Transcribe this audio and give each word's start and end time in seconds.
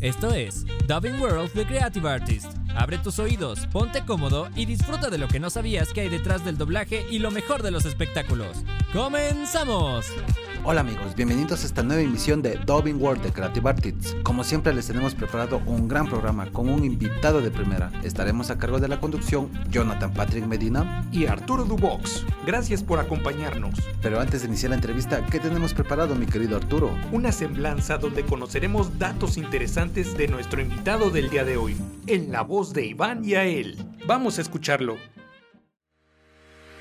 Esto 0.00 0.32
es 0.32 0.64
Dubbing 0.86 1.20
World 1.20 1.50
The 1.54 1.66
Creative 1.66 2.08
Artist. 2.08 2.52
Abre 2.76 2.98
tus 2.98 3.18
oídos, 3.18 3.66
ponte 3.72 4.04
cómodo 4.04 4.48
y 4.54 4.64
disfruta 4.64 5.10
de 5.10 5.18
lo 5.18 5.26
que 5.26 5.40
no 5.40 5.50
sabías 5.50 5.92
que 5.92 6.02
hay 6.02 6.08
detrás 6.08 6.44
del 6.44 6.56
doblaje 6.56 7.04
y 7.10 7.18
lo 7.18 7.32
mejor 7.32 7.64
de 7.64 7.72
los 7.72 7.84
espectáculos. 7.84 8.58
¡Comenzamos! 8.92 10.06
Hola 10.70 10.82
amigos, 10.82 11.14
bienvenidos 11.16 11.62
a 11.62 11.66
esta 11.66 11.82
nueva 11.82 12.02
emisión 12.02 12.42
de 12.42 12.56
Dubbing 12.56 13.00
World 13.00 13.22
de 13.22 13.32
Creative 13.32 13.70
Artists. 13.70 14.14
Como 14.22 14.44
siempre 14.44 14.74
les 14.74 14.86
tenemos 14.86 15.14
preparado 15.14 15.62
un 15.64 15.88
gran 15.88 16.06
programa 16.06 16.52
con 16.52 16.68
un 16.68 16.84
invitado 16.84 17.40
de 17.40 17.50
primera. 17.50 17.90
Estaremos 18.04 18.50
a 18.50 18.58
cargo 18.58 18.78
de 18.78 18.86
la 18.86 19.00
conducción 19.00 19.50
Jonathan 19.70 20.12
Patrick 20.12 20.44
Medina 20.44 21.08
y 21.10 21.24
Arturo 21.24 21.64
Dubox. 21.64 22.26
Gracias 22.46 22.82
por 22.82 22.98
acompañarnos. 22.98 23.80
Pero 24.02 24.20
antes 24.20 24.42
de 24.42 24.48
iniciar 24.48 24.68
la 24.68 24.76
entrevista, 24.76 25.24
¿qué 25.24 25.40
tenemos 25.40 25.72
preparado 25.72 26.14
mi 26.14 26.26
querido 26.26 26.58
Arturo? 26.58 26.94
Una 27.12 27.32
semblanza 27.32 27.96
donde 27.96 28.26
conoceremos 28.26 28.98
datos 28.98 29.38
interesantes 29.38 30.18
de 30.18 30.28
nuestro 30.28 30.60
invitado 30.60 31.08
del 31.08 31.30
día 31.30 31.46
de 31.46 31.56
hoy, 31.56 31.78
en 32.06 32.30
la 32.30 32.42
voz 32.42 32.74
de 32.74 32.84
Iván 32.84 33.24
y 33.24 33.36
a 33.36 33.46
él. 33.46 33.74
Vamos 34.06 34.36
a 34.36 34.42
escucharlo. 34.42 34.98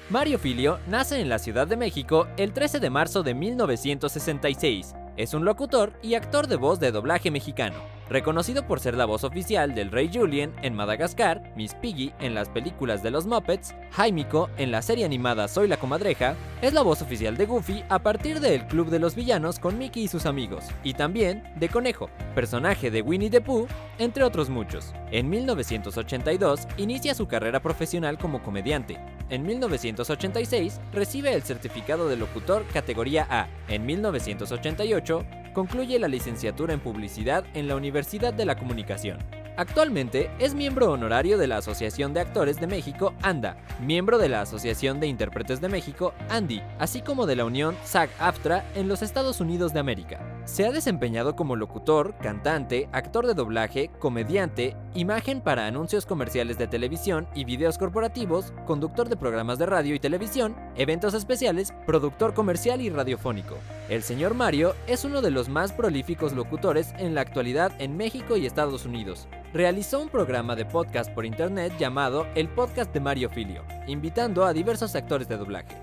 Mario 0.09 0.39
Filio 0.39 0.79
nace 0.87 1.19
en 1.19 1.27
la 1.27 1.37
Ciudad 1.37 1.67
de 1.67 1.75
México 1.75 2.29
el 2.37 2.53
13 2.53 2.79
de 2.79 2.89
marzo 2.89 3.23
de 3.23 3.33
1966. 3.33 4.95
Es 5.17 5.33
un 5.33 5.43
locutor 5.43 5.99
y 6.01 6.15
actor 6.15 6.47
de 6.47 6.55
voz 6.55 6.79
de 6.79 6.93
doblaje 6.93 7.29
mexicano, 7.29 7.75
reconocido 8.09 8.65
por 8.65 8.79
ser 8.79 8.95
la 8.95 9.05
voz 9.05 9.23
oficial 9.23 9.75
del 9.75 9.91
Rey 9.91 10.09
Julien 10.13 10.53
en 10.61 10.73
Madagascar, 10.73 11.53
Miss 11.55 11.73
Piggy 11.75 12.13
en 12.19 12.33
las 12.33 12.49
películas 12.49 13.03
de 13.03 13.11
los 13.11 13.25
Muppets, 13.25 13.75
Jaimico 13.91 14.49
en 14.57 14.71
la 14.71 14.81
serie 14.81 15.05
animada 15.05 15.47
Soy 15.47 15.67
la 15.67 15.77
Comadreja, 15.77 16.35
es 16.61 16.73
la 16.73 16.81
voz 16.81 17.01
oficial 17.01 17.37
de 17.37 17.45
Goofy 17.45 17.83
a 17.89 17.99
partir 17.99 18.39
del 18.39 18.65
Club 18.67 18.89
de 18.89 18.99
los 18.99 19.15
Villanos 19.15 19.59
con 19.59 19.77
Mickey 19.77 20.03
y 20.03 20.07
sus 20.07 20.25
amigos, 20.25 20.63
y 20.83 20.93
también 20.93 21.43
de 21.55 21.69
Conejo, 21.69 22.09
personaje 22.35 22.91
de 22.91 23.01
Winnie 23.01 23.29
the 23.29 23.41
Pooh, 23.41 23.67
entre 23.99 24.23
otros 24.23 24.49
muchos. 24.49 24.93
En 25.11 25.29
1982 25.29 26.67
inicia 26.77 27.15
su 27.15 27.27
carrera 27.27 27.61
profesional 27.61 28.17
como 28.17 28.41
comediante. 28.41 28.97
En 29.29 29.43
1986 29.43 30.79
recibe 30.93 31.33
el 31.33 31.43
certificado 31.43 32.07
de 32.07 32.15
locutor 32.15 32.65
categoría 32.71 33.27
A. 33.29 33.47
En 33.67 33.85
1988 33.85 35.25
concluye 35.57 35.97
la 35.97 36.07
licenciatura 36.07 36.71
en 36.75 36.79
publicidad 36.79 37.43
en 37.55 37.67
la 37.67 37.75
Universidad 37.75 38.31
de 38.31 38.45
la 38.45 38.59
Comunicación. 38.59 39.17
Actualmente 39.57 40.29
es 40.37 40.53
miembro 40.53 40.91
honorario 40.91 41.39
de 41.39 41.47
la 41.47 41.57
Asociación 41.57 42.13
de 42.13 42.19
Actores 42.19 42.59
de 42.59 42.67
México, 42.67 43.15
ANDA, 43.23 43.57
miembro 43.81 44.19
de 44.19 44.29
la 44.29 44.41
Asociación 44.41 44.99
de 44.99 45.07
Intérpretes 45.07 45.59
de 45.59 45.67
México, 45.67 46.13
ANDI, 46.29 46.61
así 46.77 47.01
como 47.01 47.25
de 47.25 47.37
la 47.37 47.45
Unión 47.45 47.75
SAG-AFTRA 47.83 48.65
en 48.75 48.87
los 48.87 49.01
Estados 49.01 49.41
Unidos 49.41 49.73
de 49.73 49.79
América. 49.79 50.36
Se 50.47 50.65
ha 50.65 50.71
desempeñado 50.71 51.35
como 51.35 51.57
locutor, 51.57 52.15
cantante, 52.21 52.87
actor 52.93 53.27
de 53.27 53.33
doblaje, 53.33 53.91
comediante, 53.99 54.77
imagen 54.93 55.41
para 55.41 55.67
anuncios 55.67 56.05
comerciales 56.05 56.57
de 56.57 56.67
televisión 56.67 57.27
y 57.35 57.43
videos 57.43 57.77
corporativos, 57.77 58.53
conductor 58.65 59.09
de 59.09 59.17
programas 59.17 59.59
de 59.59 59.65
radio 59.65 59.93
y 59.93 59.99
televisión, 59.99 60.55
eventos 60.77 61.13
especiales, 61.15 61.73
productor 61.85 62.33
comercial 62.33 62.79
y 62.79 62.89
radiofónico. 62.89 63.57
El 63.89 64.03
señor 64.03 64.35
Mario 64.35 64.73
es 64.87 65.03
uno 65.03 65.21
de 65.21 65.31
los 65.31 65.49
más 65.49 65.73
prolíficos 65.73 66.31
locutores 66.31 66.93
en 66.97 67.13
la 67.13 67.21
actualidad 67.21 67.73
en 67.79 67.97
México 67.97 68.37
y 68.37 68.45
Estados 68.45 68.85
Unidos. 68.85 69.27
Realizó 69.53 70.01
un 70.01 70.07
programa 70.07 70.55
de 70.55 70.63
podcast 70.63 71.11
por 71.11 71.25
internet 71.25 71.73
llamado 71.77 72.25
El 72.35 72.47
Podcast 72.47 72.93
de 72.93 73.01
Mario 73.01 73.29
Filio, 73.29 73.65
invitando 73.85 74.45
a 74.45 74.53
diversos 74.53 74.95
actores 74.95 75.27
de 75.27 75.35
doblaje. 75.35 75.75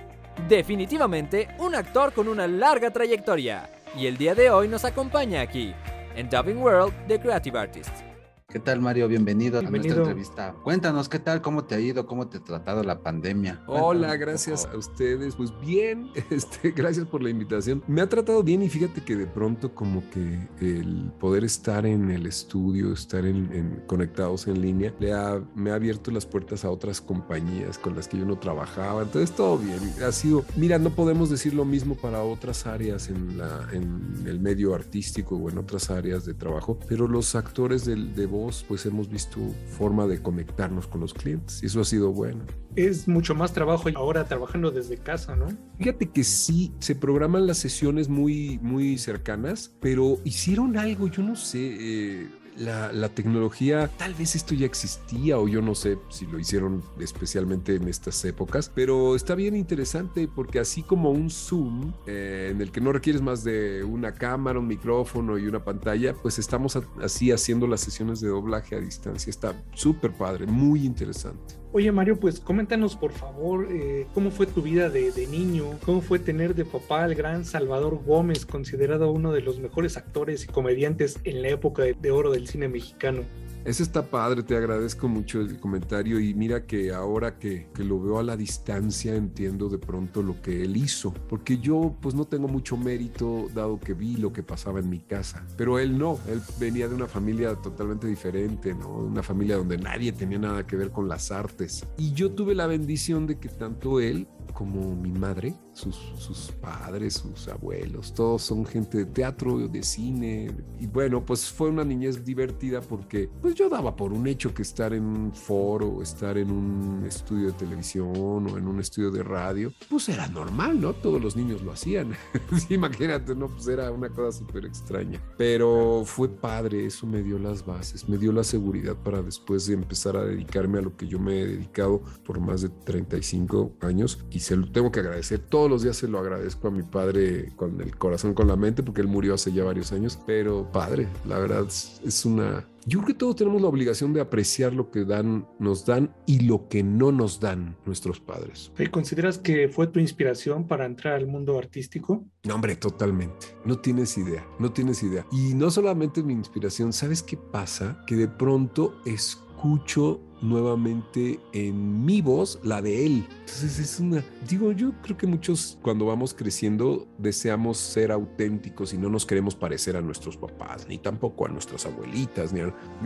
Definitivamente 0.49 1.49
un 1.59 1.75
actor 1.75 2.15
con 2.15 2.29
una 2.29 2.47
larga 2.47 2.91
trayectoria. 2.91 3.69
Y 3.97 4.07
el 4.07 4.17
día 4.17 4.35
de 4.35 4.51
hoy 4.51 4.67
nos 4.67 4.85
acompaña 4.85 5.41
aquí, 5.41 5.73
en 6.17 6.29
Dubbing 6.29 6.59
World 6.59 6.93
The 7.07 7.21
Creative 7.21 7.59
Artist. 7.59 8.14
¿Qué 8.55 8.61
tal 8.61 8.81
Mario? 8.81 9.09
Bienvenido, 9.09 9.59
a 9.59 9.63
nuestra 9.63 9.97
entrevista. 9.97 10.55
Cuéntanos, 10.63 11.09
¿qué 11.09 11.19
tal? 11.19 11.43
¿Cómo 11.43 11.65
te 11.65 11.75
ha 11.75 11.81
ido? 11.81 12.07
¿Cómo 12.07 12.29
te 12.29 12.39
ha 12.39 12.41
tratado 12.41 12.85
la 12.85 13.03
pandemia? 13.03 13.65
Hola, 13.67 14.15
gracias 14.17 14.65
a 14.73 14.77
ustedes. 14.77 15.35
Pues 15.35 15.53
bien, 15.61 16.13
este, 16.31 16.71
gracias 16.71 17.05
por 17.05 17.21
la 17.21 17.31
invitación. 17.31 17.83
Me 17.89 18.01
ha 18.01 18.09
tratado 18.09 18.45
bien 18.45 18.63
y 18.63 18.69
fíjate 18.69 19.03
que 19.03 19.17
de 19.17 19.27
pronto 19.27 19.75
como 19.75 20.09
que 20.11 20.39
el 20.61 21.11
poder 21.19 21.43
estar 21.43 21.85
en 21.85 22.13
el 22.13 22.27
estudio, 22.27 22.93
estar 22.93 23.27
en, 23.27 23.83
conectados 23.89 24.47
en 24.47 24.63
línea, 24.63 24.95
le 25.01 25.13
ha, 25.13 25.43
me 25.57 25.73
ha 25.73 25.75
abierto 25.75 26.13
las 26.13 26.25
puertas 26.25 26.65
a 26.65 26.71
otras 26.71 27.01
compañías 27.01 27.77
con 27.77 27.97
las 27.97 28.07
que 28.07 28.19
yo 28.19 28.25
no 28.25 28.39
trabajaba. 28.39 29.03
Entonces 29.03 29.35
todo 29.35 29.59
bien. 29.59 29.81
Ha 30.07 30.13
sido, 30.13 30.45
mira, 30.55 30.79
no 30.79 30.91
podemos 30.91 31.29
decir 31.29 31.55
lo 31.55 31.65
mismo 31.65 31.97
para 31.97 32.23
otras 32.23 32.69
áreas 32.69 33.09
en, 33.09 33.37
la, 33.37 33.69
en 33.73 34.23
el 34.29 34.39
medio 34.39 34.77
artístico 34.77 35.35
o 35.35 35.51
en 35.51 35.59
otras 35.59 35.91
áreas 35.91 36.25
de 36.25 36.35
trabajo, 36.35 36.79
pero 36.89 37.09
los 37.09 37.35
actores 37.35 37.85
de, 37.85 37.97
de 37.97 38.27
voz 38.27 38.44
pues 38.69 38.85
hemos 38.87 39.09
visto 39.09 39.39
forma 39.79 40.07
de 40.07 40.21
conectarnos 40.21 40.87
con 40.87 41.01
los 41.01 41.15
clientes 41.15 41.63
y 41.63 41.67
eso 41.67 41.81
ha 41.81 41.85
sido 41.85 42.13
bueno. 42.13 42.45
Es 42.77 43.07
mucho 43.09 43.35
más 43.35 43.53
trabajo 43.53 43.89
ahora 43.95 44.25
trabajando 44.25 44.71
desde 44.71 44.97
casa, 44.97 45.37
¿no? 45.37 45.47
Fíjate 45.79 46.11
que 46.11 46.25
sí, 46.25 46.73
se 46.81 46.95
programan 46.95 47.47
las 47.47 47.59
sesiones 47.59 48.09
muy, 48.09 48.59
muy 48.63 48.99
cercanas, 48.99 49.73
pero 49.81 50.19
hicieron 50.25 50.77
algo, 50.77 51.09
yo 51.09 51.23
no 51.23 51.37
sé. 51.37 51.77
Eh, 51.79 52.29
la, 52.57 53.09
tecnología, 53.09 53.91
tal 53.97 54.15
vez 54.15 54.35
esto 54.35 54.55
ya 54.55 54.67
existía 54.67 55.39
o 55.39 55.49
yo 55.49 55.61
no 55.63 55.75
sé 55.75 55.99
si 56.09 56.27
lo 56.27 56.39
hicieron 56.39 56.83
especialmente 56.99 57.77
en 57.77 57.89
estas 57.89 58.25
épocas, 58.25 58.71
pero 58.75 59.15
está 59.15 59.35
bien 59.35 59.55
interesante 59.55 60.29
porque 60.29 60.59
así 60.59 60.83
como 60.83 61.11
un 61.11 61.31
Zoom 61.31 61.93
eh, 62.07 62.49
en 62.51 62.61
el 62.61 62.71
que 62.73 62.81
no 62.81 62.93
requieres 62.93 63.23
más 63.23 63.45
de 63.45 63.85
una 63.85 64.15
cámara, 64.15 64.59
un 64.59 64.67
micrófono 64.67 65.39
y 65.39 65.47
una 65.47 65.65
pantalla, 65.65 66.15
pues 66.15 66.39
estamos 66.39 66.79
así 67.03 67.33
haciendo 67.33 67.67
las 67.67 67.81
sesiones 67.81 68.21
de 68.21 68.29
doblaje 68.29 68.77
a 68.77 68.81
distancia. 68.81 69.31
Está 69.31 69.63
súper 69.75 70.13
padre, 70.13 70.47
muy 70.47 70.85
interesante. 70.85 71.64
Oye 71.77 71.91
Mario, 71.91 72.21
pues 72.21 72.39
coméntanos 72.39 72.95
por 72.95 73.11
favor 73.11 73.67
eh, 73.69 74.07
cómo 74.15 74.31
fue 74.31 74.47
tu 74.47 74.63
vida 74.63 74.91
de, 74.91 75.27
niño, 75.27 75.65
cómo 75.85 76.03
fue 76.03 76.21
tener 76.21 76.55
de 76.55 76.65
papá 76.65 77.03
al 77.03 77.17
gran 77.17 77.45
Salvador 77.45 78.01
Gómez, 78.07 78.47
considerado 78.47 79.11
uno 79.11 79.33
de 79.33 79.41
los 79.41 79.59
mejores 79.59 79.97
actores 79.97 80.45
y 80.45 80.47
comediantes 80.47 81.19
en 81.25 81.43
la 81.43 81.49
época 81.49 81.83
de 81.83 82.11
oro 82.13 82.31
del 82.31 82.47
cine 82.47 82.69
mexicano. 82.69 83.23
Eso 83.65 83.83
está 83.83 84.03
padre, 84.03 84.43
te 84.43 84.55
agradezco 84.55 85.09
mucho 85.09 85.41
el 85.41 85.59
comentario 85.59 86.21
y 86.21 86.35
mira 86.35 86.67
que 86.67 86.93
ahora 86.93 87.39
que, 87.39 87.69
que, 87.75 87.83
lo 87.83 87.99
veo 87.99 88.19
a 88.19 88.23
la 88.23 88.37
distancia 88.37 89.15
entiendo 89.15 89.71
de 89.71 89.79
pronto 89.79 90.23
lo 90.23 90.43
que 90.43 90.63
él 90.63 90.77
hizo, 90.77 91.15
porque 91.31 91.57
yo 91.57 91.97
pues 92.03 92.15
no 92.15 92.27
tengo 92.27 92.47
mucho 92.47 92.77
mérito 92.77 93.49
dado 93.55 93.81
que 93.81 93.95
vi 93.95 94.17
lo 94.17 94.35
que 94.35 94.43
pasaba 94.43 94.81
en 94.81 94.91
mi 94.91 95.01
casa, 95.01 95.47
pero 95.57 95.79
él 95.79 95.97
no, 95.97 96.19
él 96.29 96.43
venía 96.61 96.89
de 96.89 96.95
una 96.95 97.07
familia 97.07 97.55
totalmente 97.55 98.07
diferente, 98.07 98.75
¿no? 98.75 98.89
Una 98.91 99.23
familia 99.23 99.57
donde 99.57 99.79
nadie 99.79 100.13
tenía 100.13 100.39
nada 100.39 100.67
que 100.67 100.77
ver 100.77 100.91
con 100.91 101.09
las 101.09 101.31
artes 101.31 101.87
y 101.97 102.13
yo 102.13 102.33
tuve 102.33 102.55
la 102.55 102.67
bendición 102.67 103.27
de 103.27 103.39
que 103.39 103.49
tanto 103.49 103.99
él 103.99 104.29
como 104.55 104.95
mi 104.95 105.11
madre, 105.11 105.55
sus, 105.73 105.97
sus, 106.17 106.53
padres, 106.53 107.15
sus 107.15 107.49
abuelos, 107.49 108.15
todos 108.15 108.43
son 108.43 108.65
gente 108.65 108.99
de 108.99 109.07
teatro, 109.07 109.69
de 109.69 109.83
cine. 109.83 110.51
Y 110.81 110.87
bueno, 110.87 111.25
pues 111.25 111.51
fue 111.51 111.69
una 111.69 111.85
niñez 111.85 112.25
divertida 112.25 112.81
porque 112.81 113.29
pues 113.43 113.55
yo 113.55 113.69
daba 113.69 113.95
por 113.97 114.13
un 114.13 114.27
hecho 114.27 114.55
que 114.55 114.63
estar 114.63 114.95
en 114.95 115.05
un 115.05 115.33
foro, 115.33 116.01
estar 116.01 116.39
en 116.39 116.51
un 116.51 117.05
estudio 117.05 117.49
de 117.49 117.53
televisión 117.53 118.47
o 118.47 118.57
en 118.57 118.67
un 118.67 118.81
estudio 118.81 119.11
de 119.11 119.23
radio, 119.23 119.73
pues 119.91 120.09
era 120.09 120.29
normal, 120.29 120.81
¿no? 120.81 120.93
Todos 120.95 121.21
los 121.21 121.37
niños 121.37 121.63
lo 121.63 121.73
hacían. 121.73 122.15
imagínate, 122.71 123.35
¿no? 123.35 123.49
Pues 123.49 123.67
era 123.67 123.91
una 123.91 124.09
cosa 124.09 124.39
súper 124.39 124.65
extraña. 124.65 125.21
Pero 125.37 126.05
fue 126.07 126.29
padre, 126.29 126.87
eso 126.87 127.07
me 127.07 127.23
dio 127.23 127.39
las 127.39 127.67
bases, 127.67 128.09
me 128.09 128.17
dio 128.17 128.33
la 128.33 128.45
seguridad 128.45 128.95
para 128.95 129.21
después 129.21 129.67
de 129.67 129.75
empezar 129.75 130.17
a 130.17 130.25
dedicarme 130.25 130.79
a 130.79 130.83
lo 130.83 130.97
que 130.97 131.09
yo 131.09 131.19
me 131.19 131.41
he 131.41 131.47
dedicado 131.47 132.03
por 132.25 132.41
más 132.41 132.63
de 132.63 132.69
35 132.69 133.73
años 133.81 134.25
y 134.31 134.41
se 134.45 134.57
lo 134.57 134.71
tengo 134.71 134.93
que 134.93 135.01
agradecer. 135.01 135.41
Todos 135.41 135.71
los 135.71 135.83
días 135.83 135.97
se 135.97 136.07
lo 136.07 136.19
agradezco 136.19 136.69
a 136.69 136.71
mi 136.71 136.83
padre 136.83 137.53
con 137.57 137.81
el 137.81 137.97
corazón, 137.97 138.35
con 138.35 138.47
la 138.47 138.57
mente, 138.57 138.83
porque 138.83 139.01
él 139.01 139.09
murió 139.09 139.35
hace 139.35 139.53
ya 139.53 139.65
varios 139.65 139.93
años. 139.93 140.19
Pero 140.27 140.71
padre, 140.71 141.09
la 141.27 141.39
verdad 141.39 141.67
es 141.67 142.25
una... 142.25 142.69
Yo 142.87 142.99
creo 142.99 143.07
que 143.07 143.15
todos 143.15 143.37
tenemos 143.37 143.63
la 143.63 143.69
obligación 143.69 144.13
de 144.13 144.21
apreciar 144.21 144.75
lo 144.75 144.91
que 144.91 145.07
dan, 145.07 145.49
nos 145.59 145.87
dan 145.87 146.15
y 146.27 146.41
lo 146.41 146.69
que 146.69 146.83
no 146.83 147.13
nos 147.13 147.41
dan 147.41 147.79
nuestros 147.87 148.21
padres. 148.21 148.71
¿Consideras 148.91 149.39
que 149.39 149.71
fue 149.71 149.87
tu 149.87 150.01
inspiración 150.01 150.67
para 150.67 150.85
entrar 150.85 151.15
al 151.15 151.27
mundo 151.27 151.59
artístico? 151.59 152.27
No, 152.43 152.57
hombre, 152.57 152.77
totalmente. 152.77 153.47
No 153.65 153.79
tienes 153.79 154.19
idea, 154.19 154.47
no 154.59 154.71
tienes 154.71 155.03
idea. 155.03 155.25
Y 155.33 155.55
no 155.55 155.71
solamente 155.71 156.23
mi 156.23 156.35
inspiración, 156.35 156.93
¿sabes 156.93 157.23
qué 157.23 157.39
pasa? 157.39 158.05
Que 158.07 158.17
de 158.17 158.29
pronto 158.29 159.01
escucho 159.07 160.21
nuevamente 160.45 161.41
en 161.53 162.05
mi 162.05 162.21
voz 162.21 162.61
la 162.63 162.83
de 162.83 163.07
él. 163.07 163.27
Entonces 163.41 163.79
es 163.79 163.99
una, 163.99 164.23
digo, 164.47 164.73
yo 164.73 164.93
creo 165.03 165.17
que 165.17 165.27
muchos 165.27 165.79
cuando 165.83 166.07
vamos 166.07 166.35
creciendo 166.35 167.09
deseamos 167.19 167.79
ser 167.79 168.13
auténticos 168.13 168.93
y 168.93 168.99
no 168.99 169.09
nos 169.09 169.25
queremos 169.25 169.55
parecer 169.55 169.97
a 169.97 170.03
nuestros 170.03 170.37
papás, 170.37 170.87
ni 170.87 170.99
tampoco 170.99 171.47
a 171.47 171.49
nuestras 171.49 171.87
abuelitas, 171.87 172.53
ni 172.53 172.61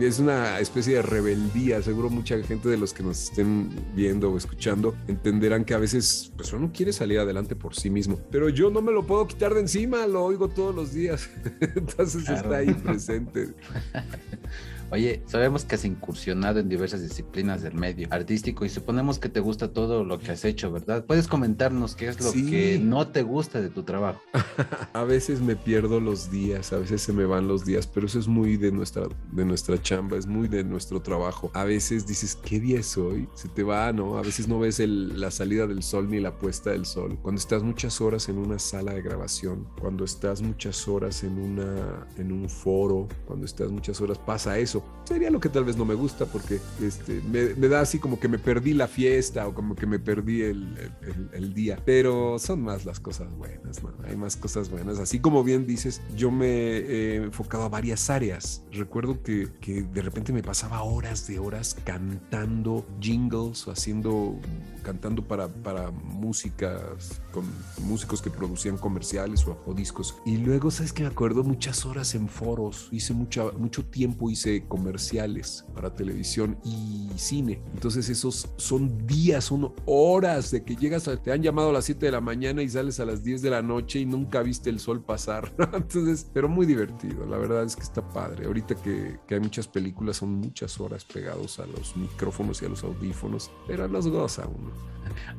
es 0.05 0.19
una 0.19 0.59
especie 0.59 0.95
de 0.95 1.01
rebeldía. 1.01 1.81
Seguro 1.81 2.09
mucha 2.09 2.41
gente 2.43 2.67
de 2.67 2.77
los 2.77 2.93
que 2.93 3.03
nos 3.03 3.29
estén 3.29 3.69
viendo 3.95 4.31
o 4.31 4.37
escuchando 4.37 4.95
entenderán 5.07 5.63
que 5.63 5.73
a 5.73 5.77
veces 5.77 6.33
pues 6.35 6.51
uno 6.51 6.71
quiere 6.73 6.91
salir 6.91 7.19
adelante 7.19 7.55
por 7.55 7.73
sí 7.73 7.89
mismo, 7.89 8.19
pero 8.29 8.49
yo 8.49 8.69
no 8.69 8.81
me 8.81 8.91
lo 8.91 9.07
puedo 9.07 9.27
quitar 9.27 9.53
de 9.53 9.61
encima, 9.61 10.05
lo 10.07 10.23
oigo 10.25 10.49
todos 10.49 10.75
los 10.75 10.93
días. 10.93 11.29
Entonces 11.61 12.27
está 12.27 12.57
ahí 12.57 12.73
presente. 12.73 13.53
Oye, 14.91 15.21
sabemos 15.27 15.65
que 15.65 15.75
has 15.75 15.85
incursionado 15.85 16.59
en 16.59 16.67
diversas 16.67 17.03
disciplinas 17.03 17.28
del 17.31 17.73
medio 17.73 18.07
artístico 18.11 18.65
y 18.65 18.69
suponemos 18.69 19.17
que 19.17 19.29
te 19.29 19.39
gusta 19.39 19.71
todo 19.71 20.03
lo 20.03 20.19
que 20.19 20.31
has 20.31 20.43
hecho, 20.43 20.71
¿verdad? 20.71 21.05
¿Puedes 21.05 21.27
comentarnos 21.27 21.95
qué 21.95 22.09
es 22.09 22.19
lo 22.19 22.33
que 22.33 22.79
no 22.83 23.07
te 23.07 23.23
gusta 23.23 23.61
de 23.61 23.69
tu 23.69 23.83
trabajo? 23.83 24.19
a 24.93 25.03
veces 25.03 25.39
me 25.39 25.55
pierdo 25.55 26.01
los 26.01 26.31
días, 26.31 26.73
a 26.73 26.77
veces 26.77 27.01
se 27.01 27.13
me 27.13 27.25
van 27.25 27.47
los 27.47 27.63
días, 27.65 27.87
pero 27.87 28.07
eso 28.07 28.19
es 28.19 28.27
muy 28.27 28.57
de 28.57 28.71
nuestra, 28.71 29.03
de 29.31 29.45
nuestra 29.45 29.81
chamba, 29.81 30.17
es 30.17 30.27
muy 30.27 30.49
de 30.49 30.63
nuestro 30.63 31.01
trabajo. 31.01 31.49
A 31.53 31.63
veces 31.63 32.05
dices, 32.05 32.35
¿qué 32.35 32.59
día 32.59 32.79
es 32.79 32.97
hoy? 32.97 33.29
Se 33.35 33.47
te 33.47 33.63
va, 33.63 33.93
¿no? 33.93 34.17
A 34.17 34.21
veces 34.21 34.47
no 34.47 34.59
ves 34.59 34.79
la 34.79 35.31
salida 35.31 35.65
del 35.65 35.81
sol 35.81 36.09
ni 36.09 36.19
la 36.19 36.37
puesta 36.37 36.71
del 36.71 36.85
sol. 36.85 37.17
Cuando 37.21 37.39
estás 37.39 37.63
muchas 37.63 38.01
horas 38.01 38.27
en 38.27 38.37
una 38.37 38.59
sala 38.59 38.93
de 38.93 39.01
grabación, 39.01 39.67
cuando 39.79 40.03
estás 40.03 40.41
muchas 40.41 40.87
horas 40.87 41.23
en, 41.23 41.39
una, 41.39 42.07
en 42.17 42.33
un 42.33 42.49
foro, 42.49 43.07
cuando 43.25 43.45
estás 43.45 43.71
muchas 43.71 44.01
horas, 44.01 44.17
pasa 44.17 44.57
eso 44.57 44.83
Sería 45.09 45.31
lo 45.31 45.39
que 45.39 45.49
tal 45.49 45.63
vez 45.63 45.75
no 45.75 45.85
me 45.85 45.95
gusta 45.95 46.27
porque 46.27 46.59
este, 46.83 47.18
me, 47.21 47.67
da 47.67 47.81
así 47.81 47.99
como 47.99 48.19
que 48.19 48.27
me 48.27 48.39
perdí 48.39 48.73
la 48.73 48.87
fiesta 48.87 49.47
o 49.47 49.53
como 49.53 49.75
que 49.75 49.85
me 49.85 49.99
perdí 49.99 50.41
el, 50.41 50.91
el, 51.33 51.53
día. 51.53 51.79
Pero 51.85 52.37
son 52.39 52.61
más 52.61 52.85
las 52.85 52.99
cosas 52.99 53.35
buenas, 53.35 53.83
¿no? 53.83 53.93
Hay 54.07 54.15
más 54.15 54.35
cosas 54.35 54.69
buenas. 54.69 54.99
Así 54.99 55.19
como 55.19 55.43
bien 55.43 55.65
dices, 55.65 56.01
yo 56.15 56.31
me 56.31 56.47
he 56.77 57.15
enfocado 57.15 57.63
a 57.63 57.69
varias 57.69 58.09
áreas. 58.09 58.63
Recuerdo 58.71 59.21
que, 59.23 59.49
que 59.59 59.81
de 59.81 60.01
repente 60.01 60.31
me 60.31 60.43
pasaba 60.43 60.83
horas 60.83 61.27
de 61.27 61.39
horas 61.39 61.75
cantando 61.83 62.85
jingles 62.99 63.67
o 63.67 63.71
haciendo, 63.71 64.39
cantando 64.83 65.27
para, 65.27 65.47
para 65.47 65.91
músicas, 65.91 67.21
con 67.31 67.45
músicos 67.83 68.21
que 68.21 68.29
producían 68.29 68.77
comerciales 68.77 69.45
o, 69.47 69.61
o 69.65 69.73
discos. 69.73 70.15
Y 70.25 70.37
luego, 70.37 70.71
¿sabes 70.71 70.93
que 70.93 71.03
Me 71.03 71.07
acuerdo 71.07 71.43
muchas 71.43 71.85
horas 71.85 72.13
en 72.13 72.27
foros. 72.27 72.89
Hice 72.91 73.13
mucha, 73.13 73.51
mucho 73.53 73.85
tiempo, 73.85 74.29
hice 74.29 74.65
comerciales 74.67 75.65
para 75.73 75.95
televisión 75.95 76.57
y 76.63 76.98
cine. 77.17 77.61
Entonces 77.73 78.09
esos 78.09 78.49
son 78.57 79.05
días, 79.05 79.45
son 79.45 79.73
horas 79.85 80.51
de 80.51 80.63
que 80.63 80.75
llegas, 80.75 81.07
a, 81.07 81.17
te 81.17 81.31
han 81.31 81.41
llamado 81.41 81.69
a 81.69 81.73
las 81.73 81.85
7 81.85 82.05
de 82.05 82.11
la 82.11 82.21
mañana 82.21 82.61
y 82.61 82.69
sales 82.69 82.99
a 82.99 83.05
las 83.05 83.23
10 83.23 83.41
de 83.41 83.49
la 83.49 83.61
noche 83.61 83.99
y 83.99 84.05
nunca 84.05 84.41
viste 84.41 84.69
el 84.69 84.79
sol 84.79 85.03
pasar. 85.03 85.53
Entonces, 85.73 86.27
pero 86.33 86.49
muy 86.49 86.65
divertido, 86.65 87.25
la 87.25 87.37
verdad 87.37 87.63
es 87.63 87.75
que 87.75 87.83
está 87.83 88.07
padre. 88.07 88.45
Ahorita 88.45 88.75
que, 88.75 89.19
que 89.27 89.35
hay 89.35 89.41
muchas 89.41 89.67
películas, 89.67 90.17
son 90.17 90.33
muchas 90.35 90.79
horas 90.79 91.05
pegados 91.05 91.59
a 91.59 91.65
los 91.65 91.95
micrófonos 91.95 92.61
y 92.61 92.65
a 92.65 92.69
los 92.69 92.83
audífonos, 92.83 93.51
pero 93.67 93.87
los 93.87 94.07
goza 94.07 94.47
uno. 94.47 94.71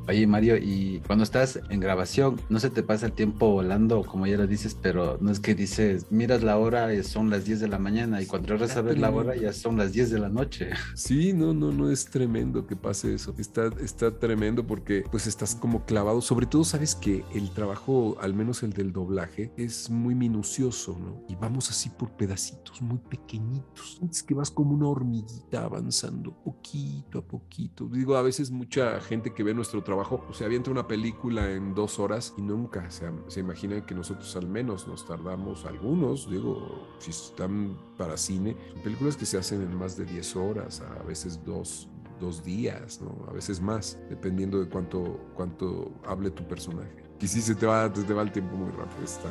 Oye 0.09 0.27
Mario, 0.27 0.57
y 0.57 1.01
cuando 1.07 1.25
estás 1.25 1.61
en 1.69 1.81
grabación, 1.81 2.41
no 2.49 2.59
se 2.59 2.71
te 2.71 2.83
pasa 2.83 3.07
el 3.07 3.13
tiempo 3.13 3.51
volando, 3.51 4.03
como 4.03 4.27
ya 4.27 4.37
lo 4.37 4.47
dices, 4.47 4.77
pero 4.81 5.19
no 5.21 5.31
es 5.31 5.41
que 5.41 5.55
dices, 5.55 6.07
miras 6.11 6.43
la 6.43 6.57
hora, 6.59 6.93
y 6.95 7.03
son 7.03 7.31
las 7.31 7.45
10 7.45 7.61
de 7.61 7.69
la 7.69 7.79
mañana 7.79 8.21
y 8.21 8.27
cuando 8.27 8.49
regresas 8.49 8.79
a 8.79 8.83
ver 8.83 8.99
la 8.99 9.11
hora 9.11 9.37
ya 9.37 9.53
son 9.53 9.77
las 9.77 9.93
10 9.93 10.11
de 10.11 10.19
la 10.19 10.29
noche. 10.29 10.71
Sí, 10.95 11.33
no, 11.33 11.50
no, 11.55 11.73
no 11.73 11.91
es 11.91 12.07
tremendo 12.07 12.67
que 12.67 12.77
pase 12.77 13.15
eso. 13.15 13.35
Está, 13.39 13.67
está 13.81 14.19
tremendo 14.19 14.67
porque 14.67 15.05
pues 15.11 15.27
estás 15.27 15.55
como 15.55 15.85
clavado. 15.85 16.21
Sobre 16.21 16.47
todo 16.47 16.65
sabes 16.65 16.95
que 16.95 17.25
el 17.35 17.51
trabajo, 17.51 18.17
al 18.21 18.35
menos 18.35 18.63
el 18.63 18.73
del 18.73 18.93
doblaje, 18.93 19.53
es 19.57 19.91
muy 19.91 20.15
minucioso, 20.15 20.97
¿no? 20.99 21.25
Y 21.29 21.37
vamos 21.37 21.71
así 21.71 21.91
por 21.91 22.11
pedacitos 22.13 22.81
muy 22.81 22.99
pequeñitos. 22.99 24.01
Es 24.11 24.23
que 24.23 24.35
vas 24.35 24.51
como 24.51 24.75
una 24.75 24.89
hormiguita 24.89 25.65
avanzando 25.65 26.33
poquito 26.43 27.19
a 27.19 27.23
poquito. 27.23 27.87
Digo, 27.87 28.17
a 28.17 28.23
veces 28.23 28.51
mucha 28.51 29.01
gente 29.01 29.33
que 29.35 29.43
ve 29.43 29.55
nuestro 29.55 29.83
trabajo, 29.83 30.23
pues 30.25 30.39
se 30.39 30.45
avienta 30.45 30.71
una 30.71 30.87
película 30.87 31.51
en 31.51 31.75
dos 31.75 31.99
horas 31.99 32.35
y 32.37 32.43
nunca 32.43 32.91
se, 32.91 33.11
se 33.29 33.41
imaginan 33.41 33.87
que 33.87 33.95
nosotros 33.95 34.35
al 34.37 34.49
menos 34.49 34.87
nos 34.87 35.07
tardamos 35.07 35.65
algunos, 35.65 36.31
digo, 36.31 36.89
si 36.99 37.11
están 37.11 37.77
para 38.01 38.17
cine, 38.17 38.57
películas 38.83 39.15
que 39.15 39.27
se 39.27 39.37
hacen 39.37 39.61
en 39.61 39.77
más 39.77 39.95
de 39.95 40.07
10 40.07 40.37
horas, 40.37 40.81
a 40.81 41.03
veces 41.03 41.39
dos, 41.45 41.87
dos 42.19 42.43
días, 42.43 42.99
¿no? 43.03 43.27
a 43.29 43.33
veces 43.35 43.61
más, 43.61 43.99
dependiendo 44.09 44.59
de 44.59 44.71
cuánto, 44.71 45.21
cuánto 45.35 45.93
hable 46.07 46.31
tu 46.31 46.49
personaje. 46.49 47.05
Y 47.21 47.29
sí, 47.29 47.43
se 47.43 47.55
te 47.55 47.67
va, 47.67 47.93
te 47.93 48.15
va 48.15 48.23
el 48.23 48.33
tiempo 48.33 48.57
muy 48.57 48.71
rápido, 48.71 49.05
está 49.05 49.29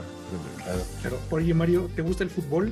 Claro, 0.64 0.84
claro. 1.02 1.18
Oye, 1.32 1.52
Mario, 1.56 1.90
¿te 1.96 2.04
gusta 2.04 2.24
el 2.24 2.30
fútbol? 2.30 2.72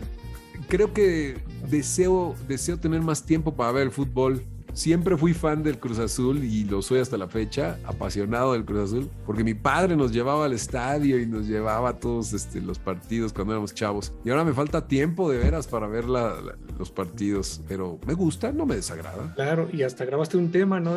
Creo 0.68 0.94
que 0.94 1.42
deseo, 1.68 2.36
deseo 2.48 2.80
tener 2.80 3.02
más 3.02 3.26
tiempo 3.26 3.56
para 3.56 3.72
ver 3.72 3.88
el 3.88 3.92
fútbol 3.92 4.44
siempre 4.78 5.18
fui 5.18 5.34
fan 5.34 5.64
del 5.64 5.80
Cruz 5.80 5.98
Azul 5.98 6.44
y 6.44 6.64
lo 6.64 6.84
soy 6.84 7.00
hasta 7.00 7.18
la 7.18 7.28
fecha, 7.28 7.80
apasionado 7.84 8.54
del 8.54 8.64
Cruz 8.64 8.92
Azul, 8.92 9.10
porque 9.26 9.44
mi 9.44 9.56
padre 9.56 9.96
nos 9.96 10.12
llevaba 10.12 10.46
al 10.46 10.54
estadio 10.54 11.20
y 11.20 11.26
nos 11.26 11.48
llevaba 11.48 11.90
a 11.90 12.00
todos 12.00 12.32
este, 12.34 12.62
los 12.62 12.78
partidos 12.78 13.34
cuando 13.34 13.54
éramos 13.54 13.74
chavos. 13.74 14.14
Y 14.24 14.30
ahora 14.30 14.44
me 14.44 14.54
falta 14.54 14.88
tiempo 14.88 15.32
de 15.32 15.40
veras 15.40 15.66
para 15.68 15.88
ver 15.88 16.06
los 16.06 16.92
partidos, 16.92 17.62
pero 17.68 18.00
me 18.06 18.14
gusta, 18.14 18.52
no 18.52 18.68
me 18.68 18.76
desagrada. 18.76 19.34
Claro, 19.34 19.68
y 19.74 19.82
hasta 19.82 20.06
grabaste 20.06 20.38
un 20.38 20.52
tema, 20.52 20.80
¿no? 20.80 20.96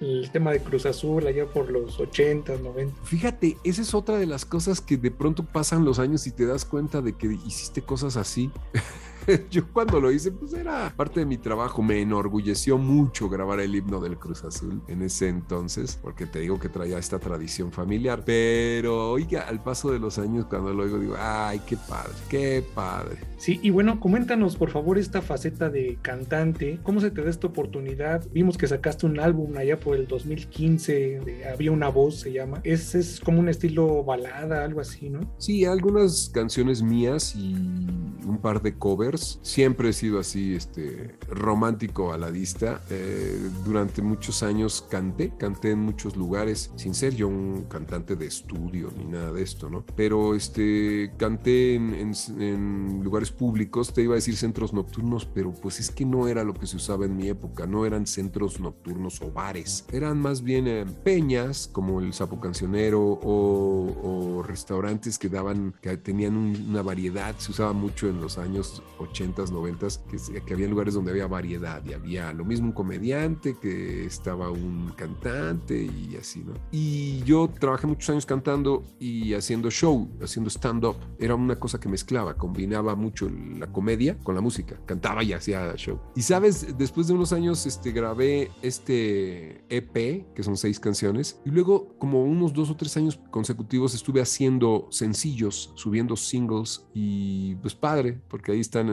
el 0.00 0.30
tema 0.32 0.50
de 0.50 0.60
Cruz 0.60 0.84
Azul 0.86 1.24
allá 1.24 1.46
por 1.46 1.70
los 1.70 2.00
80, 2.00 2.56
90. 2.56 3.04
Fíjate, 3.04 3.56
esa 3.62 3.82
es 3.82 3.94
otra 3.94 4.18
de 4.18 4.26
las 4.26 4.44
cosas 4.44 4.80
que 4.80 4.96
de 4.96 5.12
pronto 5.12 5.44
pasan 5.44 5.84
los 5.84 6.00
años 6.00 6.26
y 6.26 6.32
te 6.32 6.46
das 6.46 6.64
cuenta 6.64 7.00
de 7.00 7.12
que 7.12 7.28
hiciste 7.46 7.80
cosas 7.80 8.16
así. 8.16 8.50
yo 9.50 9.72
cuando 9.72 10.00
lo 10.00 10.10
hice, 10.10 10.32
pues 10.32 10.52
era 10.52 10.92
parte 10.96 11.20
de 11.20 11.26
mi 11.26 11.38
trabajo. 11.38 11.82
Me 11.82 12.00
enorgulleció 12.00 12.78
mucho 12.78 13.28
grabar 13.28 13.60
el 13.60 13.74
himno 13.74 14.00
del 14.00 14.18
Cruz 14.18 14.44
Azul 14.44 14.82
en 14.88 15.02
ese 15.02 15.28
entonces, 15.28 15.98
porque 16.00 16.26
te 16.26 16.40
digo 16.40 16.58
que 16.58 16.68
traía 16.68 16.98
esta 16.98 17.18
tradición 17.18 17.72
familiar. 17.72 18.22
Pero, 18.24 19.10
oiga, 19.12 19.42
al 19.42 19.62
paso 19.62 19.90
de 19.90 19.98
los 19.98 20.18
años, 20.18 20.46
cuando 20.46 20.72
lo 20.72 20.84
oigo, 20.84 20.98
digo, 20.98 21.14
ay, 21.18 21.60
qué 21.66 21.76
padre, 21.76 22.12
qué 22.28 22.64
padre. 22.74 23.18
Sí, 23.36 23.58
y 23.62 23.70
bueno, 23.70 24.00
coméntanos 24.00 24.56
por 24.56 24.70
favor 24.70 24.98
esta 24.98 25.22
faceta 25.22 25.70
de 25.70 25.98
cantante. 26.02 26.78
¿Cómo 26.82 27.00
se 27.00 27.10
te 27.10 27.22
da 27.22 27.30
esta 27.30 27.46
oportunidad? 27.46 28.26
Vimos 28.32 28.58
que 28.58 28.66
sacaste 28.66 29.06
un 29.06 29.18
álbum 29.18 29.56
allá 29.56 29.78
por 29.78 29.96
el 29.96 30.06
2015, 30.06 31.44
Había 31.52 31.72
una 31.72 31.88
voz, 31.88 32.20
se 32.20 32.32
llama. 32.32 32.60
Es, 32.64 32.94
es 32.94 33.20
como 33.20 33.40
un 33.40 33.48
estilo 33.48 34.04
balada, 34.04 34.64
algo 34.64 34.80
así, 34.80 35.08
¿no? 35.08 35.20
Sí, 35.38 35.64
algunas 35.64 36.30
canciones 36.32 36.82
mías 36.82 37.34
y 37.34 37.54
un 37.54 38.38
par 38.40 38.60
de 38.60 38.76
covers 38.76 39.19
Siempre 39.42 39.90
he 39.90 39.92
sido 39.92 40.18
así, 40.18 40.54
este, 40.54 41.16
romántico 41.28 42.12
a 42.12 42.18
la 42.18 42.30
vista. 42.30 42.82
Eh, 42.90 43.50
durante 43.64 44.02
muchos 44.02 44.42
años 44.42 44.86
canté, 44.90 45.32
canté 45.36 45.72
en 45.72 45.80
muchos 45.80 46.16
lugares, 46.16 46.70
sin 46.76 46.94
ser 46.94 47.14
yo 47.14 47.28
un 47.28 47.64
cantante 47.68 48.16
de 48.16 48.26
estudio 48.26 48.90
ni 48.96 49.04
nada 49.04 49.32
de 49.32 49.42
esto, 49.42 49.68
¿no? 49.68 49.84
Pero 49.96 50.34
este, 50.34 51.12
canté 51.16 51.74
en, 51.74 53.02
lugares 53.02 53.30
públicos, 53.30 53.92
te 53.92 54.02
iba 54.02 54.14
a 54.14 54.16
decir 54.16 54.36
centros 54.36 54.72
nocturnos, 54.72 55.26
pero 55.26 55.52
pues 55.52 55.80
es 55.80 55.90
que 55.90 56.04
no 56.04 56.28
era 56.28 56.44
lo 56.44 56.54
que 56.54 56.66
se 56.66 56.76
usaba 56.76 57.06
en 57.06 57.16
mi 57.16 57.28
época, 57.28 57.66
no 57.66 57.86
eran 57.86 58.06
centros 58.06 58.60
nocturnos 58.60 59.20
o 59.22 59.30
bares, 59.30 59.84
eran 59.92 60.20
más 60.20 60.42
bien 60.42 60.66
eh, 60.66 60.84
peñas 61.04 61.68
como 61.72 62.00
el 62.00 62.12
Sapo 62.12 62.40
Cancionero 62.40 63.00
o, 63.22 64.42
restaurantes 64.46 65.18
que 65.18 65.28
daban, 65.28 65.74
que 65.80 65.96
tenían 65.96 66.36
una 66.36 66.82
variedad, 66.82 67.34
se 67.38 67.52
usaba 67.52 67.72
mucho 67.72 68.08
en 68.08 68.20
los 68.20 68.38
años 68.38 68.82
80s, 69.00 69.50
90s, 69.50 70.00
que, 70.06 70.40
que 70.40 70.54
había 70.54 70.68
lugares 70.68 70.94
donde 70.94 71.10
había 71.10 71.26
variedad 71.26 71.82
y 71.84 71.92
había 71.92 72.32
lo 72.32 72.44
mismo 72.44 72.68
un 72.68 72.72
comediante, 72.72 73.56
que 73.60 74.04
estaba 74.04 74.50
un 74.50 74.92
cantante 74.96 75.82
y 75.82 76.16
así, 76.16 76.44
¿no? 76.44 76.54
Y 76.70 77.22
yo 77.24 77.48
trabajé 77.48 77.86
muchos 77.86 78.10
años 78.10 78.26
cantando 78.26 78.82
y 78.98 79.34
haciendo 79.34 79.70
show, 79.70 80.08
haciendo 80.22 80.50
stand-up. 80.50 80.96
Era 81.18 81.34
una 81.34 81.56
cosa 81.56 81.80
que 81.80 81.88
mezclaba, 81.88 82.34
combinaba 82.34 82.94
mucho 82.94 83.30
la 83.58 83.66
comedia 83.66 84.18
con 84.18 84.34
la 84.34 84.40
música. 84.40 84.76
Cantaba 84.86 85.22
y 85.22 85.32
hacía 85.32 85.74
show. 85.76 85.98
Y 86.14 86.22
sabes, 86.22 86.76
después 86.76 87.06
de 87.06 87.14
unos 87.14 87.32
años 87.32 87.66
este, 87.66 87.92
grabé 87.92 88.50
este 88.62 89.64
EP, 89.68 90.34
que 90.34 90.42
son 90.42 90.56
seis 90.56 90.78
canciones, 90.78 91.40
y 91.44 91.50
luego 91.50 91.94
como 91.98 92.24
unos 92.24 92.52
dos 92.52 92.70
o 92.70 92.76
tres 92.76 92.96
años 92.96 93.20
consecutivos 93.30 93.94
estuve 93.94 94.20
haciendo 94.20 94.88
sencillos, 94.90 95.72
subiendo 95.74 96.16
singles 96.16 96.86
y 96.94 97.54
pues 97.56 97.74
padre, 97.74 98.20
porque 98.28 98.52
ahí 98.52 98.60
están 98.60 98.89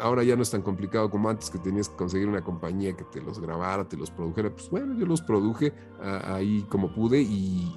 ahora 0.00 0.22
ya 0.22 0.36
no 0.36 0.42
es 0.42 0.50
tan 0.50 0.62
complicado 0.62 1.10
como 1.10 1.28
antes 1.28 1.50
que 1.50 1.58
tenías 1.58 1.88
que 1.88 1.96
conseguir 1.96 2.28
una 2.28 2.42
compañía 2.42 2.96
que 2.96 3.04
te 3.04 3.20
los 3.20 3.40
grabara, 3.40 3.88
te 3.88 3.96
los 3.96 4.10
produjera. 4.10 4.50
Pues 4.50 4.70
bueno, 4.70 4.98
yo 4.98 5.06
los 5.06 5.22
produje 5.22 5.72
ahí 6.00 6.64
como 6.68 6.92
pude 6.92 7.20
y, 7.20 7.72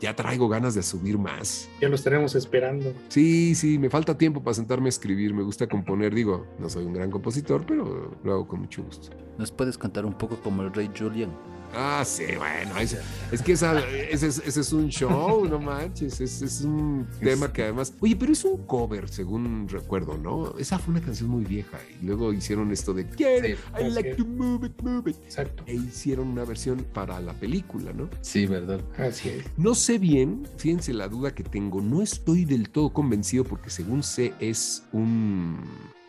ya 0.00 0.16
traigo 0.16 0.48
ganas 0.48 0.74
de 0.74 0.82
subir 0.82 1.18
más. 1.18 1.68
Ya 1.80 1.88
lo 1.88 1.94
estaremos 1.94 2.34
esperando. 2.34 2.94
Sí, 3.08 3.54
sí, 3.54 3.78
me 3.78 3.90
falta 3.90 4.16
tiempo 4.16 4.42
para 4.42 4.54
sentarme 4.54 4.86
a 4.86 4.88
escribir, 4.88 5.34
me 5.34 5.42
gusta 5.42 5.68
componer, 5.68 6.14
digo, 6.14 6.46
no 6.58 6.70
soy 6.70 6.86
un 6.86 6.94
gran 6.94 7.10
compositor, 7.10 7.66
pero 7.66 8.16
lo 8.24 8.32
hago 8.32 8.48
con 8.48 8.60
mucho 8.60 8.82
gusto. 8.82 9.10
¿Nos 9.36 9.52
puedes 9.52 9.76
contar 9.76 10.06
un 10.06 10.14
poco 10.14 10.36
como 10.36 10.62
el 10.62 10.72
rey 10.72 10.90
Julian? 10.98 11.30
Ah, 11.74 12.02
sí, 12.04 12.24
bueno, 12.36 12.78
es, 12.78 12.96
es 13.30 13.42
que 13.42 13.52
esa, 13.52 13.78
ese, 13.88 14.26
es, 14.26 14.42
ese, 14.44 14.60
es 14.60 14.72
un 14.72 14.88
show, 14.88 15.46
no 15.46 15.58
manches, 15.58 16.20
es, 16.20 16.42
es 16.42 16.62
un 16.62 17.06
tema 17.20 17.52
que 17.52 17.62
además, 17.62 17.92
oye, 18.00 18.16
pero 18.16 18.32
es 18.32 18.44
un 18.44 18.66
cover, 18.66 19.08
según 19.08 19.68
recuerdo, 19.68 20.18
¿no? 20.18 20.56
Esa 20.58 20.78
fue 20.78 20.94
una 20.94 21.00
canción 21.00 21.30
muy 21.30 21.44
vieja 21.44 21.78
y 22.00 22.06
luego 22.06 22.32
hicieron 22.32 22.72
esto 22.72 22.92
de 22.92 23.06
I 23.18 23.90
like 23.90 24.16
to 24.16 24.24
move 24.24 24.66
it, 24.66 24.82
move 24.82 25.10
it. 25.10 25.16
Exacto. 25.24 25.62
E 25.66 25.74
hicieron 25.74 26.28
una 26.28 26.44
versión 26.44 26.84
para 26.92 27.20
la 27.20 27.32
película, 27.34 27.92
¿no? 27.92 28.08
Sí, 28.20 28.46
verdad. 28.46 28.80
Así 28.98 29.28
es. 29.28 29.44
No 29.56 29.74
sé 29.74 29.98
bien, 29.98 30.46
fíjense 30.56 30.92
la 30.92 31.08
duda 31.08 31.34
que 31.34 31.44
tengo, 31.44 31.80
no 31.80 32.02
estoy 32.02 32.44
del 32.44 32.70
todo 32.70 32.92
convencido 32.92 33.44
porque 33.44 33.70
según 33.70 34.02
sé 34.02 34.34
es 34.40 34.84
un 34.92 35.60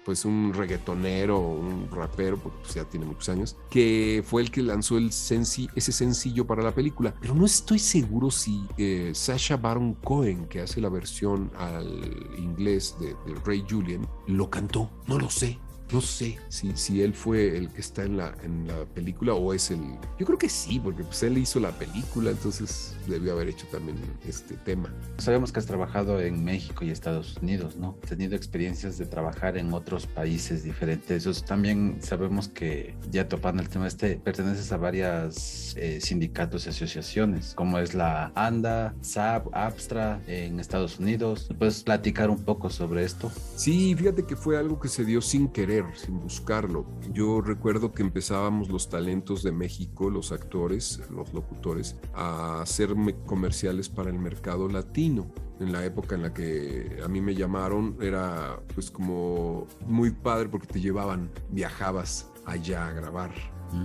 pues 0.06 0.26
un 0.26 0.54
reggaetonero, 0.54 1.40
un 1.40 1.90
rapero, 1.92 2.38
porque 2.38 2.60
pues 2.62 2.74
ya 2.76 2.86
tiene 2.86 3.06
muchos 3.06 3.30
años, 3.30 3.58
que 3.70 4.24
fue 4.26 4.42
el 4.42 4.52
que 4.52 4.62
lanzó 4.62 4.98
el 4.98 5.12
senci 5.12 5.70
ese 5.76 5.92
sencillo 5.92 6.46
para 6.46 6.64
la 6.64 6.74
película. 6.74 7.14
Pero 7.22 7.34
no 7.34 7.46
estoy 7.46 7.80
seguro 7.80 8.32
si 8.32 8.66
eh, 8.78 9.12
Sasha 9.14 9.58
Baron 9.58 9.94
Cohen, 9.96 10.48
que 10.48 10.62
hace 10.62 10.82
la 10.82 10.90
versión 10.90 11.52
al 11.58 12.02
inglés 12.38 12.96
de, 13.00 13.08
de 13.26 13.40
Ray 13.46 13.66
Julian, 13.70 14.08
lo 14.28 14.50
cantó. 14.50 14.90
No 15.08 15.18
lo 15.18 15.30
sé. 15.30 15.60
No 15.92 16.00
sé 16.00 16.38
si, 16.48 16.76
si 16.76 17.02
él 17.02 17.14
fue 17.14 17.58
el 17.58 17.70
que 17.70 17.82
está 17.82 18.04
en 18.04 18.18
la, 18.18 18.34
en 18.44 18.68
la 18.68 18.86
película 18.86 19.34
o 19.34 19.54
es 19.54 19.72
el... 19.72 19.82
Yo 20.18 20.26
creo 20.26 20.38
que 20.38 20.48
sí, 20.48 20.80
porque 20.80 21.04
pues 21.04 21.22
él 21.24 21.38
hizo 21.38 21.60
la 21.60 21.72
película, 21.72 22.32
entonces 22.32 22.96
debió 23.08 23.34
haber 23.34 23.50
hecho 23.50 23.68
también 23.68 23.98
este 24.26 24.56
tema. 24.56 24.94
Sabemos 25.18 25.52
que 25.52 25.60
has 25.60 25.66
trabajado 25.66 26.22
en 26.22 26.44
México 26.46 26.86
y 26.86 26.92
Estados 26.92 27.38
Unidos, 27.42 27.76
¿no? 27.76 27.98
Has 28.04 28.10
tenido 28.10 28.36
experiencias 28.36 28.98
de 28.98 29.06
trabajar 29.06 29.58
en 29.58 29.74
otros 29.74 30.08
países 30.08 30.64
diferentes. 30.64 31.26
Eso 31.26 31.44
también 31.44 31.98
sabemos 32.02 32.48
que, 32.48 32.96
ya 33.10 33.28
topando 33.28 33.62
el 33.62 33.70
tema 33.70 33.88
este, 33.88 34.16
perteneces 34.16 34.72
a 34.72 34.78
varias 34.78 35.76
eh, 35.78 36.00
sindicatos 36.00 36.66
y 36.68 36.70
asociaciones, 36.70 37.54
como 37.54 37.80
es 37.80 37.94
la 37.94 38.32
ANDA, 38.36 38.96
SAP, 39.02 39.48
ABSTRA 39.54 40.22
en 40.28 40.60
Estados 40.60 41.00
Unidos. 41.00 41.50
¿Puedes 41.58 41.84
platicar 41.84 42.30
un 42.30 42.44
poco 42.44 42.70
sobre 42.70 43.04
esto? 43.04 43.32
Sí, 43.56 43.94
fíjate 43.96 44.24
que 44.24 44.36
fue 44.36 44.58
algo 44.58 44.80
que 44.80 44.88
se 44.88 45.04
dio 45.04 45.22
sin 45.22 45.50
querer 45.50 45.81
sin 45.96 46.20
buscarlo. 46.20 46.86
Yo 47.12 47.42
recuerdo 47.42 47.92
que 47.92 48.02
empezábamos 48.02 48.70
los 48.70 48.90
talentos 48.90 49.44
de 49.44 49.52
México, 49.52 50.10
los 50.10 50.32
actores, 50.32 51.02
los 51.10 51.34
locutores, 51.34 51.96
a 52.14 52.62
hacer 52.62 52.96
comerciales 53.26 53.90
para 53.90 54.10
el 54.10 54.20
mercado 54.20 54.68
latino. 54.68 55.32
En 55.60 55.72
la 55.72 55.86
época 55.86 56.16
en 56.16 56.24
la 56.24 56.34
que 56.34 57.00
a 57.04 57.08
mí 57.08 57.22
me 57.22 57.36
llamaron 57.36 57.98
era 58.02 58.60
pues 58.74 58.90
como 58.90 59.68
muy 59.86 60.12
padre 60.12 60.50
porque 60.50 60.68
te 60.68 60.82
llevaban, 60.82 61.30
viajabas 61.52 62.32
allá 62.46 62.88
a 62.88 62.94
grabar. 62.94 63.32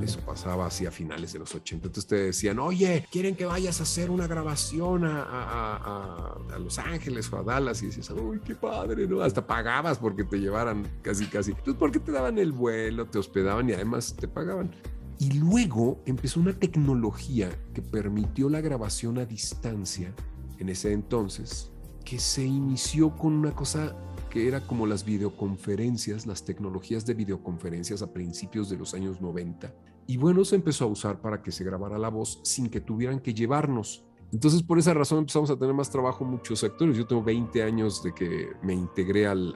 Eso 0.02 0.20
pasaba 0.20 0.66
así 0.66 0.86
a 0.86 0.90
finales 0.90 1.32
de 1.32 1.38
los 1.38 1.54
80. 1.54 1.86
Entonces 1.86 2.06
te 2.06 2.16
decían, 2.16 2.58
oye, 2.58 3.06
quieren 3.10 3.36
que 3.36 3.46
vayas 3.46 3.80
a 3.80 3.84
hacer 3.84 4.10
una 4.10 4.26
grabación 4.26 5.02
a, 5.04 6.36
Los 6.58 6.78
Ángeles 6.78 7.32
o 7.32 7.38
a 7.38 7.42
Dallas. 7.42 7.82
Y 7.82 7.86
decías, 7.86 8.10
uy, 8.10 8.40
qué 8.44 8.54
padre, 8.54 9.06
¿no? 9.06 9.20
Hasta 9.20 9.46
pagabas 9.46 9.98
porque 9.98 10.24
te 10.24 10.38
llevaran 10.38 10.86
casi, 11.02 11.26
casi. 11.26 11.52
Entonces, 11.52 11.76
porque 11.78 12.00
te 12.00 12.12
daban 12.12 12.38
el 12.38 12.52
vuelo, 12.52 13.06
te 13.06 13.18
hospedaban 13.18 13.68
y 13.68 13.72
además 13.72 14.14
te 14.18 14.28
pagaban. 14.28 14.70
Y 15.18 15.32
luego 15.32 16.02
empezó 16.04 16.40
una 16.40 16.52
tecnología 16.52 17.50
que 17.72 17.80
permitió 17.80 18.50
la 18.50 18.60
grabación 18.60 19.18
a 19.18 19.24
distancia 19.24 20.12
en 20.58 20.68
ese 20.68 20.92
entonces, 20.92 21.70
que 22.04 22.18
se 22.18 22.44
inició 22.44 23.16
con 23.16 23.32
una 23.32 23.54
cosa 23.54 23.96
era 24.36 24.60
como 24.60 24.86
las 24.86 25.04
videoconferencias, 25.04 26.26
las 26.26 26.44
tecnologías 26.44 27.06
de 27.06 27.14
videoconferencias 27.14 28.02
a 28.02 28.12
principios 28.12 28.68
de 28.68 28.76
los 28.76 28.94
años 28.94 29.20
90. 29.20 29.72
Y 30.06 30.16
bueno, 30.16 30.44
se 30.44 30.56
empezó 30.56 30.84
a 30.84 30.88
usar 30.88 31.20
para 31.20 31.42
que 31.42 31.50
se 31.50 31.64
grabara 31.64 31.98
la 31.98 32.08
voz 32.08 32.40
sin 32.42 32.68
que 32.68 32.80
tuvieran 32.80 33.20
que 33.20 33.34
llevarnos. 33.34 34.04
Entonces, 34.32 34.62
por 34.62 34.78
esa 34.78 34.92
razón 34.92 35.20
empezamos 35.20 35.50
a 35.50 35.56
tener 35.56 35.74
más 35.74 35.90
trabajo 35.90 36.24
muchos 36.24 36.62
actores. 36.64 36.96
Yo 36.96 37.06
tengo 37.06 37.22
20 37.22 37.62
años 37.62 38.02
de 38.02 38.12
que 38.12 38.48
me 38.62 38.74
integré 38.74 39.26
al, 39.26 39.54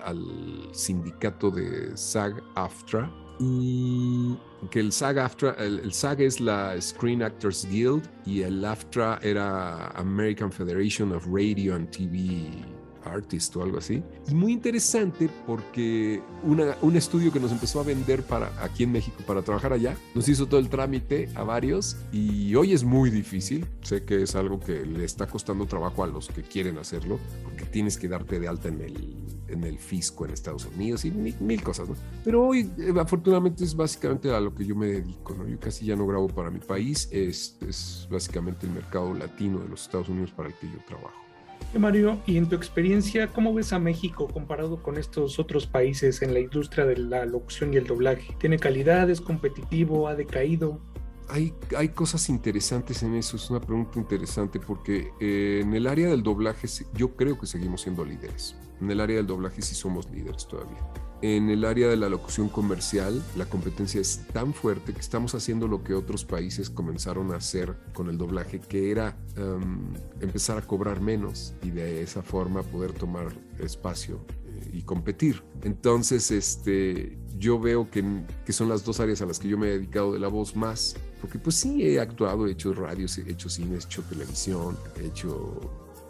sindicato 0.73 1.51
de 1.51 1.97
SAG-AFTRA 1.97 3.11
y 3.39 4.37
que 4.71 4.81
el 4.81 4.93
SAG-AFTRA, 4.93 5.57
el, 5.59 5.81
el, 5.81 5.93
SAG 5.93 6.21
es 6.23 6.41
la 6.41 6.81
Screen 6.81 7.23
Actors 7.23 7.67
Guild 7.69 8.09
y 8.25 8.43
el 8.43 8.65
AFTRA 8.65 9.19
era 9.23 9.89
American 9.89 10.53
Federation 10.53 11.13
of 11.13 11.27
Radio 11.27 11.75
and 11.75 11.91
TV 11.91 12.70
Artist 13.05 13.55
o 13.57 13.63
algo 13.63 13.79
así. 13.79 14.03
Y 14.29 14.35
muy 14.35 14.53
interesante 14.53 15.29
porque 15.47 16.23
un 16.43 16.97
estudio 16.97 17.33
que 17.33 17.41
nos 17.41 17.53
empezó 17.53 17.81
a 17.81 17.85
vender 17.85 18.23
para 18.23 18.53
aquí 18.63 18.85
en 18.85 18.93
México 18.93 19.23
para 19.27 19.43
trabajar 19.43 19.73
allá, 19.73 19.97
nos 20.15 20.29
hizo 20.29 20.47
todo 20.47 20.61
el 20.61 20.69
trámite 20.69 21.29
a 21.35 21.43
varios 21.43 21.97
y 22.13 22.55
hoy 22.55 22.73
es 22.73 22.85
muy 22.85 23.11
difícil. 23.11 23.67
Sé 23.83 24.05
que 24.05 24.23
es 24.23 24.35
algo 24.35 24.61
que 24.61 24.85
le 24.85 25.05
está 25.05 25.27
costando 25.27 25.67
trabajo 25.67 26.05
a 26.05 26.07
los 26.07 26.29
que 26.29 26.43
quieren 26.43 26.79
hacerlo 26.79 27.19
porque 27.45 27.65
tienes 27.65 27.97
que 27.97 28.09
darte 28.09 28.41
de 28.41 28.49
alta 28.49 28.69
en 28.69 28.81
el, 28.81 29.17
en 29.49 29.65
el 29.65 29.79
fisco 29.79 30.25
en 30.25 30.33
Estados 30.33 30.67
Unidos 30.67 31.05
y 31.05 31.11
mil, 31.11 31.63
cosas. 31.63 31.89
Pero 32.25 32.47
hoy 32.47 32.71
eh, 32.79 32.93
afortunadamente 32.99 33.65
es 33.65 33.75
básicamente 33.75 34.31
a 34.35 34.41
lo 34.41 34.55
que 34.55 34.65
yo 34.65 34.75
me 34.75 34.87
dedico, 34.87 35.35
¿no? 35.35 35.47
Yo 35.47 35.59
casi 35.59 35.87
ya 35.87 35.97
no 35.97 36.07
grabo 36.07 36.29
para 36.29 36.51
mi 36.51 36.61
país, 36.61 37.09
es, 37.11 37.57
es 37.67 38.09
básicamente 38.11 38.67
el 38.67 38.73
mercado 38.73 39.13
latino 39.15 39.59
de 39.59 39.69
los 39.69 39.83
Estados 39.83 40.09
Unidos 40.09 40.31
para 40.33 40.49
el 40.49 40.55
que 40.55 40.67
yo 40.67 40.79
trabajo. 40.87 41.30
Mario, 41.79 42.19
y 42.27 42.37
en 42.37 42.49
tu 42.49 42.57
experiencia, 42.57 43.29
¿cómo 43.29 43.55
ves 43.55 43.73
a 43.73 43.79
México 43.79 44.29
comparado 44.29 44.83
con 44.83 44.99
estos 44.99 45.39
otros 45.39 45.67
países 45.67 46.21
en 46.21 46.35
la 46.35 46.41
industria 46.41 46.85
de 46.85 46.97
la 46.97 47.25
locución 47.25 47.73
y 47.73 47.77
el 47.77 47.87
doblaje? 47.87 48.35
¿Tiene 48.39 48.59
calidad? 48.59 49.09
¿Es 49.09 49.21
competitivo? 49.21 50.09
¿Ha 50.09 50.15
decaído? 50.15 50.81
Hay, 51.29 51.55
hay 51.77 51.91
cosas 51.91 52.29
interesantes 52.29 53.05
en 53.05 53.15
eso, 53.15 53.37
es 53.37 53.49
una 53.51 53.61
pregunta 53.61 54.01
interesante 54.01 54.59
porque 54.59 55.13
eh, 55.21 55.61
en 55.63 55.73
el 55.75 55.87
área 55.87 56.09
del 56.09 56.25
doblaje 56.25 56.67
yo 56.93 57.15
creo 57.15 57.39
que 57.39 57.47
seguimos 57.47 57.83
siendo 57.83 58.05
líderes. 58.05 58.57
En 58.81 58.91
el 58.91 59.01
área 59.01 59.19
del 59.19 59.27
doblaje 59.27 59.63
sí 59.63 59.77
somos 59.77 60.11
líderes 60.11 60.49
todavía. 60.49 60.85
En 61.23 61.51
el 61.51 61.67
área 61.67 61.89
de 61.89 61.97
la 61.97 62.09
locución 62.09 62.49
comercial, 62.49 63.23
la 63.37 63.45
competencia 63.45 64.01
es 64.01 64.23
tan 64.33 64.55
fuerte 64.55 64.95
que 64.95 65.01
estamos 65.01 65.35
haciendo 65.35 65.69
lo 65.69 65.85
que 65.85 65.93
otros 65.93 66.25
países 66.25 66.71
comenzaron 66.71 67.33
a 67.33 67.37
hacer 67.37 67.77
con 67.93 68.09
el 68.09 68.17
doblaje, 68.17 68.59
que 68.59 68.91
era 68.91 69.19
um, 69.37 69.93
empezar 70.21 70.57
a 70.57 70.63
cobrar 70.63 71.03
menos 71.03 71.53
y 71.63 71.73
de 71.73 72.03
esa 72.03 72.23
forma 72.23 72.63
poder 72.63 72.93
tomar 72.93 73.27
espacio 73.59 74.25
eh, 74.47 74.71
y 74.73 74.83
competir. 74.83 75.43
Entonces, 75.63 76.31
este, 76.31 77.19
yo 77.37 77.61
veo 77.61 77.91
que, 77.91 78.03
que, 78.47 78.55
son 78.55 78.71
las 78.71 78.83
dos 78.83 78.99
áreas 78.99 79.21
a 79.21 79.27
las 79.27 79.39
que 79.39 79.49
yo 79.49 79.59
me 79.59 79.69
he 79.69 79.73
dedicado 79.73 80.15
de 80.15 80.21
la 80.21 80.29
voz 80.29 80.57
más, 80.57 80.97
porque 81.21 81.39
pues 81.39 81.55
sí 81.57 81.83
he 81.83 82.01
actuado, 82.01 82.47
he 82.47 82.53
hecho 82.53 82.73
radios, 82.73 83.19
he 83.19 83.31
hecho 83.31 83.51
cine, 83.51 83.75
he 83.75 83.79
hecho 83.79 84.03
televisión, 84.05 84.75
he 84.99 85.09
hecho 85.09 85.61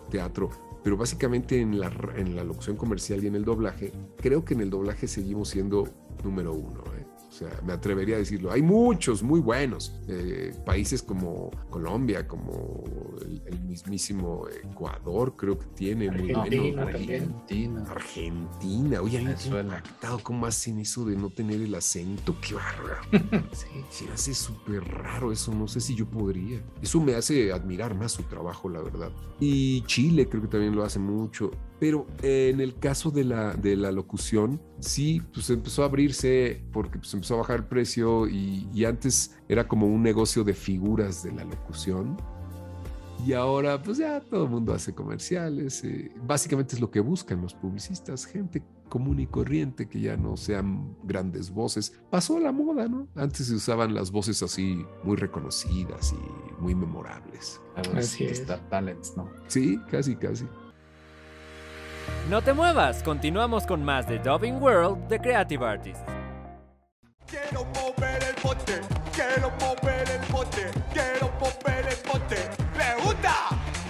teatro, 0.08 0.50
pero 0.82 0.96
básicamente 0.96 1.60
en 1.60 1.78
la, 1.78 1.92
en 2.16 2.36
la 2.36 2.44
locución 2.44 2.76
comercial 2.76 3.22
y 3.24 3.26
en 3.26 3.36
el 3.36 3.44
doblaje, 3.44 3.92
creo 4.16 4.44
que 4.44 4.54
en 4.54 4.60
el 4.60 4.70
doblaje 4.70 5.08
seguimos 5.08 5.48
siendo 5.50 5.88
número 6.24 6.52
uno. 6.54 6.82
O 7.30 7.32
sea, 7.32 7.60
me 7.64 7.72
atrevería 7.72 8.16
a 8.16 8.18
decirlo. 8.18 8.50
Hay 8.50 8.60
muchos 8.60 9.22
muy 9.22 9.38
buenos. 9.38 9.94
Eh, 10.08 10.52
países 10.66 11.00
como 11.00 11.52
Colombia, 11.70 12.26
como 12.26 12.82
el, 13.22 13.40
el, 13.46 13.60
mismísimo 13.60 14.48
Ecuador, 14.48 15.36
creo 15.36 15.56
que 15.56 15.66
tiene 15.66 16.08
Argentina, 16.08 16.38
muy 16.40 16.72
buenos. 16.72 16.88
Argentina. 16.88 17.84
Argentina. 17.88 19.00
Oye, 19.00 19.22
me 19.22 19.30
impactado 19.30 20.18
cómo 20.18 20.44
hacen 20.46 20.80
eso 20.80 21.04
de 21.04 21.16
no 21.16 21.30
tener 21.30 21.60
el 21.60 21.72
acento. 21.72 22.34
Qué 22.40 22.54
bárbaro. 22.54 23.00
sí. 23.52 23.68
Se 23.90 24.10
hace 24.10 24.34
súper 24.34 24.82
raro 24.82 25.30
eso. 25.30 25.54
No 25.54 25.68
sé 25.68 25.80
si 25.80 25.94
yo 25.94 26.06
podría. 26.06 26.60
Eso 26.82 27.00
me 27.00 27.14
hace 27.14 27.52
admirar 27.52 27.94
más 27.94 28.10
su 28.10 28.24
trabajo, 28.24 28.68
la 28.68 28.80
verdad. 28.80 29.12
Y 29.38 29.82
Chile 29.82 30.28
creo 30.28 30.42
que 30.42 30.48
también 30.48 30.74
lo 30.74 30.82
hace 30.82 30.98
mucho. 30.98 31.52
Pero 31.80 32.06
eh, 32.22 32.50
en 32.52 32.60
el 32.60 32.78
caso 32.78 33.10
de 33.10 33.24
la, 33.24 33.54
de 33.54 33.74
la 33.74 33.90
locución, 33.90 34.60
sí, 34.80 35.22
pues 35.32 35.48
empezó 35.48 35.82
a 35.82 35.86
abrirse 35.86 36.62
porque 36.72 36.98
pues 36.98 37.12
empezó 37.14 37.34
a 37.34 37.38
bajar 37.38 37.56
el 37.56 37.64
precio 37.64 38.28
y, 38.28 38.68
y, 38.72 38.84
antes 38.84 39.34
era 39.48 39.66
como 39.66 39.86
un 39.86 40.02
negocio 40.02 40.44
de 40.44 40.52
figuras 40.52 41.22
de 41.22 41.32
la 41.32 41.42
locución. 41.42 42.18
Y 43.26 43.32
ahora 43.32 43.82
pues 43.82 43.98
ya 43.98 44.20
todo 44.20 44.44
el 44.44 44.50
mundo 44.50 44.74
hace 44.74 44.94
comerciales. 44.94 45.82
Eh, 45.84 46.12
básicamente 46.26 46.74
es 46.74 46.80
lo 46.80 46.90
que 46.90 47.00
buscan 47.00 47.40
los 47.40 47.54
publicistas, 47.54 48.26
gente 48.26 48.62
común 48.90 49.20
y 49.20 49.26
corriente 49.26 49.88
que 49.88 50.00
ya 50.00 50.18
no 50.18 50.36
sean 50.36 50.94
grandes 51.04 51.50
voces. 51.50 51.98
Pasó 52.10 52.36
a 52.36 52.40
la 52.40 52.52
moda, 52.52 52.88
¿no? 52.88 53.08
Antes 53.14 53.46
se 53.46 53.54
usaban 53.54 53.94
las 53.94 54.10
voces 54.10 54.42
así 54.42 54.84
muy 55.02 55.16
reconocidas 55.16 56.12
y 56.12 56.60
muy 56.62 56.74
memorables. 56.74 57.58
Así 57.94 58.24
es. 58.24 58.40
Star 58.40 58.68
Talents, 58.68 59.16
¿no? 59.16 59.30
Sí, 59.46 59.80
casi, 59.90 60.16
casi. 60.16 60.44
No 62.28 62.42
te 62.42 62.52
muevas, 62.52 63.02
continuamos 63.02 63.66
con 63.66 63.82
más 63.82 64.06
de 64.06 64.18
Dubbing 64.18 64.62
World 64.62 65.08
de 65.08 65.18
Creative 65.18 65.66
Artists. 65.66 66.04
Quiero 67.26 67.64
mover 67.64 68.22
el 68.22 68.34
bote, 68.42 68.80
quiero 69.12 69.50
mover 69.60 70.08
el 70.08 70.32
bote, 70.32 70.70
quiero 70.92 71.30
mover 71.40 71.86
el 71.88 72.08
bote. 72.08 72.50
¡Le 72.76 73.02
gusta! 73.04 73.34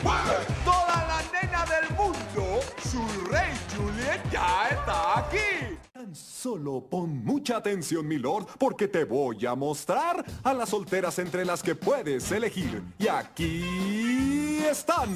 ¡Mueve! 0.03 0.45
Toda 0.65 1.07
la 1.07 1.23
nena 1.33 1.65
del 1.67 1.97
mundo, 1.97 2.61
su 2.83 3.03
rey 3.31 3.53
Juliet 3.77 4.21
ya 4.31 4.69
está 4.71 5.19
aquí. 5.19 5.77
Tan 5.93 6.15
solo 6.15 6.83
pon 6.89 7.25
mucha 7.25 7.59
atención, 7.59 8.09
mi 8.09 8.19
lord, 8.19 8.47
porque 8.59 8.89
te 8.89 9.05
voy 9.05 9.45
a 9.45 9.55
mostrar 9.55 10.25
a 10.43 10.55
las 10.55 10.71
solteras 10.71 11.19
entre 11.19 11.45
las 11.45 11.63
que 11.63 11.75
puedes 11.75 12.31
elegir. 12.33 12.83
Y 12.99 13.09
aquí 13.09 14.63
están. 14.69 15.11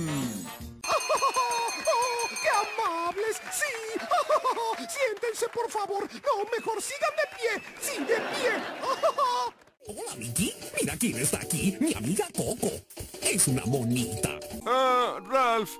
¡Oh, 0.88 2.28
¡Qué 2.42 2.48
amables! 2.50 3.40
¡Sí! 3.52 3.98
¡Siéntense, 4.88 5.48
por 5.48 5.70
favor! 5.70 6.08
No, 6.12 6.44
mejor 6.56 6.82
sigan 6.82 7.10
de 7.16 7.26
pie. 7.36 7.74
¡Sí, 7.80 7.98
de 8.00 8.16
pie! 8.16 8.52
Hola, 9.86 10.16
Vicky. 10.16 10.54
Mira 10.80 10.96
quién 10.98 11.18
está 11.18 11.36
aquí. 11.38 11.76
Mi 11.78 11.92
amiga 11.94 12.26
Coco. 12.34 12.70
Es 13.20 13.48
una 13.48 13.64
monita. 13.66 14.30
Ah, 14.66 15.20
Ralph, 15.28 15.72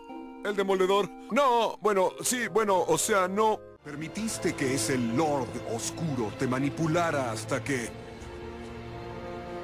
el 0.44 0.54
demoledor. 0.54 1.08
No, 1.30 1.78
bueno, 1.80 2.12
sí, 2.22 2.48
bueno, 2.48 2.82
o 2.82 2.98
sea, 2.98 3.28
no. 3.28 3.58
Permitiste 3.82 4.54
que 4.54 4.74
ese 4.74 4.96
Lord 4.96 5.48
Oscuro 5.74 6.32
te 6.38 6.46
manipulara 6.46 7.32
hasta 7.32 7.62
que... 7.62 7.88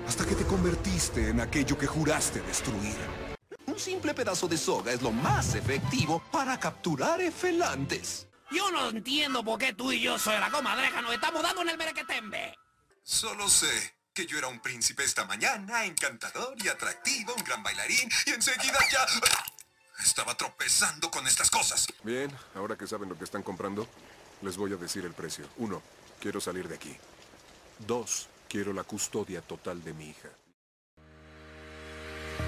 Hasta 0.06 0.26
que 0.26 0.34
te 0.34 0.44
convertiste 0.44 1.28
en 1.28 1.40
aquello 1.40 1.78
que 1.78 1.86
juraste 1.86 2.40
destruir. 2.40 2.96
Un 3.80 3.84
simple 3.84 4.12
pedazo 4.12 4.46
de 4.46 4.58
soga 4.58 4.92
es 4.92 5.00
lo 5.00 5.10
más 5.10 5.54
efectivo 5.54 6.22
para 6.30 6.60
capturar 6.60 7.18
efelantes. 7.22 8.26
Yo 8.50 8.70
no 8.70 8.90
entiendo 8.90 9.42
por 9.42 9.58
qué 9.58 9.72
tú 9.72 9.90
y 9.90 10.02
yo, 10.02 10.18
soy 10.18 10.38
la 10.38 10.50
comadreja, 10.50 11.00
nos 11.00 11.14
estamos 11.14 11.42
dando 11.42 11.62
en 11.62 11.70
el 11.70 11.78
merequetembe. 11.78 12.58
Solo 13.02 13.48
sé 13.48 13.94
que 14.12 14.26
yo 14.26 14.36
era 14.36 14.48
un 14.48 14.60
príncipe 14.60 15.02
esta 15.02 15.24
mañana, 15.24 15.86
encantador 15.86 16.54
y 16.62 16.68
atractivo, 16.68 17.32
un 17.34 17.42
gran 17.42 17.62
bailarín, 17.62 18.10
y 18.26 18.30
enseguida 18.32 18.78
ya... 18.92 19.06
Estaba 20.04 20.36
tropezando 20.36 21.10
con 21.10 21.26
estas 21.26 21.48
cosas. 21.48 21.86
Bien, 22.02 22.30
ahora 22.54 22.76
que 22.76 22.86
saben 22.86 23.08
lo 23.08 23.16
que 23.16 23.24
están 23.24 23.42
comprando, 23.42 23.88
les 24.42 24.58
voy 24.58 24.74
a 24.74 24.76
decir 24.76 25.06
el 25.06 25.14
precio. 25.14 25.46
Uno, 25.56 25.82
quiero 26.20 26.38
salir 26.38 26.68
de 26.68 26.74
aquí. 26.74 26.94
Dos, 27.78 28.28
quiero 28.46 28.74
la 28.74 28.84
custodia 28.84 29.40
total 29.40 29.82
de 29.82 29.94
mi 29.94 30.10
hija. 30.10 30.28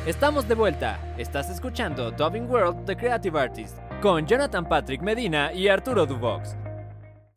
Estamos 0.07 0.49
de 0.49 0.55
vuelta. 0.55 0.99
Estás 1.17 1.51
escuchando 1.51 2.11
Dubbing 2.11 2.49
World 2.51 2.85
The 2.87 2.97
Creative 2.97 3.39
Artist 3.39 3.79
con 4.01 4.27
Jonathan 4.27 4.69
Patrick 4.69 5.01
Medina 5.01 5.53
y 5.53 5.69
Arturo 5.69 6.07
Dubox. 6.07 6.57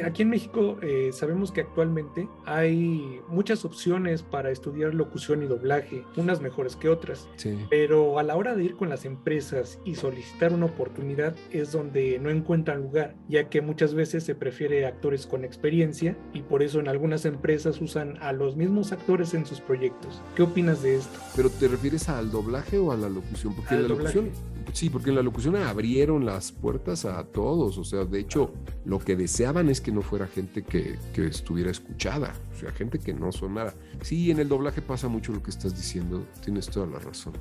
Aquí 0.03 0.23
en 0.23 0.29
México 0.29 0.77
eh, 0.81 1.11
sabemos 1.13 1.53
que 1.53 1.61
actualmente 1.61 2.27
hay 2.45 3.21
muchas 3.29 3.63
opciones 3.63 4.23
para 4.23 4.51
estudiar 4.51 4.93
locución 4.93 5.41
y 5.41 5.45
doblaje, 5.45 6.03
unas 6.17 6.41
mejores 6.41 6.75
que 6.75 6.89
otras, 6.89 7.29
Sí. 7.37 7.57
pero 7.69 8.19
a 8.19 8.23
la 8.23 8.35
hora 8.35 8.55
de 8.55 8.65
ir 8.65 8.75
con 8.75 8.89
las 8.89 9.05
empresas 9.05 9.79
y 9.85 9.95
solicitar 9.95 10.51
una 10.51 10.65
oportunidad 10.65 11.33
es 11.49 11.71
donde 11.71 12.19
no 12.19 12.29
encuentran 12.29 12.81
lugar, 12.81 13.15
ya 13.29 13.47
que 13.47 13.61
muchas 13.61 13.93
veces 13.93 14.25
se 14.25 14.35
prefiere 14.35 14.85
actores 14.85 15.25
con 15.27 15.45
experiencia 15.45 16.17
y 16.33 16.41
por 16.41 16.61
eso 16.61 16.81
en 16.81 16.89
algunas 16.89 17.23
empresas 17.23 17.79
usan 17.79 18.17
a 18.21 18.33
los 18.33 18.57
mismos 18.57 18.91
actores 18.91 19.33
en 19.33 19.45
sus 19.45 19.61
proyectos. 19.61 20.21
¿Qué 20.35 20.43
opinas 20.43 20.83
de 20.83 20.97
esto? 20.97 21.17
¿Pero 21.37 21.49
te 21.49 21.69
refieres 21.69 22.09
al 22.09 22.31
doblaje 22.31 22.77
o 22.79 22.91
a 22.91 22.97
la 22.97 23.07
locución? 23.07 23.55
Porque 23.55 23.75
Al 23.75 23.77
en 23.77 23.81
la 23.83 23.95
doblaje. 23.95 24.15
locución, 24.17 24.45
sí, 24.75 24.89
porque 24.89 25.09
en 25.09 25.15
la 25.15 25.23
locución 25.23 25.55
abrieron 25.55 26.25
las 26.25 26.51
puertas 26.51 27.05
a 27.05 27.23
todos. 27.23 27.77
O 27.77 27.83
sea, 27.83 28.03
de 28.05 28.19
hecho, 28.19 28.53
lo 28.83 28.99
que 28.99 29.15
deseaban 29.15 29.69
es 29.69 29.79
que 29.79 29.91
no 29.91 30.01
fuera 30.01 30.27
gente 30.27 30.63
que, 30.63 30.99
que 31.13 31.27
estuviera 31.27 31.71
escuchada, 31.71 32.33
o 32.53 32.59
sea, 32.59 32.71
gente 32.71 32.99
que 32.99 33.13
no 33.13 33.31
sonara. 33.31 33.73
Sí, 34.01 34.29
en 34.31 34.39
el 34.39 34.49
doblaje 34.49 34.81
pasa 34.81 35.07
mucho 35.07 35.31
lo 35.31 35.41
que 35.41 35.49
estás 35.49 35.75
diciendo, 35.75 36.27
tienes 36.43 36.67
toda 36.67 36.85
la 36.87 36.99
razón. 36.99 37.33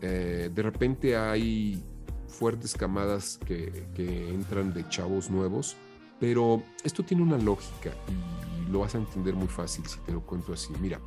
Eh, 0.00 0.50
de 0.52 0.62
repente 0.62 1.16
hay 1.16 1.82
fuertes 2.26 2.74
camadas 2.74 3.38
que, 3.46 3.86
que 3.94 4.28
entran 4.30 4.74
de 4.74 4.88
chavos 4.88 5.30
nuevos, 5.30 5.76
pero 6.18 6.62
esto 6.82 7.04
tiene 7.04 7.22
una 7.22 7.38
lógica 7.38 7.92
y 8.08 8.72
lo 8.72 8.80
vas 8.80 8.94
a 8.96 8.98
entender 8.98 9.34
muy 9.34 9.48
fácil 9.48 9.86
si 9.86 10.00
te 10.00 10.12
lo 10.12 10.20
cuento 10.22 10.52
así. 10.52 10.72
Mira, 10.80 11.00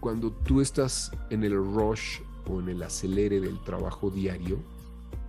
cuando 0.00 0.32
tú 0.32 0.62
estás 0.62 1.12
en 1.28 1.44
el 1.44 1.54
rush 1.54 2.20
o 2.46 2.60
en 2.60 2.70
el 2.70 2.82
acelere 2.82 3.40
del 3.40 3.62
trabajo 3.64 4.10
diario, 4.10 4.58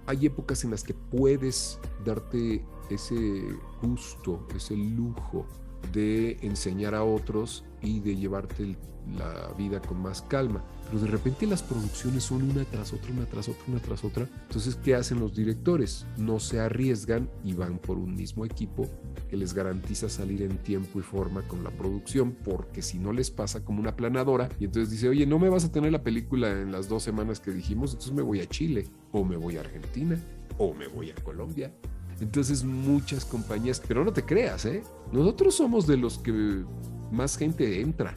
hay 0.07 0.25
épocas 0.25 0.63
en 0.63 0.71
las 0.71 0.83
que 0.83 0.93
puedes 0.93 1.79
darte 2.05 2.63
ese 2.89 3.43
gusto, 3.81 4.47
ese 4.55 4.75
lujo 4.75 5.45
de 5.91 6.37
enseñar 6.41 6.95
a 6.95 7.03
otros 7.03 7.63
y 7.81 7.99
de 7.99 8.15
llevarte 8.15 8.77
la 9.17 9.53
vida 9.57 9.81
con 9.81 10.01
más 10.01 10.21
calma. 10.23 10.63
Pero 10.91 11.03
de 11.03 11.07
repente 11.07 11.47
las 11.47 11.63
producciones 11.63 12.23
son 12.23 12.43
una 12.51 12.65
tras 12.65 12.91
otra, 12.91 13.13
una 13.13 13.25
tras 13.25 13.47
otra, 13.47 13.63
una 13.69 13.79
tras 13.79 14.03
otra. 14.03 14.27
Entonces, 14.47 14.75
¿qué 14.75 14.93
hacen 14.93 15.21
los 15.21 15.33
directores? 15.33 16.05
No 16.17 16.37
se 16.41 16.59
arriesgan 16.59 17.29
y 17.45 17.53
van 17.53 17.77
por 17.77 17.97
un 17.97 18.13
mismo 18.13 18.43
equipo 18.43 18.89
que 19.29 19.37
les 19.37 19.53
garantiza 19.53 20.09
salir 20.09 20.41
en 20.41 20.57
tiempo 20.57 20.99
y 20.99 21.01
forma 21.01 21.43
con 21.43 21.63
la 21.63 21.69
producción, 21.71 22.35
porque 22.43 22.81
si 22.81 22.99
no 22.99 23.13
les 23.13 23.31
pasa 23.31 23.63
como 23.63 23.79
una 23.79 23.95
planadora 23.95 24.49
y 24.59 24.65
entonces 24.65 24.91
dice, 24.91 25.07
oye, 25.07 25.25
no 25.25 25.39
me 25.39 25.47
vas 25.47 25.63
a 25.63 25.71
tener 25.71 25.93
la 25.93 26.03
película 26.03 26.51
en 26.51 26.73
las 26.73 26.89
dos 26.89 27.03
semanas 27.03 27.39
que 27.39 27.51
dijimos, 27.51 27.91
entonces 27.91 28.11
me 28.11 28.21
voy 28.21 28.41
a 28.41 28.49
Chile, 28.49 28.89
o 29.13 29.23
me 29.23 29.37
voy 29.37 29.55
a 29.55 29.61
Argentina, 29.61 30.21
o 30.57 30.73
me 30.73 30.89
voy 30.89 31.09
a 31.11 31.15
Colombia. 31.23 31.73
Entonces 32.19 32.65
muchas 32.65 33.23
compañías, 33.23 33.81
pero 33.87 34.03
no 34.03 34.11
te 34.11 34.25
creas, 34.25 34.65
¿eh? 34.65 34.83
Nosotros 35.13 35.55
somos 35.55 35.87
de 35.87 35.95
los 35.95 36.19
que 36.19 36.65
más 37.11 37.37
gente 37.37 37.79
entra. 37.79 38.13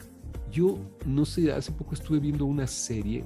Yo 0.55 0.79
no 1.05 1.25
sé, 1.25 1.51
hace 1.51 1.73
poco 1.73 1.95
estuve 1.95 2.17
viendo 2.17 2.45
una 2.45 2.65
serie, 2.65 3.25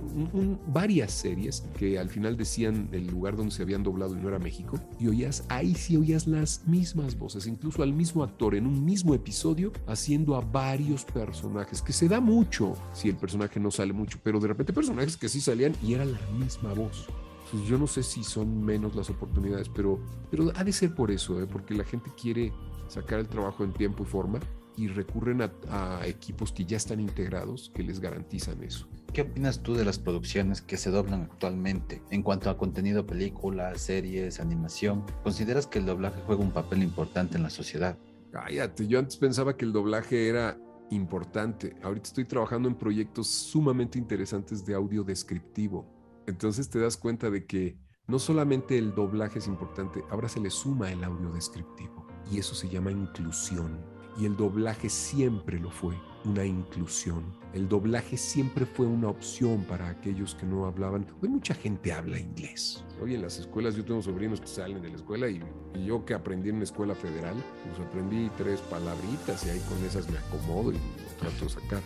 varias 0.66 1.12
series 1.12 1.62
que 1.78 2.00
al 2.00 2.10
final 2.10 2.36
decían 2.36 2.90
el 2.92 3.06
lugar 3.06 3.38
donde 3.38 3.52
se 3.52 3.62
habían 3.62 3.84
doblado 3.84 4.18
y 4.18 4.20
no 4.20 4.30
era 4.30 4.40
México, 4.40 4.80
y 5.00 5.10
oías, 5.10 5.46
ahí 5.48 5.76
sí 5.76 5.96
oías 5.96 6.26
las 6.26 6.68
mismas 6.68 7.20
voces, 7.20 7.46
incluso 7.46 7.84
al 7.84 7.94
mismo 7.94 8.24
actor 8.24 8.56
en 8.56 8.66
un 8.66 8.84
mismo 8.84 9.14
episodio 9.14 9.72
haciendo 9.86 10.36
a 10.36 10.42
varios 10.42 11.06
personajes, 11.06 11.84
que 11.84 11.94
se 11.94 12.08
da 12.08 12.20
mucho 12.20 12.74
si 12.94 13.10
el 13.10 13.16
personaje 13.16 13.60
no 13.60 13.70
sale 13.70 13.94
mucho, 13.94 14.18
pero 14.24 14.40
de 14.40 14.48
repente 14.48 14.74
personajes 14.74 15.16
que 15.16 15.30
sí 15.30 15.40
salían 15.40 15.76
y 15.84 15.94
era 15.94 16.06
la 16.06 16.20
misma 16.40 16.74
voz. 16.74 17.06
Pues 17.52 17.64
yo 17.68 17.78
no 17.78 17.86
sé 17.86 18.02
si 18.02 18.24
son 18.24 18.66
menos 18.66 18.96
las 18.96 19.12
oportunidades, 19.12 19.70
pero, 19.70 20.00
pero 20.32 20.52
ha 20.56 20.64
de 20.64 20.74
ser 20.74 20.96
por 20.96 21.12
eso, 21.12 21.40
¿eh? 21.40 21.46
porque 21.46 21.76
la 21.76 21.84
gente 21.84 22.10
quiere 22.20 22.52
sacar 22.88 23.20
el 23.20 23.28
trabajo 23.28 23.64
en 23.64 23.72
tiempo 23.72 24.02
y 24.02 24.08
forma 24.08 24.40
y 24.80 24.88
recurren 24.88 25.42
a, 25.42 25.52
a 25.70 26.08
equipos 26.08 26.54
que 26.54 26.64
ya 26.64 26.78
están 26.78 27.02
integrados 27.02 27.70
que 27.76 27.84
les 27.84 28.00
garantizan 28.00 28.64
eso. 28.64 28.88
¿Qué 29.12 29.22
opinas 29.22 29.62
tú 29.62 29.74
de 29.74 29.84
las 29.84 30.00
producciones 30.00 30.62
que 30.62 30.78
se 30.78 30.90
doblan 30.90 31.24
actualmente 31.24 32.02
en 32.12 32.24
cuanto 32.24 32.50
a 32.50 32.58
contenido, 32.58 33.06
películas, 33.06 33.82
series, 33.82 34.40
animación? 34.40 35.04
¿Consideras 35.22 35.68
que 35.68 35.80
el 35.80 35.86
doblaje 35.86 36.22
juega 36.26 36.42
un 36.42 36.52
papel 36.52 36.82
importante 36.82 37.36
en 37.36 37.44
la 37.44 37.50
sociedad? 37.50 37.98
Cállate, 38.32 38.88
yo 38.88 39.00
antes 39.00 39.18
pensaba 39.18 39.58
que 39.58 39.66
el 39.66 39.74
doblaje 39.74 40.30
era 40.30 40.58
importante. 40.92 41.76
Ahorita 41.84 42.08
estoy 42.08 42.24
trabajando 42.24 42.70
en 42.70 42.76
proyectos 42.76 43.28
sumamente 43.28 43.98
interesantes 43.98 44.66
de 44.66 44.76
audio 44.76 45.04
descriptivo. 45.04 45.88
Entonces 46.26 46.70
te 46.70 46.80
das 46.80 46.96
cuenta 46.96 47.30
de 47.30 47.46
que 47.46 47.78
no 48.08 48.18
solamente 48.18 48.78
el 48.78 48.96
doblaje 48.96 49.40
es 49.40 49.48
importante, 49.48 50.04
ahora 50.10 50.30
se 50.30 50.40
le 50.40 50.50
suma 50.50 50.90
el 50.90 51.04
audio 51.04 51.32
descriptivo. 51.32 52.08
Y 52.32 52.38
eso 52.38 52.56
se 52.56 52.70
llama 52.70 52.92
inclusión. 52.92 53.99
Y 54.20 54.26
el 54.26 54.36
doblaje 54.36 54.90
siempre 54.90 55.60
lo 55.60 55.72
fue, 55.72 55.96
una 56.26 56.44
inclusión. 56.44 57.24
El 57.54 57.70
doblaje 57.70 58.18
siempre 58.18 58.66
fue 58.66 58.86
una 58.86 59.08
opción 59.08 59.64
para 59.64 59.88
aquellos 59.88 60.36
que 60.36 60.46
no 60.46 60.66
hablaban. 60.66 61.08
Hoy 61.22 61.30
mucha 61.30 61.54
gente 61.54 61.94
habla 61.94 62.20
inglés. 62.20 62.84
Hoy 63.02 63.16
en 63.16 63.22
las 63.22 63.40
escuelas, 63.40 63.78
yo 63.78 63.86
tengo 63.86 64.02
sobrinos 64.02 64.42
que 64.42 64.48
salen 64.48 64.82
de 64.82 64.90
la 64.90 64.96
escuela 64.96 65.30
y, 65.30 65.42
yo 65.86 66.04
que 66.04 66.14
aprendí 66.14 66.50
en 66.50 66.56
una 66.56 66.66
escuela 66.66 66.96
federal, 66.96 67.38
pues 67.64 67.88
aprendí 67.88 68.30
tres 68.38 68.60
palabritas 68.62 69.46
y 69.46 69.52
ahí 69.52 69.60
con 69.70 69.78
esas 69.86 70.10
me 70.10 70.18
acomodo 70.18 70.74
y 70.74 70.76
lo 70.76 71.16
trato 71.18 71.46
de 71.46 71.50
sacar. 71.50 71.82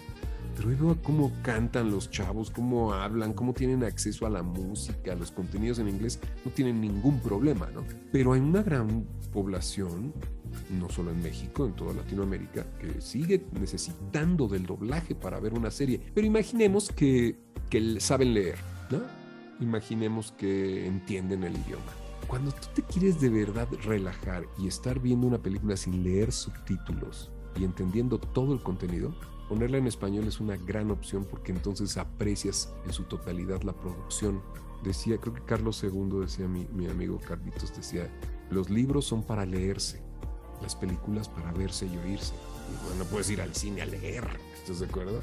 Pero 0.56 0.70
veo 0.70 1.02
cómo 1.02 1.32
cantan 1.42 1.92
los 1.92 2.10
chavos, 2.12 2.52
cómo 2.52 2.94
hablan, 2.94 3.34
cómo 3.34 3.54
tienen 3.54 3.84
acceso 3.84 4.26
a 4.26 4.30
la 4.30 4.44
música, 4.44 5.14
a 5.14 5.16
los 5.16 5.32
contenidos 5.32 5.80
en 5.80 5.90
inglés, 5.90 6.20
no 6.46 6.52
tienen 6.52 6.80
ningún 6.80 7.20
problema, 7.20 7.70
¿no? 7.74 7.84
Pero 8.12 8.34
hay 8.34 8.40
una 8.40 8.62
gran 8.62 9.06
población, 9.32 10.14
no 10.80 10.90
solo 10.90 11.12
en 11.12 11.22
México, 11.24 11.66
en 11.66 11.74
toda 11.74 11.94
Latinoamérica, 11.94 12.66
que 12.80 13.02
sigue 13.02 13.46
necesitando 13.60 14.48
del 14.48 14.66
doblaje 14.66 15.16
para 15.16 15.40
ver 15.40 15.54
una 15.54 15.72
serie. 15.72 16.00
Pero 16.14 16.28
imaginemos 16.28 16.90
que, 16.90 17.38
que 17.70 18.00
saben 18.00 18.34
leer, 18.34 18.58
¿no? 18.92 19.02
Imaginemos 19.60 20.34
que 20.34 20.86
entienden 20.86 21.44
el 21.44 21.54
idioma. 21.54 21.92
Cuando 22.28 22.52
tú 22.52 22.68
te 22.76 22.84
quieres 22.84 23.20
de 23.20 23.30
verdad 23.30 23.68
relajar 23.84 24.46
y 24.58 24.68
estar 24.68 25.00
viendo 25.00 25.28
una 25.28 25.42
película 25.42 25.76
sin 25.76 26.04
leer 26.04 26.32
subtítulos 26.32 27.32
y 27.56 27.64
entendiendo 27.64 28.20
todo 28.20 28.54
el 28.54 28.62
contenido, 28.62 29.14
ponerla 29.48 29.78
en 29.78 29.88
español 29.88 30.28
es 30.28 30.40
una 30.40 30.58
gran 30.58 30.92
opción 30.92 31.26
porque 31.30 31.52
entonces 31.52 31.98
aprecias 31.98 32.74
en 32.86 32.94
su 32.94 33.04
totalidad 33.04 33.62
la 33.64 33.74
producción. 33.74 34.42
Decía, 34.84 35.18
creo 35.18 35.34
que 35.34 35.44
Carlos 35.44 35.84
II 35.84 36.20
decía, 36.22 36.48
mi, 36.48 36.66
mi 36.74 36.88
amigo 36.88 37.20
Carlitos 37.20 37.76
decía, 37.76 38.12
los 38.50 38.70
libros 38.70 39.06
son 39.06 39.24
para 39.24 39.46
leerse, 39.46 40.02
las 40.62 40.76
películas 40.76 41.30
para 41.30 41.52
verse 41.54 41.86
y 41.86 41.98
oírse. 41.98 42.34
Y 42.34 42.88
bueno, 42.88 43.06
puedes 43.06 43.30
ir 43.30 43.42
al 43.42 43.56
cine 43.56 43.82
a 43.82 43.86
leer, 43.86 44.26
¿estás 44.56 44.80
de 44.80 44.88
acuerdo? 44.88 45.22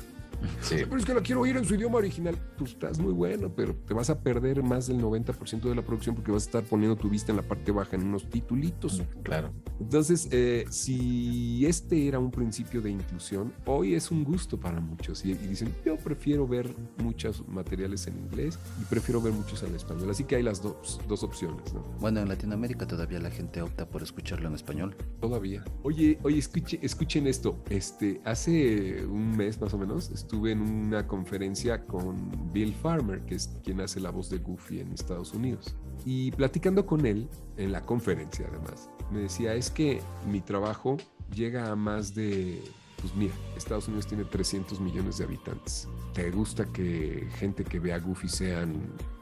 Sí. 0.60 0.76
Pero 0.84 0.96
es 0.96 1.04
que 1.04 1.14
la 1.14 1.20
quiero 1.20 1.42
oír 1.42 1.56
en 1.56 1.64
su 1.64 1.74
idioma 1.74 1.98
original. 1.98 2.36
Pues 2.56 2.72
estás 2.72 2.98
muy 2.98 3.12
bueno, 3.12 3.52
pero 3.54 3.74
te 3.74 3.94
vas 3.94 4.10
a 4.10 4.20
perder 4.20 4.62
más 4.62 4.86
del 4.86 5.00
90% 5.00 5.60
de 5.60 5.74
la 5.74 5.82
producción 5.82 6.14
porque 6.14 6.32
vas 6.32 6.44
a 6.44 6.46
estar 6.46 6.62
poniendo 6.64 6.96
tu 6.96 7.08
vista 7.08 7.32
en 7.32 7.36
la 7.36 7.42
parte 7.42 7.72
baja 7.72 7.96
en 7.96 8.06
unos 8.06 8.28
titulitos. 8.28 9.02
Claro. 9.22 9.52
Entonces, 9.80 10.28
eh, 10.30 10.64
si 10.70 11.64
este 11.66 12.08
era 12.08 12.18
un 12.18 12.30
principio 12.30 12.80
de 12.80 12.90
inclusión, 12.90 13.52
hoy 13.66 13.94
es 13.94 14.10
un 14.10 14.24
gusto 14.24 14.58
para 14.58 14.80
muchos. 14.80 15.24
Y, 15.24 15.32
y, 15.32 15.34
dicen, 15.34 15.74
yo 15.84 15.96
prefiero 15.96 16.46
ver 16.46 16.74
muchos 16.98 17.46
materiales 17.48 18.06
en 18.06 18.18
inglés 18.18 18.58
y 18.80 18.84
prefiero 18.84 19.20
ver 19.20 19.32
muchos 19.32 19.62
en 19.62 19.74
español. 19.74 20.10
Así 20.10 20.24
que 20.24 20.36
hay 20.36 20.42
las 20.42 20.62
dos, 20.62 21.00
dos 21.08 21.22
opciones. 21.22 21.72
¿no? 21.72 21.80
Bueno, 22.00 22.20
en 22.20 22.28
Latinoamérica 22.28 22.86
todavía 22.86 23.18
la 23.18 23.30
gente 23.30 23.62
opta 23.62 23.88
por 23.88 24.02
escucharlo 24.02 24.48
en 24.48 24.54
español. 24.54 24.96
Todavía. 25.20 25.64
Oye, 25.82 26.18
oye, 26.22 26.38
escuche, 26.38 26.78
escuchen 26.82 27.26
esto. 27.26 27.62
Este, 27.68 28.20
hace 28.24 29.04
un 29.06 29.36
mes 29.36 29.60
más 29.60 29.72
o 29.74 29.78
menos 29.78 30.10
estuve 30.20 30.52
en 30.52 30.60
una 30.60 31.06
conferencia 31.06 31.86
con 31.86 32.52
Bill 32.52 32.74
Farmer, 32.74 33.24
que 33.24 33.36
es 33.36 33.48
quien 33.64 33.80
hace 33.80 34.00
la 34.00 34.10
voz 34.10 34.28
de 34.28 34.38
Goofy 34.38 34.80
en 34.80 34.92
Estados 34.92 35.32
Unidos. 35.32 35.74
Y 36.04 36.30
platicando 36.32 36.86
con 36.86 37.06
él, 37.06 37.28
en 37.56 37.72
la 37.72 37.84
conferencia 37.84 38.46
además, 38.48 38.88
me 39.10 39.20
decía, 39.20 39.54
es 39.54 39.70
que 39.70 40.00
mi 40.30 40.40
trabajo 40.40 40.96
llega 41.34 41.70
a 41.70 41.76
más 41.76 42.14
de... 42.14 42.62
Pues 43.00 43.14
mira, 43.16 43.32
Estados 43.56 43.88
Unidos 43.88 44.06
tiene 44.06 44.24
300 44.24 44.78
millones 44.78 45.16
de 45.16 45.24
habitantes. 45.24 45.88
¿Te 46.12 46.30
gusta 46.30 46.66
que 46.66 47.26
gente 47.36 47.64
que 47.64 47.80
vea 47.80 47.98
Goofy 47.98 48.28
sean 48.28 48.74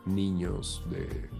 niños 0.04 0.84
de 0.90 1.30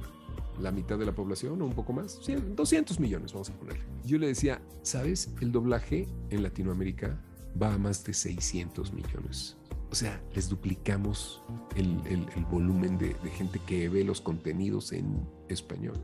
la 0.60 0.70
mitad 0.70 0.98
de 0.98 1.06
la 1.06 1.12
población 1.12 1.60
o 1.62 1.66
un 1.66 1.74
poco 1.74 1.92
más? 1.92 2.20
100, 2.22 2.54
200 2.54 3.00
millones, 3.00 3.32
vamos 3.32 3.50
a 3.50 3.54
ponerle. 3.54 3.82
Yo 4.04 4.18
le 4.18 4.28
decía, 4.28 4.62
¿sabes? 4.82 5.34
El 5.40 5.50
doblaje 5.50 6.06
en 6.30 6.44
Latinoamérica 6.44 7.20
va 7.60 7.74
a 7.74 7.78
más 7.78 8.04
de 8.04 8.14
600 8.14 8.92
millones. 8.92 9.56
O 9.90 9.94
sea, 9.94 10.22
les 10.34 10.48
duplicamos 10.48 11.42
el, 11.74 12.00
el, 12.06 12.26
el 12.36 12.44
volumen 12.44 12.98
de, 12.98 13.14
de, 13.22 13.30
gente 13.30 13.58
que 13.66 13.88
ve 13.88 14.04
los 14.04 14.20
contenidos 14.20 14.92
en 14.92 15.26
español. 15.48 15.96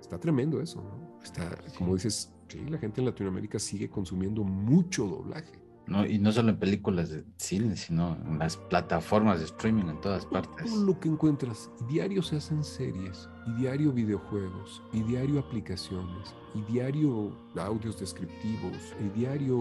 Está 0.00 0.18
tremendo 0.18 0.60
eso, 0.60 0.82
¿no? 0.82 1.20
Está, 1.22 1.56
como 1.76 1.94
dices, 1.94 2.32
sí, 2.48 2.60
la 2.68 2.78
gente 2.78 3.00
en 3.00 3.06
Latinoamérica 3.06 3.58
sigue 3.58 3.90
consumiendo 3.90 4.44
mucho 4.44 5.06
doblaje. 5.06 5.62
No, 5.86 6.06
y 6.06 6.18
no 6.18 6.30
solo 6.30 6.50
en 6.50 6.58
películas 6.58 7.10
de 7.10 7.24
cine, 7.36 7.76
sino 7.76 8.16
en 8.24 8.38
las 8.38 8.56
plataformas 8.56 9.40
de 9.40 9.46
streaming 9.46 9.86
en 9.86 10.00
todas 10.00 10.24
partes. 10.26 10.66
Todo 10.66 10.84
lo 10.84 11.00
que 11.00 11.08
encuentras. 11.08 11.70
Diario 11.88 12.22
se 12.22 12.36
hacen 12.36 12.62
series, 12.62 13.28
y 13.48 13.60
diario 13.60 13.92
videojuegos, 13.92 14.80
y 14.92 15.02
diario 15.02 15.40
aplicaciones, 15.40 16.34
y 16.54 16.62
diario 16.72 17.36
audios 17.56 17.98
descriptivos, 17.98 18.94
y 19.00 19.18
diario 19.18 19.60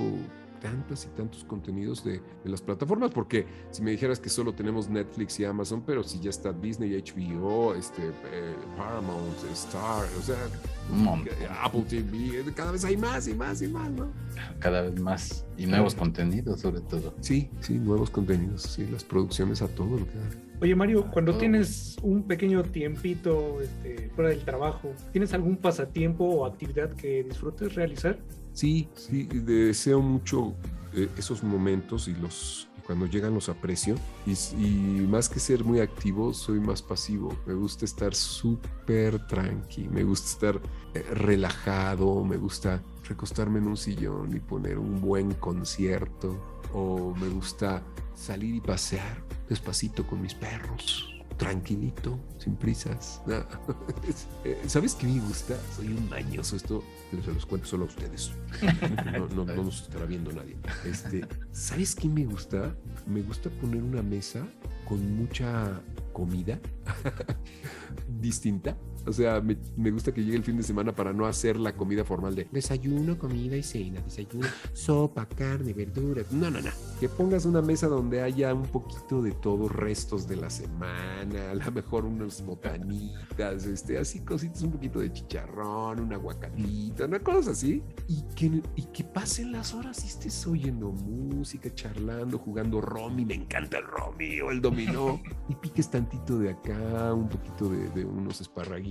tantas 0.62 1.06
y 1.06 1.10
tantos 1.10 1.44
contenidos 1.44 2.04
de, 2.04 2.14
de, 2.14 2.50
las 2.50 2.62
plataformas, 2.62 3.12
porque 3.12 3.46
si 3.72 3.82
me 3.82 3.92
dijeras 3.92 4.20
que 4.20 4.30
solo 4.30 4.54
tenemos 4.54 4.90
Netflix 4.90 5.40
y 5.40 5.46
Amazon, 5.46 5.84
pero 5.86 6.04
si 6.04 6.20
ya 6.20 6.30
está 6.30 6.54
Disney, 6.54 6.92
HBO, 7.02 7.76
este, 7.76 8.02
eh, 8.32 8.56
Paramount, 8.78 9.38
Star, 9.52 10.06
o 10.18 10.22
sea, 10.22 10.38
Apple 11.64 11.84
TV, 11.90 12.44
cada 12.56 12.72
vez 12.72 12.86
hay 12.86 12.96
más 12.96 13.28
y 13.28 13.34
más 13.34 13.62
y 13.62 13.68
más, 13.68 13.92
¿no? 13.92 14.12
Cada 14.60 14.84
vez 14.84 15.00
más, 15.00 15.46
y 15.58 15.66
nuevos 15.66 15.96
contenidos 15.96 16.62
sobre 16.62 16.82
todo. 16.82 17.14
Sí, 17.20 17.50
sí, 17.60 17.74
nuevos 17.74 18.10
contenidos, 18.10 18.62
sí, 18.62 18.88
las 18.92 19.04
producciones 19.04 19.62
a 19.62 19.68
todo 19.68 20.00
lo 20.00 20.06
que 20.06 20.18
da. 20.18 20.30
Oye 20.62 20.76
Mario, 20.76 21.10
cuando 21.10 21.36
tienes 21.40 21.98
un 22.04 22.28
pequeño 22.28 22.62
tiempito 22.62 23.62
este, 23.62 24.10
fuera 24.10 24.30
del 24.30 24.46
trabajo, 24.46 24.94
¿tienes 25.12 25.34
algún 25.34 25.58
pasatiempo 25.58 26.24
o 26.24 26.46
actividad 26.46 26.92
que 26.92 27.24
disfrutes 27.24 27.74
realizar? 27.74 28.20
Sí, 28.54 28.90
sí, 28.96 29.24
deseo 29.24 30.02
mucho 30.02 30.56
eh, 30.94 31.10
esos 31.18 31.44
momentos 31.44 32.08
y 32.08 32.14
los 32.16 32.68
cuando 32.86 33.06
llegan 33.06 33.34
los 33.34 33.48
aprecio. 33.48 33.96
Y, 34.26 34.34
y, 34.58 35.08
más 35.08 35.30
que 35.30 35.40
ser 35.40 35.64
muy 35.64 35.80
activo 35.80 36.34
soy 36.34 36.60
más 36.60 36.82
pasivo. 36.82 37.38
Me 37.46 37.54
gusta 37.54 37.86
estar 37.86 38.14
súper 38.14 39.26
tranqui 39.28 39.88
me 39.88 40.04
gusta 40.04 40.28
estar 40.28 40.62
eh, 40.94 41.02
relajado 41.14 42.24
me 42.24 42.38
gusta 42.38 42.82
recostarme 43.08 43.60
en 43.60 43.68
un 43.68 43.78
sillón 43.78 44.36
y 44.36 44.40
poner 44.40 44.78
un 44.78 45.00
buen 45.02 45.34
concierto 45.34 46.60
o 46.74 47.14
me 47.16 47.28
gusta 47.30 47.82
salir 48.16 48.56
y 48.56 48.62
pasear 48.62 49.24
despacito 49.50 50.06
con 50.06 50.22
mis 50.22 50.34
perros 50.34 51.11
tranquilito, 51.42 52.20
sin 52.38 52.56
prisas. 52.56 53.20
¿Sabes 54.68 54.94
qué 54.94 55.08
me 55.08 55.20
gusta? 55.22 55.58
Soy 55.76 55.88
un 55.88 56.08
mañoso. 56.08 56.56
Esto 56.56 56.84
se 57.10 57.34
los 57.34 57.48
cuento 57.48 57.68
solo 57.68 57.86
a 57.86 57.88
ustedes. 57.88 58.32
No, 59.12 59.28
no, 59.28 59.46
no 59.46 59.64
nos 59.64 59.82
estará 59.82 60.06
viendo 60.06 60.32
nadie. 60.32 60.56
Este, 60.86 61.26
¿Sabes 61.52 61.96
qué 61.96 62.08
me 62.08 62.26
gusta? 62.26 62.76
Me 63.08 63.24
gusta 63.24 63.50
poner 63.50 63.82
una 63.82 64.04
mesa 64.04 64.48
con 64.88 65.16
mucha 65.18 65.82
comida 66.14 66.60
distinta. 68.22 68.78
O 69.06 69.14
sea, 69.14 69.42
me, 69.42 69.58
me, 69.76 69.90
gusta 69.90 70.14
que 70.14 70.24
llegue 70.24 70.38
el 70.38 70.44
fin 70.44 70.58
de 70.58 70.64
semana 70.64 70.94
para 70.94 71.12
no 71.12 71.26
hacer 71.26 71.58
la 71.58 71.74
comida 71.74 72.06
formal 72.06 72.36
de 72.36 72.48
desayuno, 72.52 73.18
comida 73.18 73.58
y 73.58 73.64
cena, 73.64 74.00
desayuno, 74.02 74.48
sopa, 74.74 75.28
carne, 75.28 75.74
verduras. 75.74 76.32
No, 76.32 76.52
no, 76.52 76.62
no. 76.62 76.70
Que 77.00 77.10
pongas 77.10 77.46
una 77.46 77.62
mesa 77.62 77.88
donde 77.88 78.22
haya 78.22 78.54
un 78.54 78.68
poquito 78.68 79.24
de 79.24 79.32
todo, 79.32 79.68
restos 79.68 80.28
de 80.28 80.36
la 80.36 80.52
semana, 80.52 81.52
a 81.52 81.56
lo 81.56 81.72
mejor 81.72 82.06
unas 82.06 82.46
botanitas, 82.46 83.66
este, 83.66 83.98
así 83.98 84.20
cositas, 84.20 84.62
un 84.62 84.72
poquito 84.72 85.00
de 85.00 85.12
chicharrón, 85.12 86.00
un 86.00 86.14
aguacatito, 86.14 87.06
una 87.06 87.20
cosa 87.20 87.52
así. 87.52 87.84
Y 88.08 88.22
que, 88.36 88.62
y 88.76 88.84
que 88.94 89.04
pasen 89.04 89.52
las 89.52 89.74
horas 89.74 90.04
y 90.04 90.08
estés 90.08 90.46
oyendo 90.46 90.92
música, 90.92 91.74
charlando, 91.74 92.38
jugando 92.38 92.82
romy. 92.82 93.26
Me 93.26 93.36
encanta 93.36 93.80
el 93.80 93.86
romy 93.86 94.42
o 94.42 94.52
el 94.52 94.62
dominó. 94.62 95.20
y 95.50 95.56
piques 95.56 95.90
tantito 95.90 96.38
de 96.38 96.52
acá, 96.52 97.14
un 97.14 97.28
poquito 97.28 97.68
de, 97.68 97.90
de 97.90 98.06
unos 98.06 98.42
esparraguitos 98.42 98.91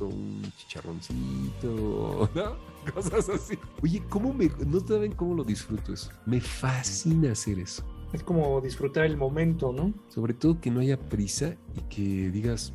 o 0.00 0.04
un 0.06 0.42
chicharroncito, 0.56 2.30
¿no? 2.34 2.92
Cosas 2.92 3.28
así. 3.28 3.58
Oye, 3.82 4.02
¿cómo 4.08 4.32
me, 4.32 4.50
no 4.66 4.80
saben 4.80 5.12
cómo 5.12 5.34
lo 5.34 5.44
disfruto 5.44 5.92
eso? 5.92 6.10
Me 6.26 6.40
fascina 6.40 7.32
hacer 7.32 7.58
eso. 7.58 7.84
Es 8.12 8.22
como 8.22 8.60
disfrutar 8.60 9.04
el 9.04 9.16
momento, 9.16 9.72
¿no? 9.72 9.92
Sobre 10.08 10.32
todo 10.32 10.60
que 10.60 10.70
no 10.70 10.80
haya 10.80 10.98
prisa 10.98 11.56
y 11.76 11.80
que 11.94 12.30
digas, 12.30 12.72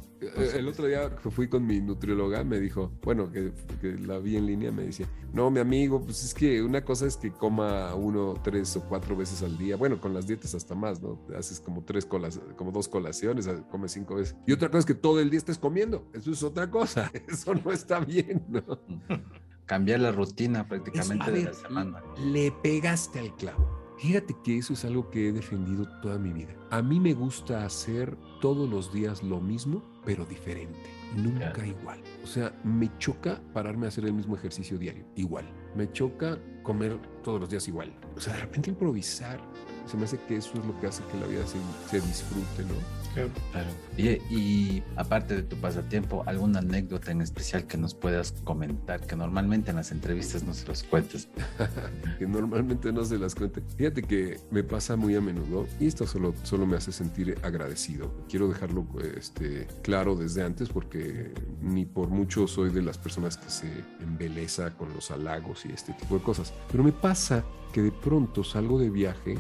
el 0.56 0.68
otro 0.68 0.88
día 0.88 1.16
que 1.16 1.30
fui 1.30 1.48
con 1.48 1.66
mi 1.66 1.80
nutrióloga 1.82 2.44
me 2.44 2.60
dijo, 2.60 2.92
bueno, 3.04 3.32
que, 3.32 3.52
que, 3.82 3.98
la 3.98 4.20
vi 4.20 4.38
en 4.38 4.46
línea, 4.46 4.72
me 4.72 4.84
dice, 4.84 5.06
no, 5.34 5.50
mi 5.50 5.60
amigo, 5.60 6.02
pues 6.02 6.24
es 6.24 6.34
que 6.34 6.62
una 6.62 6.84
cosa 6.84 7.06
es 7.06 7.18
que 7.18 7.32
coma 7.32 7.94
uno, 7.96 8.36
tres 8.44 8.76
o 8.78 8.82
cuatro 8.82 9.16
veces 9.16 9.42
al 9.44 9.58
día. 9.58 9.76
Bueno, 9.76 10.00
con 10.00 10.14
las 10.14 10.28
dietas 10.28 10.56
hasta 10.56 10.76
más, 10.76 11.02
¿no? 11.02 11.20
Haces 11.38 11.60
como 11.60 11.84
tres 11.84 12.06
colas, 12.06 12.40
como 12.56 12.72
dos 12.72 12.88
colaciones, 12.88 13.48
comes 13.70 13.92
cinco 13.92 14.16
veces. 14.16 14.36
Y 14.46 14.52
otra 14.52 14.70
cosa 14.70 14.80
es 14.80 14.86
que 14.86 14.96
todo 14.96 15.20
el 15.20 15.30
día 15.30 15.40
estés 15.40 15.58
comiendo. 15.58 16.08
Eso 16.14 16.32
es 16.32 16.44
otra 16.44 16.70
cosa. 16.70 17.12
Eso 17.28 17.54
no 17.56 17.72
está 17.72 18.00
bien, 18.00 18.46
¿no? 18.50 18.64
Cambiar 19.66 20.02
la 20.02 20.12
rutina 20.12 20.68
prácticamente 20.68 21.26
Eso, 21.26 21.32
de 21.32 21.44
la 21.44 21.54
semana. 21.54 22.04
Le 22.20 22.52
pegaste 22.52 23.20
al 23.20 23.36
clavo. 23.36 23.84
Fíjate 23.98 24.36
que 24.44 24.58
eso 24.58 24.74
es 24.74 24.84
algo 24.84 25.10
que 25.10 25.30
he 25.30 25.32
defendido 25.32 25.88
toda 26.02 26.18
mi 26.18 26.34
vida. 26.34 26.54
A 26.72 26.82
mí 26.82 27.00
me 27.00 27.14
gusta 27.14 27.64
hacer 27.66 28.18
todos 28.42 28.70
los 28.70 28.92
días 28.92 29.24
lo 29.24 29.40
mismo, 29.40 29.82
pero 30.06 30.26
diferente. 30.26 30.90
Nunca 31.16 31.54
yeah. 31.56 31.68
igual. 31.68 32.00
O 32.24 32.28
sea, 32.28 32.54
me 32.64 32.90
choca 32.98 33.42
pararme 33.54 33.86
a 33.86 33.90
hacer 33.90 34.06
el 34.06 34.14
mismo 34.14 34.36
ejercicio 34.36 34.78
diario. 34.78 35.06
Igual. 35.16 35.46
Me 35.76 35.92
choca 35.92 36.40
comer 36.64 36.98
todos 37.24 37.40
los 37.40 37.50
días 37.50 37.68
igual. 37.68 37.94
O 38.16 38.20
sea, 38.20 38.34
de 38.34 38.42
repente 38.42 38.70
improvisar. 38.70 39.40
Se 39.86 39.98
me 39.98 40.06
hace 40.06 40.18
que 40.28 40.38
eso 40.38 40.54
es 40.54 40.66
lo 40.66 40.80
que 40.80 40.88
hace 40.88 41.04
que 41.12 41.20
la 41.20 41.28
vida 41.28 41.46
se, 41.46 41.58
se 41.90 42.06
disfrute, 42.06 42.64
¿no? 42.64 43.03
Claro. 43.14 43.30
claro. 43.52 43.70
Y, 43.98 44.10
y, 44.34 44.84
aparte 44.96 45.36
de 45.36 45.44
tu 45.44 45.56
pasatiempo, 45.58 46.24
¿alguna 46.26 46.60
anécdota 46.60 47.12
en 47.12 47.22
especial 47.22 47.68
que 47.68 47.78
nos 47.78 47.94
puedas 47.94 48.32
comentar? 48.44 49.02
Que 49.02 49.16
normalmente 49.16 49.70
en 49.70 49.78
las 49.78 49.92
entrevistas 49.92 50.44
no 50.44 50.54
se 50.54 50.68
los 50.68 50.84
cuentes. 50.84 51.30
que 52.20 52.26
normalmente 52.26 52.92
no 52.92 53.06
se 53.06 53.18
las 53.18 53.36
cuente. 53.36 53.62
Fíjate 53.78 54.02
que 54.02 54.40
me 54.52 54.64
pasa 54.64 54.96
muy 54.96 55.16
a 55.16 55.22
menudo 55.22 55.68
y 55.80 55.88
esto 55.88 56.08
solo, 56.08 56.34
solo 56.44 56.66
me 56.66 56.78
hace 56.78 56.92
sentir 56.92 57.38
agradecido. 57.44 58.12
Quiero 58.30 58.48
dejarlo 58.48 58.86
este, 59.16 59.68
claro 59.84 60.16
desde 60.16 60.44
antes 60.44 60.70
porque 60.70 61.32
ni 61.62 61.86
por 61.86 62.10
mucho 62.10 62.48
soy 62.48 62.72
de 62.72 62.82
las 62.82 62.98
personas 62.98 63.38
que 63.38 63.50
se 63.50 63.68
embeleza 64.02 64.72
con 64.72 64.94
los 64.94 65.12
halagos 65.12 65.66
y 65.66 65.72
este 65.72 65.94
tipo 65.94 66.16
de 66.16 66.24
cosas. 66.24 66.54
Pero 66.72 66.84
me 66.84 66.92
pasa 66.92 67.44
que 67.72 67.82
de 67.82 67.92
pronto 67.92 68.44
salgo 68.44 68.80
de 68.80 68.90
viaje 68.90 69.38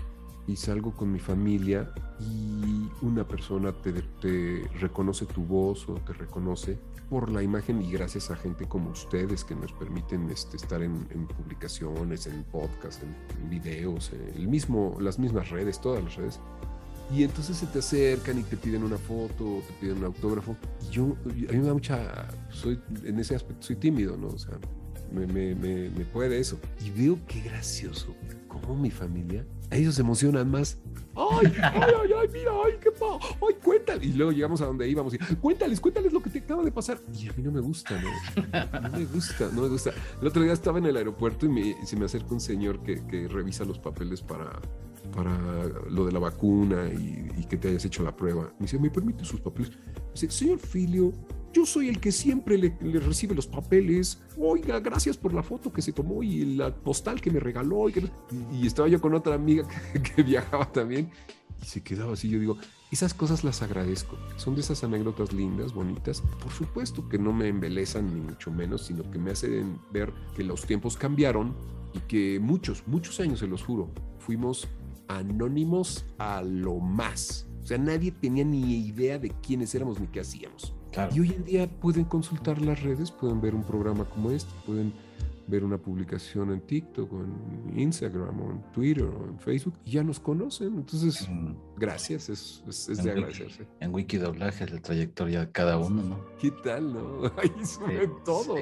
y 0.47 0.55
salgo 0.55 0.91
con 0.91 1.11
mi 1.11 1.19
familia 1.19 1.91
y 2.19 2.89
una 3.05 3.27
persona 3.27 3.71
te, 3.71 3.93
te, 4.21 4.67
reconoce 4.79 5.25
tu 5.25 5.43
voz 5.43 5.87
o 5.87 5.95
te 5.95 6.13
reconoce 6.13 6.77
por 7.09 7.29
la 7.29 7.43
imagen 7.43 7.81
y 7.81 7.91
gracias 7.91 8.31
a 8.31 8.35
gente 8.35 8.67
como 8.67 8.91
ustedes 8.91 9.43
que 9.43 9.55
nos 9.55 9.71
permiten 9.73 10.29
este, 10.29 10.57
estar 10.57 10.81
en, 10.81 11.07
en, 11.11 11.27
publicaciones, 11.27 12.27
en 12.27 12.43
podcasts, 12.43 13.03
en, 13.03 13.41
en 13.41 13.49
videos, 13.49 14.11
en 14.13 14.41
el 14.41 14.47
mismo, 14.47 14.97
las 14.99 15.19
mismas 15.19 15.49
redes, 15.49 15.79
todas 15.79 16.03
las 16.03 16.15
redes. 16.15 16.39
Y 17.13 17.23
entonces 17.23 17.57
se 17.57 17.67
te 17.67 17.79
acercan 17.79 18.39
y 18.39 18.43
te 18.43 18.57
piden 18.57 18.83
una 18.83 18.97
foto, 18.97 19.61
te 19.67 19.73
piden 19.79 19.97
un 19.99 20.05
autógrafo. 20.05 20.55
Y 20.87 20.91
yo, 20.91 21.15
a 21.25 21.51
mí 21.51 21.57
me 21.57 21.67
da 21.67 21.73
mucha, 21.73 22.27
soy, 22.49 22.79
en 23.03 23.19
ese 23.19 23.35
aspecto 23.35 23.67
soy 23.67 23.75
tímido, 23.75 24.17
¿no? 24.17 24.27
O 24.27 24.37
sea, 24.37 24.57
me, 25.11 25.27
me, 25.27 25.53
me, 25.53 25.89
me 25.89 26.05
puede 26.05 26.39
eso. 26.39 26.59
Y 26.83 26.89
veo 26.89 27.19
qué 27.27 27.41
gracioso, 27.41 28.15
cómo 28.47 28.75
mi 28.75 28.89
familia, 28.89 29.45
ellos 29.75 29.95
se 29.95 30.01
emocionan 30.01 30.49
más. 30.49 30.77
¡Ay, 31.15 31.53
ay, 31.61 31.81
ay, 32.01 32.11
ay, 32.19 32.27
mira, 32.33 32.51
ay, 32.65 32.73
qué 32.81 32.91
pa! 32.91 33.19
¡Ay, 33.21 33.55
cuéntale! 33.63 34.05
Y 34.05 34.13
luego 34.13 34.31
llegamos 34.31 34.61
a 34.61 34.65
donde 34.65 34.87
íbamos 34.87 35.13
y 35.13 35.17
cuéntales, 35.35 35.79
cuéntales 35.79 36.11
lo 36.11 36.21
que 36.21 36.29
te 36.29 36.39
acaba 36.39 36.63
de 36.63 36.71
pasar. 36.71 36.99
Y 37.13 37.29
a 37.29 37.33
mí 37.33 37.43
no 37.43 37.51
me 37.51 37.61
gusta, 37.61 37.99
¿no? 38.01 38.09
No 38.81 38.97
me 38.97 39.05
gusta, 39.05 39.49
no 39.53 39.61
me 39.61 39.69
gusta. 39.69 39.91
El 40.21 40.27
otro 40.27 40.41
día 40.41 40.53
estaba 40.53 40.79
en 40.79 40.87
el 40.87 40.97
aeropuerto 40.97 41.45
y, 41.45 41.49
me, 41.49 41.85
se 41.85 41.95
me 41.95 42.05
acerca 42.05 42.33
un 42.33 42.41
señor 42.41 42.81
que, 42.81 43.27
revisa 43.27 43.63
los 43.63 43.79
papeles 43.79 44.21
para, 44.21 44.59
para 45.15 45.37
lo 45.89 46.05
de 46.05 46.11
la 46.11 46.19
vacuna 46.19 46.87
y, 46.87 47.45
que 47.47 47.57
te 47.57 47.69
hayas 47.69 47.85
hecho 47.85 48.03
la 48.03 48.15
prueba. 48.15 48.51
Me 48.57 48.65
dice, 48.65 48.79
¿me 48.79 48.89
permite 48.89 49.23
sus 49.23 49.39
papeles? 49.39 49.71
Dice, 50.13 50.29
señor 50.31 50.59
Filio, 50.59 51.13
yo 51.53 51.65
soy 51.65 51.87
el 51.87 51.99
que 51.99 52.11
siempre 52.11 52.57
le, 52.57 52.75
le, 52.81 52.99
recibe 52.99 53.35
los 53.35 53.47
papeles. 53.47 54.21
Oiga, 54.37 54.79
gracias 54.79 55.17
por 55.17 55.33
la 55.33 55.43
foto 55.43 55.71
que 55.71 55.81
se 55.81 55.93
tomó 55.93 56.23
y 56.23 56.55
la 56.55 56.73
postal 56.73 57.21
que 57.21 57.29
me 57.29 57.39
regaló. 57.39 57.89
Y, 57.89 57.93
que... 57.93 58.09
y 58.51 58.65
estaba 58.65 58.87
yo 58.87 58.99
con 58.99 59.13
otra 59.13 59.35
amiga 59.35 59.67
que, 59.93 60.01
que, 60.01 60.23
viajaba 60.23 60.71
también 60.71 61.11
y 61.61 61.65
se 61.65 61.83
quedaba 61.83 62.13
así. 62.13 62.29
Yo 62.29 62.39
digo, 62.39 62.57
esas 62.91 63.13
cosas 63.13 63.43
las 63.43 63.61
agradezco. 63.61 64.17
Son 64.37 64.55
de 64.55 64.61
esas 64.61 64.83
anécdotas 64.83 65.31
lindas, 65.31 65.73
bonitas. 65.73 66.21
Por 66.41 66.51
supuesto 66.51 67.07
que 67.07 67.17
no 67.17 67.33
me 67.33 67.47
embelezan 67.47 68.13
ni 68.13 68.21
mucho 68.21 68.51
menos, 68.51 68.85
sino 68.87 69.09
que 69.09 69.19
me 69.19 69.31
hacen 69.31 69.79
ver 69.91 70.11
que 70.35 70.43
los 70.43 70.65
tiempos 70.65 70.97
cambiaron 70.97 71.55
y 71.93 71.99
que 71.99 72.39
muchos, 72.39 72.87
muchos 72.87 73.19
años, 73.19 73.39
se 73.39 73.47
los 73.47 73.63
juro, 73.63 73.91
fuimos 74.17 74.67
anónimos 75.07 76.05
a 76.17 76.41
lo 76.41 76.79
más. 76.79 77.47
O 77.63 77.65
sea, 77.65 77.77
nadie 77.77 78.11
tenía 78.11 78.43
ni 78.43 78.77
idea 78.77 79.17
de 79.17 79.29
quiénes 79.29 79.73
éramos 79.73 79.99
ni 79.99 80.07
qué 80.07 80.19
hacíamos. 80.19 80.73
Claro. 80.91 81.15
Y 81.15 81.21
hoy 81.21 81.29
en 81.31 81.43
día 81.43 81.69
pueden 81.79 82.05
consultar 82.05 82.61
las 82.61 82.83
redes, 82.83 83.11
pueden 83.11 83.41
ver 83.41 83.55
un 83.55 83.63
programa 83.63 84.05
como 84.05 84.31
este, 84.31 84.53
pueden 84.65 84.93
ver 85.47 85.63
una 85.63 85.77
publicación 85.77 86.51
en 86.51 86.61
TikTok 86.61 87.11
o 87.11 87.23
en 87.23 87.79
Instagram 87.79 88.41
o 88.41 88.51
en 88.51 88.71
Twitter 88.71 89.03
o 89.03 89.27
en 89.27 89.39
Facebook 89.39 89.75
y 89.85 89.91
ya 89.91 90.03
nos 90.03 90.19
conocen. 90.19 90.75
Entonces, 90.75 91.27
mm. 91.29 91.53
gracias, 91.77 92.29
es, 92.29 92.63
es, 92.67 92.89
es 92.89 92.97
de 92.97 93.03
Wiki, 93.03 93.09
agradecerse. 93.09 93.67
En 93.79 93.93
Wikidoblaje 93.93 94.67
la 94.67 94.81
trayectoria 94.81 95.41
de 95.41 95.51
cada 95.51 95.77
uno, 95.77 96.03
¿no? 96.03 96.25
¿Qué 96.39 96.51
tal, 96.63 96.93
no? 96.93 97.31
Ahí 97.37 97.65
suben 97.65 98.01
sí, 98.01 98.13
todo. 98.25 98.55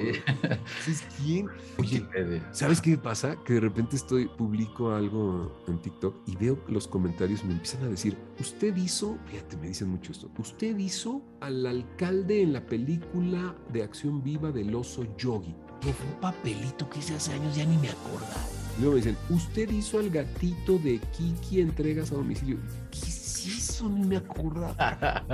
Sí. 0.84 0.92
¿quién? 1.22 1.48
Oye, 1.78 2.06
¿sabes 2.52 2.80
qué 2.80 2.96
pasa? 2.96 3.36
Que 3.44 3.54
de 3.54 3.60
repente 3.60 3.96
estoy, 3.96 4.28
publico 4.28 4.92
algo 4.92 5.62
en 5.68 5.78
TikTok 5.78 6.16
y 6.26 6.36
veo 6.36 6.58
los 6.68 6.88
comentarios 6.88 7.44
me 7.44 7.52
empiezan 7.52 7.84
a 7.84 7.88
decir, 7.88 8.16
usted 8.40 8.76
hizo, 8.76 9.18
fíjate, 9.26 9.56
me 9.56 9.68
dicen 9.68 9.88
mucho 9.88 10.12
esto, 10.12 10.30
usted 10.38 10.78
hizo 10.78 11.22
al 11.40 11.66
alcalde 11.66 12.42
en 12.42 12.52
la 12.52 12.64
película 12.66 13.54
de 13.72 13.82
acción 13.82 14.22
viva 14.22 14.52
del 14.52 14.74
oso 14.74 15.04
Yogi 15.16 15.54
que 15.82 15.92
fue 15.92 16.06
un 16.06 16.20
papelito 16.20 16.88
que 16.88 17.00
hice 17.00 17.14
hace 17.14 17.32
años, 17.32 17.56
ya 17.56 17.64
ni 17.64 17.76
me 17.76 17.88
acordaba. 17.88 18.46
Luego 18.78 18.92
me 18.92 18.96
dicen, 18.98 19.16
usted 19.28 19.68
hizo 19.70 19.98
al 19.98 20.10
gatito 20.10 20.78
de 20.78 20.98
Kiki 21.16 21.60
entregas 21.60 22.10
a 22.12 22.14
domicilio. 22.14 22.56
¿Qué 22.90 23.00
es 23.00 23.46
eso? 23.46 23.88
Ni 23.88 24.04
me 24.04 24.16
acordaba. 24.16 25.24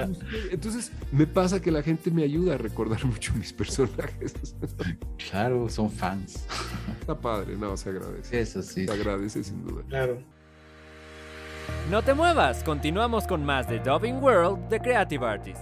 Entonces, 0.51 0.91
me 1.13 1.27
pasa 1.27 1.61
que 1.61 1.71
la 1.71 1.83
gente 1.83 2.11
me 2.11 2.25
ayuda 2.25 2.55
a 2.55 2.59
recordar 2.59 3.05
mucho 3.05 3.35
mis 3.35 3.53
personajes. 3.53 4.35
Claro, 5.31 5.69
son 5.69 5.91
fans. 5.91 6.45
Está 7.01 7.19
padre, 7.19 7.57
no, 7.57 7.77
se 7.77 7.91
agradece. 7.91 8.41
Eso 8.41 8.63
sí. 8.63 8.87
Se 8.87 8.93
agradece 8.93 9.45
sin 9.45 9.65
duda. 9.65 9.83
Claro. 9.89 10.19
No 11.91 12.03
te 12.03 12.15
muevas, 12.15 12.65
continuamos 12.65 13.27
con 13.27 13.45
más 13.45 13.69
de 13.69 13.79
Dubbing 13.79 14.23
World 14.23 14.69
de 14.69 14.81
Creative 14.81 15.25
Artists. 15.27 15.61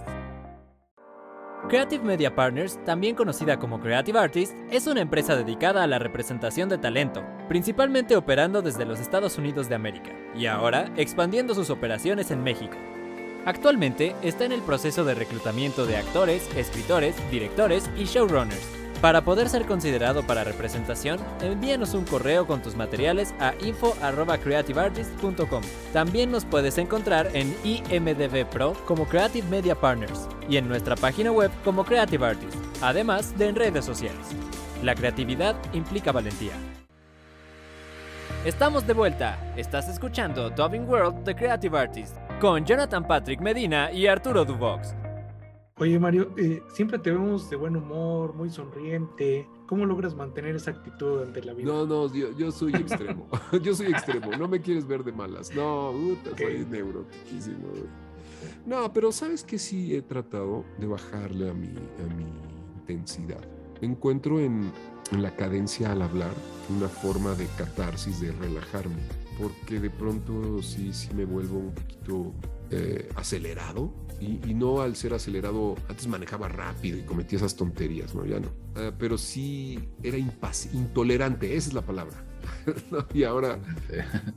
Creative 1.65 2.01
Media 2.01 2.33
Partners, 2.33 2.79
también 2.85 3.13
conocida 3.13 3.59
como 3.59 3.81
Creative 3.81 4.17
Artists, 4.17 4.55
es 4.71 4.87
una 4.87 5.01
empresa 5.01 5.35
dedicada 5.35 5.83
a 5.83 5.87
la 5.87 5.99
representación 5.99 6.69
de 6.69 6.77
talento, 6.77 7.25
principalmente 7.49 8.15
operando 8.15 8.61
desde 8.61 8.85
los 8.85 9.01
Estados 9.01 9.37
Unidos 9.37 9.67
de 9.67 9.75
América, 9.75 10.11
y 10.33 10.45
ahora 10.45 10.89
expandiendo 10.95 11.53
sus 11.55 11.69
operaciones 11.69 12.31
en 12.31 12.41
México. 12.41 12.77
Actualmente 13.45 14.15
está 14.21 14.45
en 14.45 14.53
el 14.53 14.61
proceso 14.61 15.03
de 15.03 15.15
reclutamiento 15.15 15.85
de 15.85 15.97
actores, 15.97 16.47
escritores, 16.55 17.15
directores 17.31 17.89
y 17.97 18.05
showrunners. 18.05 18.86
Para 19.01 19.23
poder 19.23 19.47
ser 19.47 19.65
considerado 19.67 20.25
para 20.25 20.43
representación, 20.43 21.19
envíanos 21.41 21.93
un 21.93 22.03
correo 22.03 22.47
con 22.47 22.63
tus 22.63 22.75
materiales 22.75 23.35
a 23.39 23.53
info.creativeartist.com. 23.63 25.61
También 25.93 26.31
nos 26.31 26.45
puedes 26.45 26.79
encontrar 26.79 27.29
en 27.33 27.55
IMDB 27.63 28.47
Pro 28.49 28.73
como 28.85 29.05
Creative 29.05 29.47
Media 29.49 29.75
Partners 29.75 30.27
y 30.49 30.57
en 30.57 30.67
nuestra 30.67 30.95
página 30.95 31.31
web 31.31 31.51
como 31.63 31.85
Creative 31.85 32.25
Artist, 32.25 32.57
además 32.81 33.37
de 33.37 33.49
en 33.49 33.55
redes 33.55 33.85
sociales. 33.85 34.35
La 34.81 34.95
creatividad 34.95 35.55
implica 35.73 36.11
valentía. 36.11 36.53
Estamos 38.45 38.87
de 38.87 38.93
vuelta. 38.93 39.53
Estás 39.55 39.89
escuchando 39.89 40.49
Dubbing 40.49 40.89
World 40.89 41.23
The 41.23 41.35
Creative 41.35 41.77
Artist 41.77 42.15
con 42.41 42.65
Jonathan 42.65 43.05
Patrick 43.05 43.41
Medina 43.41 43.91
y 43.91 44.07
Arturo 44.07 44.43
Dubox. 44.43 45.06
Oye 45.79 45.99
Mario, 45.99 46.31
eh, 46.37 46.63
siempre 46.73 46.97
te 46.97 47.11
vemos 47.11 47.51
de 47.51 47.55
buen 47.55 47.75
humor, 47.75 48.33
muy 48.33 48.49
sonriente. 48.49 49.47
¿Cómo 49.67 49.85
logras 49.85 50.15
mantener 50.15 50.55
esa 50.55 50.71
actitud 50.71 51.21
ante 51.21 51.43
la 51.43 51.53
vida? 51.53 51.71
No, 51.71 51.85
no, 51.85 52.11
yo, 52.11 52.35
yo 52.35 52.51
soy 52.51 52.73
extremo. 52.73 53.27
yo 53.61 53.75
soy 53.75 53.87
extremo. 53.87 54.31
No 54.37 54.47
me 54.47 54.59
quieres 54.59 54.87
ver 54.87 55.03
de 55.03 55.11
malas. 55.11 55.53
No, 55.55 55.93
puta, 55.93 56.31
okay. 56.31 56.63
soy 56.63 56.65
neurotiquísimo. 56.65 57.67
No, 58.65 58.91
pero 58.91 59.11
sabes 59.11 59.43
que 59.43 59.59
sí 59.59 59.95
he 59.95 60.01
tratado 60.01 60.65
de 60.79 60.87
bajarle 60.87 61.49
a 61.49 61.53
mi, 61.53 61.67
a 61.67 62.13
mi 62.15 62.25
intensidad. 62.79 63.41
Encuentro 63.81 64.39
en, 64.39 64.71
en 65.11 65.21
la 65.21 65.35
cadencia 65.35 65.91
al 65.91 66.01
hablar 66.01 66.31
una 66.75 66.87
forma 66.87 67.35
de 67.35 67.45
catarsis, 67.55 68.19
de 68.19 68.31
relajarme. 68.31 69.01
Porque 69.39 69.79
de 69.79 69.91
pronto 69.91 70.63
sí, 70.63 70.91
sí 70.91 71.13
me 71.13 71.25
vuelvo 71.25 71.59
un 71.59 71.71
poquito 71.71 72.33
eh, 72.71 73.09
acelerado 73.15 73.93
y, 74.19 74.39
y, 74.49 74.53
no 74.53 74.81
al 74.81 74.95
ser 74.95 75.13
acelerado, 75.13 75.75
antes 75.87 76.07
manejaba 76.07 76.47
rápido 76.47 76.97
y 76.97 77.03
cometía 77.03 77.37
esas 77.37 77.55
tonterías, 77.55 78.15
no, 78.15 78.25
ya 78.25 78.39
no. 78.39 78.47
Uh, 78.47 78.91
pero 78.97 79.17
sí 79.17 79.89
era 80.01 80.17
intolerante, 80.17 81.55
esa 81.55 81.69
es 81.69 81.73
la 81.73 81.81
palabra. 81.81 82.25
no, 82.91 83.05
y 83.13 83.23
ahora, 83.23 83.59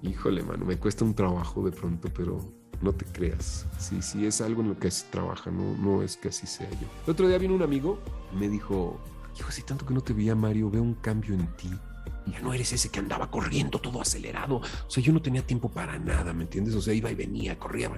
híjole, 0.03 0.43
mano, 0.43 0.65
me 0.65 0.77
cuesta 0.77 1.05
un 1.05 1.15
trabajo 1.15 1.65
de 1.65 1.73
pronto, 1.73 2.09
pero 2.15 2.39
no 2.83 2.93
te 2.93 3.05
creas. 3.07 3.67
Sí, 3.79 4.03
sí, 4.03 4.27
es 4.27 4.41
algo 4.41 4.63
en 4.63 4.69
lo 4.69 4.79
que 4.79 4.91
se 4.91 5.07
trabaja, 5.07 5.51
no, 5.51 5.77
no 5.77 6.03
es 6.03 6.17
que 6.17 6.29
así 6.29 6.47
sea 6.47 6.71
yo. 6.71 6.87
El 7.07 7.13
otro 7.13 7.29
día 7.29 7.39
vino 7.39 7.55
un 7.55 7.63
amigo, 7.63 7.99
me 8.39 8.49
dijo, 8.49 9.01
hijo, 9.39 9.49
hace 9.49 9.63
tanto 9.63 9.87
que 9.87 9.95
no 9.95 10.01
te 10.01 10.13
veía, 10.13 10.35
Mario, 10.35 10.71
veo 10.71 10.83
un 10.83 10.95
cambio 10.95 11.35
en 11.35 11.47
ti. 11.57 11.71
Ya 12.31 12.41
no 12.41 12.53
eres 12.53 12.73
ese 12.73 12.91
que 12.91 12.99
andaba 12.99 13.31
corriendo 13.31 13.79
todo 13.79 14.01
acelerado. 14.01 14.57
O 14.57 14.91
sea, 14.91 15.03
yo 15.03 15.13
no 15.13 15.23
tenía 15.23 15.47
tiempo 15.47 15.71
para 15.71 15.99
nada, 15.99 16.33
¿me 16.33 16.45
entiendes? 16.45 16.75
O 16.75 16.83
sea, 16.83 16.95
iba 16.95 17.11
y 17.11 17.15
venía, 17.15 17.59
corría. 17.59 17.91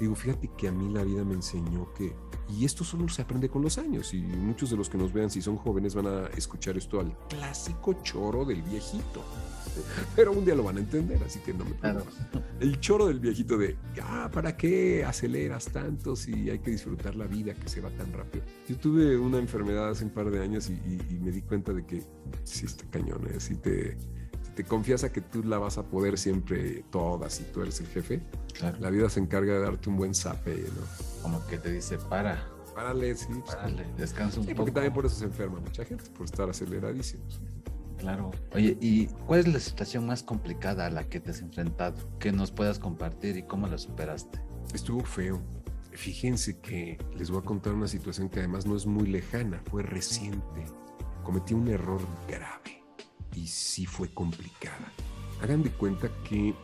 Digo, 0.00 0.14
fíjate 0.14 0.50
que 0.56 0.66
a 0.66 0.72
mí 0.72 0.90
la 0.90 1.04
vida 1.04 1.22
me 1.24 1.34
enseñó 1.34 1.92
que, 1.92 2.16
y 2.48 2.64
esto 2.64 2.84
solo 2.84 3.06
se 3.10 3.20
aprende 3.20 3.50
con 3.50 3.60
los 3.60 3.76
años, 3.76 4.14
y 4.14 4.22
muchos 4.22 4.70
de 4.70 4.78
los 4.78 4.88
que 4.88 4.96
nos 4.96 5.12
vean, 5.12 5.28
si 5.28 5.42
son 5.42 5.58
jóvenes, 5.58 5.94
van 5.94 6.06
a 6.06 6.26
escuchar 6.28 6.78
esto 6.78 7.00
al 7.00 7.14
clásico 7.28 7.92
choro 8.02 8.46
del 8.46 8.62
viejito. 8.62 9.22
Pero 10.16 10.32
un 10.32 10.42
día 10.42 10.54
lo 10.54 10.62
van 10.62 10.78
a 10.78 10.80
entender, 10.80 11.22
así 11.22 11.38
que 11.40 11.52
no 11.52 11.66
me 11.66 11.72
claro. 11.72 12.02
El 12.60 12.80
choro 12.80 13.08
del 13.08 13.20
viejito 13.20 13.58
de, 13.58 13.76
ah, 14.02 14.30
¿para 14.32 14.56
qué 14.56 15.04
aceleras 15.04 15.66
tanto 15.66 16.16
si 16.16 16.48
hay 16.48 16.60
que 16.60 16.70
disfrutar 16.70 17.14
la 17.14 17.26
vida 17.26 17.52
que 17.52 17.68
se 17.68 17.82
va 17.82 17.90
tan 17.90 18.10
rápido? 18.14 18.42
Yo 18.66 18.78
tuve 18.78 19.18
una 19.18 19.36
enfermedad 19.36 19.90
hace 19.90 20.04
un 20.04 20.10
par 20.10 20.30
de 20.30 20.42
años 20.42 20.70
y, 20.70 20.72
y, 20.72 20.98
y 21.10 21.20
me 21.20 21.30
di 21.30 21.42
cuenta 21.42 21.74
de 21.74 21.84
que 21.84 22.02
sí 22.44 22.64
está 22.64 22.88
cañón, 22.88 23.26
¿eh? 23.26 23.38
si 23.38 23.56
te 23.56 23.98
te 24.54 24.64
confías 24.64 25.04
a 25.04 25.12
que 25.12 25.20
tú 25.20 25.42
la 25.42 25.58
vas 25.58 25.78
a 25.78 25.82
poder 25.82 26.18
siempre 26.18 26.84
todas 26.90 27.40
y 27.40 27.44
tú 27.44 27.62
eres 27.62 27.80
el 27.80 27.86
jefe, 27.88 28.20
claro. 28.52 28.78
la 28.80 28.90
vida 28.90 29.08
se 29.08 29.20
encarga 29.20 29.54
de 29.54 29.60
darte 29.60 29.88
un 29.88 29.96
buen 29.96 30.14
zape, 30.14 30.56
¿no? 30.56 31.22
Como 31.22 31.46
que 31.46 31.58
te 31.58 31.70
dice, 31.70 31.98
para. 31.98 32.46
Párale, 32.74 33.14
sí. 33.14 33.26
Párale, 33.46 33.84
descansa 33.96 34.40
un 34.40 34.46
sí, 34.46 34.52
poco. 34.52 34.62
porque 34.64 34.72
también 34.72 34.92
por 34.92 35.06
eso 35.06 35.16
se 35.16 35.24
enferma 35.24 35.60
mucha 35.60 35.84
gente, 35.84 36.04
por 36.10 36.24
estar 36.24 36.48
aceleradísimos. 36.48 37.40
Claro. 37.98 38.30
Oye, 38.54 38.78
¿y 38.80 39.06
cuál 39.26 39.40
es 39.40 39.48
la 39.48 39.60
situación 39.60 40.06
más 40.06 40.22
complicada 40.22 40.86
a 40.86 40.90
la 40.90 41.04
que 41.04 41.20
te 41.20 41.32
has 41.32 41.40
enfrentado? 41.40 41.96
Que 42.18 42.32
nos 42.32 42.50
puedas 42.50 42.78
compartir 42.78 43.36
y 43.36 43.42
cómo 43.42 43.66
la 43.66 43.76
superaste. 43.76 44.40
Estuvo 44.72 45.04
feo. 45.04 45.42
Fíjense 45.92 46.58
que 46.60 46.96
les 47.14 47.30
voy 47.30 47.40
a 47.40 47.44
contar 47.44 47.74
una 47.74 47.88
situación 47.88 48.30
que 48.30 48.38
además 48.38 48.64
no 48.64 48.76
es 48.76 48.86
muy 48.86 49.06
lejana, 49.06 49.60
fue 49.70 49.82
reciente. 49.82 50.64
Cometí 51.24 51.52
un 51.52 51.68
error 51.68 52.00
grave 52.26 52.79
y 53.34 53.46
sí 53.46 53.86
fue 53.86 54.08
complicada. 54.08 54.92
Hagan 55.42 55.62
de 55.62 55.70
cuenta 55.70 56.10
que 56.24 56.54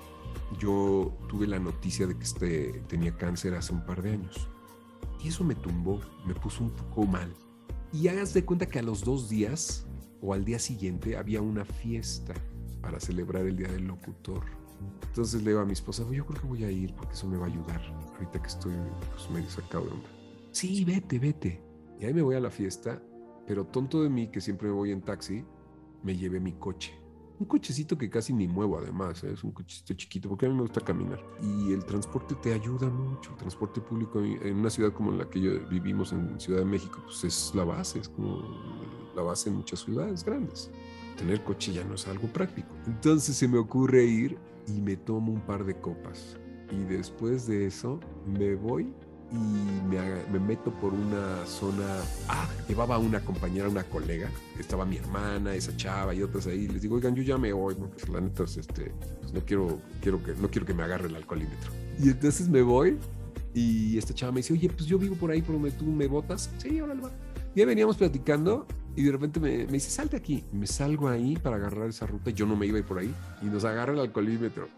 yo 0.59 1.17
tuve 1.29 1.47
la 1.47 1.59
noticia 1.59 2.07
de 2.07 2.17
que 2.17 2.25
este 2.25 2.83
tenía 2.89 3.17
cáncer 3.17 3.55
hace 3.55 3.73
un 3.73 3.85
par 3.85 4.03
de 4.03 4.13
años. 4.13 4.49
Y 5.23 5.29
eso 5.29 5.45
me 5.45 5.55
tumbó, 5.55 6.01
me 6.27 6.35
puso 6.35 6.63
un 6.63 6.71
poco 6.71 7.07
mal. 7.07 7.33
Y 7.93 8.09
hagas 8.09 8.35
de 8.35 8.45
cuenta 8.45 8.67
que 8.67 8.79
a 8.79 8.83
los 8.83 9.05
dos 9.05 9.29
días 9.29 9.87
o 10.21 10.35
al 10.35 10.45
día 10.45 10.59
siguiente 10.59 11.17
había 11.17 11.41
una 11.41 11.65
fiesta 11.65 12.35
para 12.81 13.01
celebrar 13.01 13.47
el 13.47 13.57
Día 13.57 13.69
del 13.69 13.87
Locutor. 13.87 14.45
Entonces 15.09 15.43
le 15.43 15.51
digo 15.51 15.61
a 15.61 15.65
mi 15.65 15.73
esposa, 15.73 16.05
yo 16.11 16.27
creo 16.27 16.41
que 16.41 16.47
voy 16.47 16.65
a 16.65 16.71
ir 16.71 16.95
porque 16.95 17.15
eso 17.15 17.27
me 17.27 17.37
va 17.37 17.47
a 17.47 17.49
ayudar 17.49 17.81
ahorita 18.15 18.41
que 18.41 18.49
estoy 18.49 18.75
pues, 19.15 19.31
medio 19.31 19.49
sacado 19.51 19.87
de 19.87 19.93
onda. 19.93 20.09
Sí, 20.53 20.85
vete, 20.85 21.19
vete. 21.19 21.63
Y 21.99 22.05
ahí 22.05 22.15
me 22.15 22.23
voy 22.23 22.37
a 22.37 22.41
la 22.41 22.51
fiesta, 22.51 23.03
pero 23.47 23.65
tonto 23.65 24.03
de 24.03 24.11
mí 24.11 24.29
que 24.29 24.41
siempre 24.41 24.69
me 24.69 24.75
voy 24.75 24.91
en 24.91 25.01
taxi, 25.01 25.45
me 26.07 26.17
llevé 26.17 26.39
mi 26.39 26.53
coche. 26.53 26.95
Un 27.39 27.47
cochecito 27.47 27.99
que 27.99 28.09
casi 28.09 28.33
ni 28.33 28.49
muevo 28.49 28.79
además, 28.79 29.23
¿eh? 29.25 29.33
es 29.33 29.45
un 29.45 29.51
cochecito 29.51 29.93
chiquito 29.93 30.29
porque 30.29 30.47
a 30.47 30.49
mí 30.49 30.55
me 30.55 30.63
gusta 30.63 30.81
caminar. 30.81 31.21
Y 31.43 31.73
el 31.73 31.85
transporte 31.85 32.35
te 32.37 32.55
ayuda 32.55 32.89
mucho, 32.89 33.33
el 33.33 33.37
transporte 33.37 33.81
público 33.81 34.21
en 34.21 34.57
una 34.57 34.71
ciudad 34.71 34.93
como 34.93 35.11
la 35.11 35.29
que 35.29 35.41
yo 35.41 35.69
vivimos 35.69 36.13
en 36.13 36.41
Ciudad 36.41 36.61
de 36.61 36.65
México, 36.65 37.03
pues 37.05 37.25
es 37.25 37.53
la 37.55 37.65
base, 37.65 37.99
es 37.99 38.09
como 38.09 38.43
la 39.15 39.23
base 39.23 39.51
en 39.51 39.57
muchas 39.57 39.81
ciudades 39.81 40.25
grandes. 40.25 40.71
Tener 41.19 41.43
coche 41.43 41.73
ya 41.73 41.85
no 41.85 41.95
es 41.95 42.07
algo 42.07 42.29
práctico. 42.29 42.69
Entonces 42.87 43.37
se 43.37 43.49
me 43.49 43.59
ocurre 43.59 44.05
ir 44.05 44.39
y 44.69 44.81
me 44.81 44.97
tomo 44.97 45.33
un 45.33 45.41
par 45.41 45.65
de 45.65 45.79
copas. 45.79 46.39
Y 46.71 46.85
después 46.85 47.47
de 47.47 47.67
eso 47.67 48.01
me 48.27 48.55
voy 48.55 48.95
y 49.33 49.89
me, 49.89 50.39
meto 50.39 50.71
por 50.73 50.95
una 50.95 51.45
zona. 51.47 51.85
Ah, 52.29 52.49
llevaba 52.69 52.99
una 52.99 53.21
compañera, 53.21 53.69
una 53.69 53.85
colega. 53.85 54.31
Estaba 54.59 54.85
mi 54.85 54.97
hermana, 54.97 55.55
esa 55.55 55.77
chava 55.77 56.15
y 56.15 56.23
otras 56.23 56.47
ahí. 56.47 56.69
Les 56.69 56.83
digo, 56.83 56.97
oigan, 56.97 57.15
yo 57.15 57.23
ya 57.23 57.37
me 57.37 57.53
voy, 57.53 57.75
porque 57.75 58.07
la 58.13 58.21
neta, 58.21 58.45
este, 58.45 58.93
pues 59.21 59.33
no 59.33 59.45
quiero, 59.45 59.81
quiero 60.01 60.23
que, 60.23 60.35
no 60.35 60.49
quiero 60.49 60.67
que 60.67 60.75
me 60.75 60.85
agarre 60.85 61.09
el 61.09 61.17
alcoholímetro. 61.17 61.73
Y 61.99 62.11
entonces 62.11 62.49
me 62.49 62.63
voy 62.63 62.99
y 63.53 63.99
esta 63.99 64.15
chava 64.15 64.33
me 64.33 64.41
dice, 64.41 64.53
oye, 64.53 64.69
pues 64.69 64.87
yo 64.87 64.99
vivo 64.99 65.17
por 65.17 65.31
ahí 65.31 65.43
por 65.43 65.55
donde 65.55 65.73
tú 65.73 65.87
me 65.87 66.07
botas. 66.07 66.51
Sí, 66.59 66.81
órale, 66.81 67.01
va. 67.01 67.11
Y 67.55 67.61
ahí 67.61 67.67
veníamos 67.67 67.97
platicando 67.97 68.67
y 68.95 69.03
de 69.03 69.13
repente 69.13 69.41
me, 69.41 69.67
me 69.67 69.73
dice, 69.73 69.91
salte 69.91 70.17
aquí. 70.17 70.45
Me 70.53 70.67
salgo 70.67 71.09
ahí 71.09 71.37
para 71.37 71.57
agarrar 71.57 71.89
esa 71.89 72.07
ruta. 72.07 72.31
Yo 72.31 72.47
no 72.47 72.55
me 72.55 72.67
iba 72.67 72.77
a 72.77 72.81
ir 72.81 72.87
por 72.87 72.99
ahí. 72.99 73.13
Y 73.43 73.47
nos 73.47 73.65
agarra 73.65 73.93
el 73.93 74.01
alcoholímetro. 74.01 74.69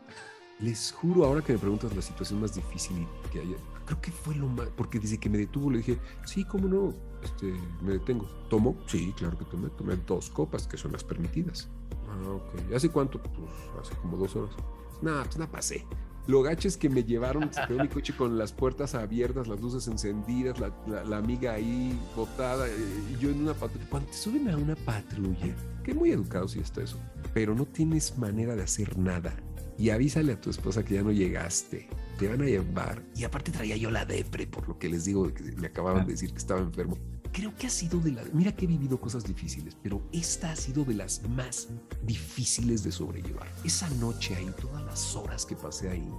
Les 0.60 0.92
juro, 0.92 1.24
ahora 1.24 1.40
que 1.40 1.52
me 1.52 1.58
preguntas 1.58 1.94
la 1.94 2.02
situación 2.02 2.40
más 2.40 2.54
difícil 2.54 3.06
que 3.32 3.40
haya, 3.40 3.56
creo 3.86 4.00
que 4.00 4.10
fue 4.10 4.34
lo 4.34 4.48
más, 4.48 4.68
porque 4.76 4.98
desde 4.98 5.18
que 5.18 5.28
me 5.28 5.38
detuvo 5.38 5.70
le 5.70 5.78
dije, 5.78 5.98
sí, 6.24 6.44
cómo 6.44 6.66
no, 6.66 6.94
este, 7.22 7.54
me 7.80 7.92
detengo. 7.92 8.26
¿Tomo? 8.48 8.76
Sí, 8.86 9.12
claro 9.16 9.38
que 9.38 9.44
tomé. 9.44 9.68
Tomé 9.70 9.96
dos 10.06 10.30
copas, 10.30 10.66
que 10.66 10.76
son 10.76 10.92
las 10.92 11.04
permitidas. 11.04 11.68
Ah, 12.08 12.30
ok. 12.30 12.74
¿Hace 12.74 12.88
cuánto? 12.88 13.22
Pues 13.22 13.50
hace 13.80 13.94
como 13.96 14.16
dos 14.16 14.34
horas. 14.34 14.54
Nah, 15.00 15.22
pues 15.22 15.38
nada, 15.38 15.50
pasé. 15.50 15.86
Lo 16.26 16.42
gacho 16.42 16.68
es 16.68 16.76
que 16.76 16.90
me 16.90 17.04
llevaron, 17.04 17.50
se 17.52 17.66
quedó 17.66 17.78
mi 17.78 17.88
coche 17.88 18.14
con 18.14 18.36
las 18.36 18.52
puertas 18.52 18.94
abiertas, 18.94 19.48
las 19.48 19.60
luces 19.62 19.86
encendidas, 19.88 20.58
la, 20.60 20.74
la, 21.04 21.16
amiga 21.16 21.54
ahí 21.54 21.98
botada, 22.14 22.66
y 22.68 23.16
yo 23.18 23.30
en 23.30 23.40
una 23.40 23.54
patrulla. 23.54 23.86
Cuando 23.88 24.10
te 24.10 24.16
suben 24.16 24.50
a 24.50 24.56
una 24.58 24.76
patrulla, 24.76 25.56
que 25.82 25.94
muy 25.94 26.10
educado 26.10 26.46
sí 26.46 26.58
está 26.58 26.82
eso, 26.82 26.98
pero 27.32 27.54
no 27.54 27.64
tienes 27.64 28.18
manera 28.18 28.54
de 28.54 28.62
hacer 28.62 28.98
nada 28.98 29.34
y 29.78 29.90
avísale 29.90 30.32
a 30.32 30.40
tu 30.40 30.50
esposa 30.50 30.84
que 30.84 30.94
ya 30.94 31.02
no 31.02 31.12
llegaste. 31.12 31.88
Te 32.18 32.28
van 32.28 32.42
a 32.42 32.46
llevar. 32.46 33.02
Y 33.14 33.24
aparte 33.24 33.52
traía 33.52 33.76
yo 33.76 33.90
la 33.90 34.04
depre, 34.04 34.46
por 34.46 34.68
lo 34.68 34.78
que 34.78 34.88
les 34.88 35.04
digo, 35.04 35.32
que 35.32 35.44
me 35.52 35.68
acababan 35.68 36.04
de 36.04 36.12
decir 36.12 36.32
que 36.32 36.38
estaba 36.38 36.60
enfermo. 36.60 36.98
Creo 37.32 37.54
que 37.54 37.68
ha 37.68 37.70
sido 37.70 38.00
de 38.00 38.12
las... 38.12 38.34
Mira 38.34 38.50
que 38.50 38.64
he 38.64 38.68
vivido 38.68 39.00
cosas 39.00 39.22
difíciles, 39.22 39.76
pero 39.80 40.02
esta 40.12 40.50
ha 40.50 40.56
sido 40.56 40.84
de 40.84 40.94
las 40.94 41.22
más 41.28 41.68
difíciles 42.02 42.82
de 42.82 42.90
sobrellevar. 42.90 43.46
Esa 43.64 43.88
noche 43.90 44.34
ahí, 44.34 44.50
todas 44.60 44.82
las 44.84 45.14
horas 45.14 45.46
que 45.46 45.54
pasé 45.54 45.90
ahí, 45.90 46.10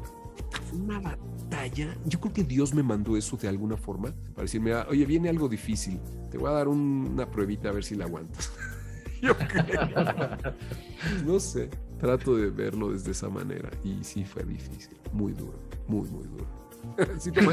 fue 0.69 0.80
una 0.80 1.00
batalla. 1.00 1.98
Yo 2.06 2.22
creo 2.22 2.34
que 2.34 2.43
Dios 2.45 2.74
me 2.74 2.84
mandó 2.84 3.17
eso 3.17 3.36
de 3.36 3.50
alguna 3.50 3.76
forma 3.76 4.13
para 4.34 4.43
decirme, 4.43 4.72
ah, 4.72 4.88
oye, 4.89 5.06
viene 5.06 5.28
algo 5.28 5.50
difícil. 5.50 6.00
Te 6.32 6.38
voy 6.38 6.50
a 6.50 6.54
dar 6.54 6.69
una 6.69 7.30
pruebita 7.30 7.69
a 7.69 7.72
ver 7.74 7.84
si 7.84 7.95
la 7.95 8.06
aguantas. 8.06 8.52
Yo 9.22 9.36
creo. 9.38 9.89
no 11.26 11.39
sé. 11.41 11.69
Trato 12.00 12.36
de 12.36 12.50
verlo 12.50 12.92
desde 12.92 13.12
esa 13.12 13.30
manera 13.30 13.70
y 13.84 14.04
sí 14.04 14.24
fue 14.24 14.44
difícil, 14.44 14.98
muy 15.12 15.34
duro, 15.34 15.60
muy, 15.88 16.08
muy 16.10 16.24
duro. 16.24 16.48
sí 17.20 17.32
te 17.32 17.42
lo 17.42 17.52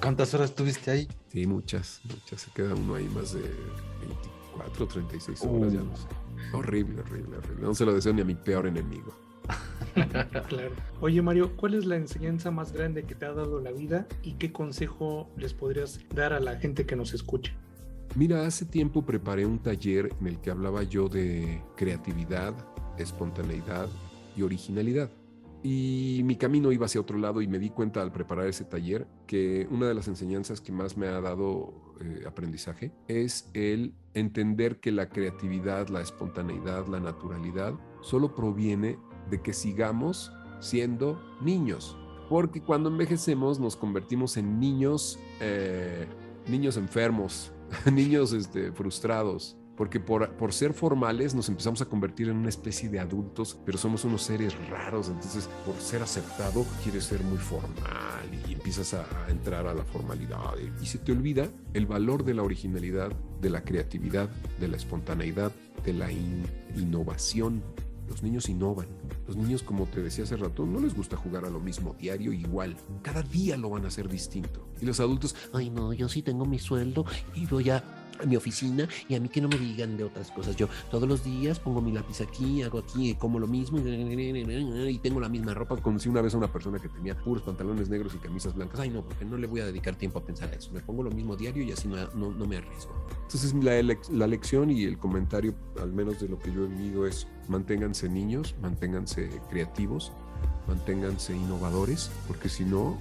¿Cuántas 0.00 0.32
horas 0.34 0.50
estuviste 0.50 0.90
ahí? 0.90 1.08
Sí, 1.28 1.46
muchas, 1.46 2.00
muchas. 2.04 2.42
Se 2.42 2.50
queda 2.52 2.74
uno 2.74 2.94
ahí 2.94 3.08
más 3.08 3.34
de 3.34 3.42
24, 4.00 4.86
36 4.86 5.42
horas, 5.42 5.72
ya 5.72 5.80
no 5.80 5.96
sé. 5.96 6.08
Horrible, 6.52 7.00
horrible, 7.00 7.36
horrible. 7.36 7.62
No 7.62 7.74
se 7.74 7.84
lo 7.84 7.92
deseo 7.92 8.12
ni 8.12 8.22
a 8.22 8.24
mi 8.24 8.34
peor 8.34 8.66
enemigo. 8.66 9.14
claro. 10.48 10.72
Oye 11.00 11.20
Mario, 11.20 11.54
¿cuál 11.56 11.74
es 11.74 11.84
la 11.84 11.96
enseñanza 11.96 12.50
más 12.50 12.72
grande 12.72 13.04
que 13.04 13.14
te 13.14 13.26
ha 13.26 13.32
dado 13.32 13.60
la 13.60 13.70
vida 13.70 14.06
y 14.22 14.32
qué 14.34 14.52
consejo 14.52 15.30
les 15.36 15.52
podrías 15.52 16.00
dar 16.14 16.32
a 16.32 16.40
la 16.40 16.56
gente 16.56 16.86
que 16.86 16.96
nos 16.96 17.12
escucha? 17.12 17.52
Mira, 18.16 18.46
hace 18.46 18.64
tiempo 18.64 19.04
preparé 19.04 19.44
un 19.44 19.58
taller 19.58 20.10
en 20.20 20.28
el 20.28 20.40
que 20.40 20.50
hablaba 20.50 20.84
yo 20.84 21.08
de 21.08 21.60
creatividad, 21.76 22.54
espontaneidad 22.98 23.88
y 24.36 24.42
originalidad. 24.42 25.10
Y 25.62 26.20
mi 26.24 26.36
camino 26.36 26.72
iba 26.72 26.84
hacia 26.84 27.00
otro 27.00 27.16
lado 27.16 27.40
y 27.40 27.48
me 27.48 27.58
di 27.58 27.70
cuenta 27.70 28.02
al 28.02 28.12
preparar 28.12 28.46
ese 28.48 28.64
taller 28.64 29.06
que 29.26 29.66
una 29.70 29.86
de 29.88 29.94
las 29.94 30.08
enseñanzas 30.08 30.60
que 30.60 30.72
más 30.72 30.98
me 30.98 31.06
ha 31.06 31.22
dado 31.22 31.72
eh, 32.00 32.24
aprendizaje 32.26 32.92
es 33.08 33.48
el 33.54 33.94
entender 34.12 34.78
que 34.80 34.92
la 34.92 35.08
creatividad, 35.08 35.88
la 35.88 36.02
espontaneidad, 36.02 36.86
la 36.88 37.00
naturalidad 37.00 37.72
solo 38.02 38.34
proviene 38.34 38.98
de 39.30 39.40
que 39.40 39.54
sigamos 39.54 40.30
siendo 40.60 41.18
niños. 41.40 41.96
Porque 42.28 42.62
cuando 42.62 42.90
envejecemos 42.90 43.58
nos 43.58 43.74
convertimos 43.74 44.36
en 44.36 44.60
niños, 44.60 45.18
eh, 45.40 46.06
niños 46.46 46.76
enfermos, 46.76 47.52
niños 47.90 48.34
este, 48.34 48.70
frustrados, 48.72 49.56
porque 49.76 50.00
por, 50.00 50.30
por, 50.36 50.52
ser 50.52 50.72
formales 50.72 51.34
nos 51.34 51.48
empezamos 51.48 51.80
a 51.82 51.86
convertir 51.86 52.28
en 52.28 52.36
una 52.36 52.48
especie 52.48 52.88
de 52.88 53.00
adultos, 53.00 53.58
pero 53.64 53.78
somos 53.78 54.04
unos 54.04 54.22
seres 54.22 54.54
raros, 54.68 55.08
entonces 55.08 55.48
por 55.66 55.74
ser 55.76 56.02
aceptado 56.02 56.64
quieres 56.82 57.04
ser 57.04 57.22
muy 57.24 57.38
formal 57.38 58.30
y 58.48 58.52
empiezas 58.52 58.94
a, 58.94 59.04
entrar 59.28 59.66
a 59.66 59.74
la 59.74 59.84
formalidad 59.84 60.54
y 60.80 60.86
se 60.86 60.98
te 60.98 61.12
olvida 61.12 61.48
el 61.72 61.86
valor 61.86 62.24
de 62.24 62.34
la 62.34 62.42
originalidad, 62.42 63.12
de 63.40 63.50
la 63.50 63.64
creatividad, 63.64 64.28
de 64.60 64.68
la 64.68 64.76
espontaneidad, 64.76 65.52
de 65.84 65.92
la 65.92 66.10
innovación. 66.12 67.62
Los 68.08 68.22
niños 68.22 68.48
innovan. 68.48 68.86
Los 69.26 69.36
niños, 69.36 69.62
como 69.62 69.86
te 69.86 70.02
decía 70.02 70.24
hace 70.24 70.36
rato, 70.36 70.66
no 70.66 70.78
les 70.80 70.94
gusta 70.94 71.16
jugar 71.16 71.46
a 71.46 71.50
lo 71.50 71.58
mismo 71.58 71.96
diario 71.98 72.32
igual. 72.32 72.76
Cada 73.02 73.22
día 73.22 73.56
lo 73.56 73.70
van 73.70 73.84
a 73.86 73.88
hacer 73.88 74.08
distinto. 74.08 74.68
Y 74.80 74.84
los 74.84 75.00
adultos, 75.00 75.34
ay 75.52 75.70
no, 75.70 75.92
yo 75.92 76.08
sí 76.08 76.22
tengo 76.22 76.44
mi 76.44 76.58
sueldo 76.58 77.06
y 77.34 77.46
voy 77.46 77.70
a 77.70 77.82
a 78.20 78.26
mi 78.26 78.36
oficina 78.36 78.88
y 79.08 79.14
a 79.14 79.20
mí 79.20 79.28
que 79.28 79.40
no 79.40 79.48
me 79.48 79.58
digan 79.58 79.96
de 79.96 80.04
otras 80.04 80.30
cosas. 80.30 80.56
Yo 80.56 80.68
todos 80.90 81.08
los 81.08 81.24
días 81.24 81.58
pongo 81.58 81.80
mi 81.80 81.92
lápiz 81.92 82.20
aquí, 82.20 82.62
hago 82.62 82.78
aquí, 82.78 83.14
como 83.14 83.38
lo 83.38 83.46
mismo 83.46 83.78
y 83.78 84.98
tengo 84.98 85.20
la 85.20 85.28
misma 85.28 85.54
ropa. 85.54 85.76
Conocí 85.76 86.08
una 86.08 86.22
vez 86.22 86.34
a 86.34 86.38
una 86.38 86.52
persona 86.52 86.78
que 86.78 86.88
tenía 86.88 87.16
puros 87.16 87.42
pantalones 87.42 87.88
negros 87.88 88.14
y 88.14 88.18
camisas 88.18 88.54
blancas. 88.54 88.80
Ay, 88.80 88.90
no, 88.90 89.02
porque 89.02 89.24
no 89.24 89.36
le 89.36 89.46
voy 89.46 89.60
a 89.60 89.66
dedicar 89.66 89.96
tiempo 89.96 90.18
a 90.18 90.24
pensar 90.24 90.52
eso. 90.54 90.70
Me 90.72 90.80
pongo 90.80 91.02
lo 91.02 91.10
mismo 91.10 91.36
diario 91.36 91.62
y 91.62 91.72
así 91.72 91.88
no, 91.88 91.96
no, 92.14 92.46
me 92.46 92.56
arriesgo. 92.56 92.92
Entonces, 93.22 93.54
la, 93.54 93.96
la 94.10 94.26
lección 94.26 94.70
y 94.70 94.84
el 94.84 94.98
comentario, 94.98 95.54
al 95.80 95.92
menos 95.92 96.20
de 96.20 96.28
lo 96.28 96.38
que 96.38 96.52
yo 96.52 96.64
he 96.64 96.68
vivido, 96.68 97.06
es 97.06 97.26
manténganse 97.48 98.08
niños, 98.08 98.54
manténganse 98.60 99.28
creativos, 99.50 100.12
manténganse 100.66 101.36
innovadores, 101.36 102.10
porque 102.26 102.48
si 102.48 102.64
no, 102.64 102.98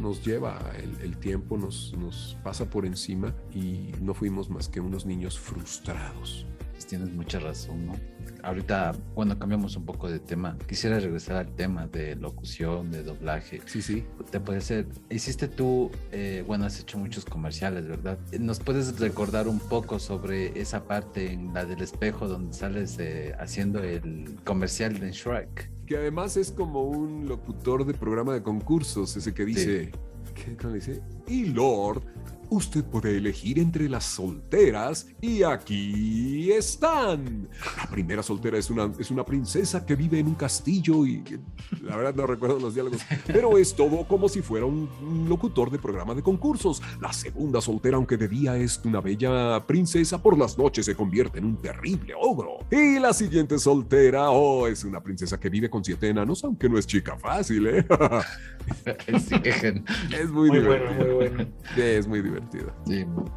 nos 0.00 0.24
lleva 0.24 0.58
el, 1.02 1.16
tiempo, 1.16 1.58
nos, 1.58 2.36
pasa 2.42 2.64
por 2.64 2.86
encima 2.86 3.34
y 3.54 3.92
no 4.00 4.14
fuimos 4.14 4.50
más 4.50 4.68
que 4.68 4.80
unos 4.80 5.06
niños 5.06 5.38
frustrados. 5.38 6.46
Pues 6.72 6.86
tienes 6.86 7.12
mucha 7.12 7.38
razón, 7.38 7.86
¿no? 7.86 7.92
Ahorita, 8.42 8.92
bueno, 9.14 9.38
cambiamos 9.38 9.76
un 9.76 9.84
poco 9.84 10.10
de 10.10 10.18
tema. 10.18 10.56
Quisiera 10.66 10.98
regresar 10.98 11.36
al 11.36 11.54
tema 11.54 11.86
de 11.86 12.16
locución, 12.16 12.90
de 12.90 13.02
doblaje. 13.02 13.60
Sí, 13.66 13.82
sí. 13.82 14.04
Te 14.30 14.40
puede 14.40 14.60
ser, 14.60 14.86
hiciste 15.08 15.48
tú, 15.48 15.90
eh, 16.12 16.44
bueno, 16.46 16.64
has 16.64 16.80
hecho 16.80 16.98
muchos 16.98 17.24
comerciales, 17.24 17.86
¿verdad? 17.86 18.18
¿Nos 18.38 18.60
puedes 18.60 18.98
recordar 18.98 19.48
un 19.48 19.58
poco 19.58 19.98
sobre 19.98 20.58
esa 20.60 20.84
parte 20.84 21.32
en 21.32 21.52
la 21.52 21.64
del 21.64 21.82
espejo 21.82 22.28
donde 22.28 22.52
sales 22.52 22.98
eh, 22.98 23.34
haciendo 23.38 23.82
el 23.82 24.36
comercial 24.44 24.98
de 24.98 25.12
Shrek? 25.12 25.70
que 25.90 25.96
además 25.96 26.36
es 26.36 26.52
como 26.52 26.84
un 26.84 27.26
locutor 27.26 27.84
de 27.84 27.94
programa 27.94 28.32
de 28.32 28.44
concursos, 28.44 29.16
ese 29.16 29.34
que 29.34 29.44
dice, 29.44 29.90
¿qué 30.36 30.68
dice? 30.68 31.02
Y 31.26 31.46
Lord 31.46 32.04
usted 32.50 32.84
puede 32.84 33.16
elegir 33.16 33.58
entre 33.58 33.88
las 33.88 34.04
solteras 34.04 35.06
y 35.20 35.42
aquí 35.42 36.52
están. 36.52 37.48
La 37.76 37.88
primera 37.88 38.22
soltera 38.22 38.58
es 38.58 38.70
una, 38.70 38.92
es 38.98 39.10
una 39.10 39.24
princesa 39.24 39.86
que 39.86 39.94
vive 39.94 40.18
en 40.18 40.26
un 40.26 40.34
castillo 40.34 41.06
y 41.06 41.22
la 41.82 41.96
verdad 41.96 42.14
no 42.14 42.26
recuerdo 42.26 42.58
los 42.58 42.74
diálogos, 42.74 43.00
pero 43.26 43.56
es 43.56 43.74
todo 43.74 44.06
como 44.06 44.28
si 44.28 44.42
fuera 44.42 44.66
un, 44.66 44.90
locutor 45.28 45.70
de 45.70 45.78
programa 45.78 46.14
de 46.14 46.22
concursos. 46.22 46.82
La 47.00 47.12
segunda 47.12 47.60
soltera, 47.60 47.96
aunque 47.96 48.16
de 48.16 48.26
día 48.26 48.56
es 48.56 48.80
una 48.84 49.00
bella 49.00 49.64
princesa, 49.66 50.20
por 50.20 50.36
las 50.36 50.58
noches 50.58 50.86
se 50.86 50.96
convierte 50.96 51.38
en 51.38 51.44
un 51.44 51.56
terrible 51.56 52.14
ogro. 52.20 52.58
Y 52.70 52.98
la 52.98 53.12
siguiente 53.12 53.58
soltera, 53.58 54.30
oh, 54.30 54.66
es 54.66 54.82
una 54.84 55.00
princesa 55.00 55.38
que 55.38 55.48
vive 55.48 55.70
con 55.70 55.84
siete 55.84 56.08
enanos, 56.08 56.42
aunque 56.42 56.68
no 56.68 56.78
es 56.78 56.86
chica 56.86 57.16
fácil, 57.16 57.66
¿eh? 57.68 57.86
es 59.06 60.30
muy, 60.30 60.50
divertido. 60.50 60.66
Bueno, 60.66 60.92
muy 60.92 61.14
bueno. 61.14 61.46
Es 61.76 62.06
muy 62.06 62.22
divertido. 62.22 62.39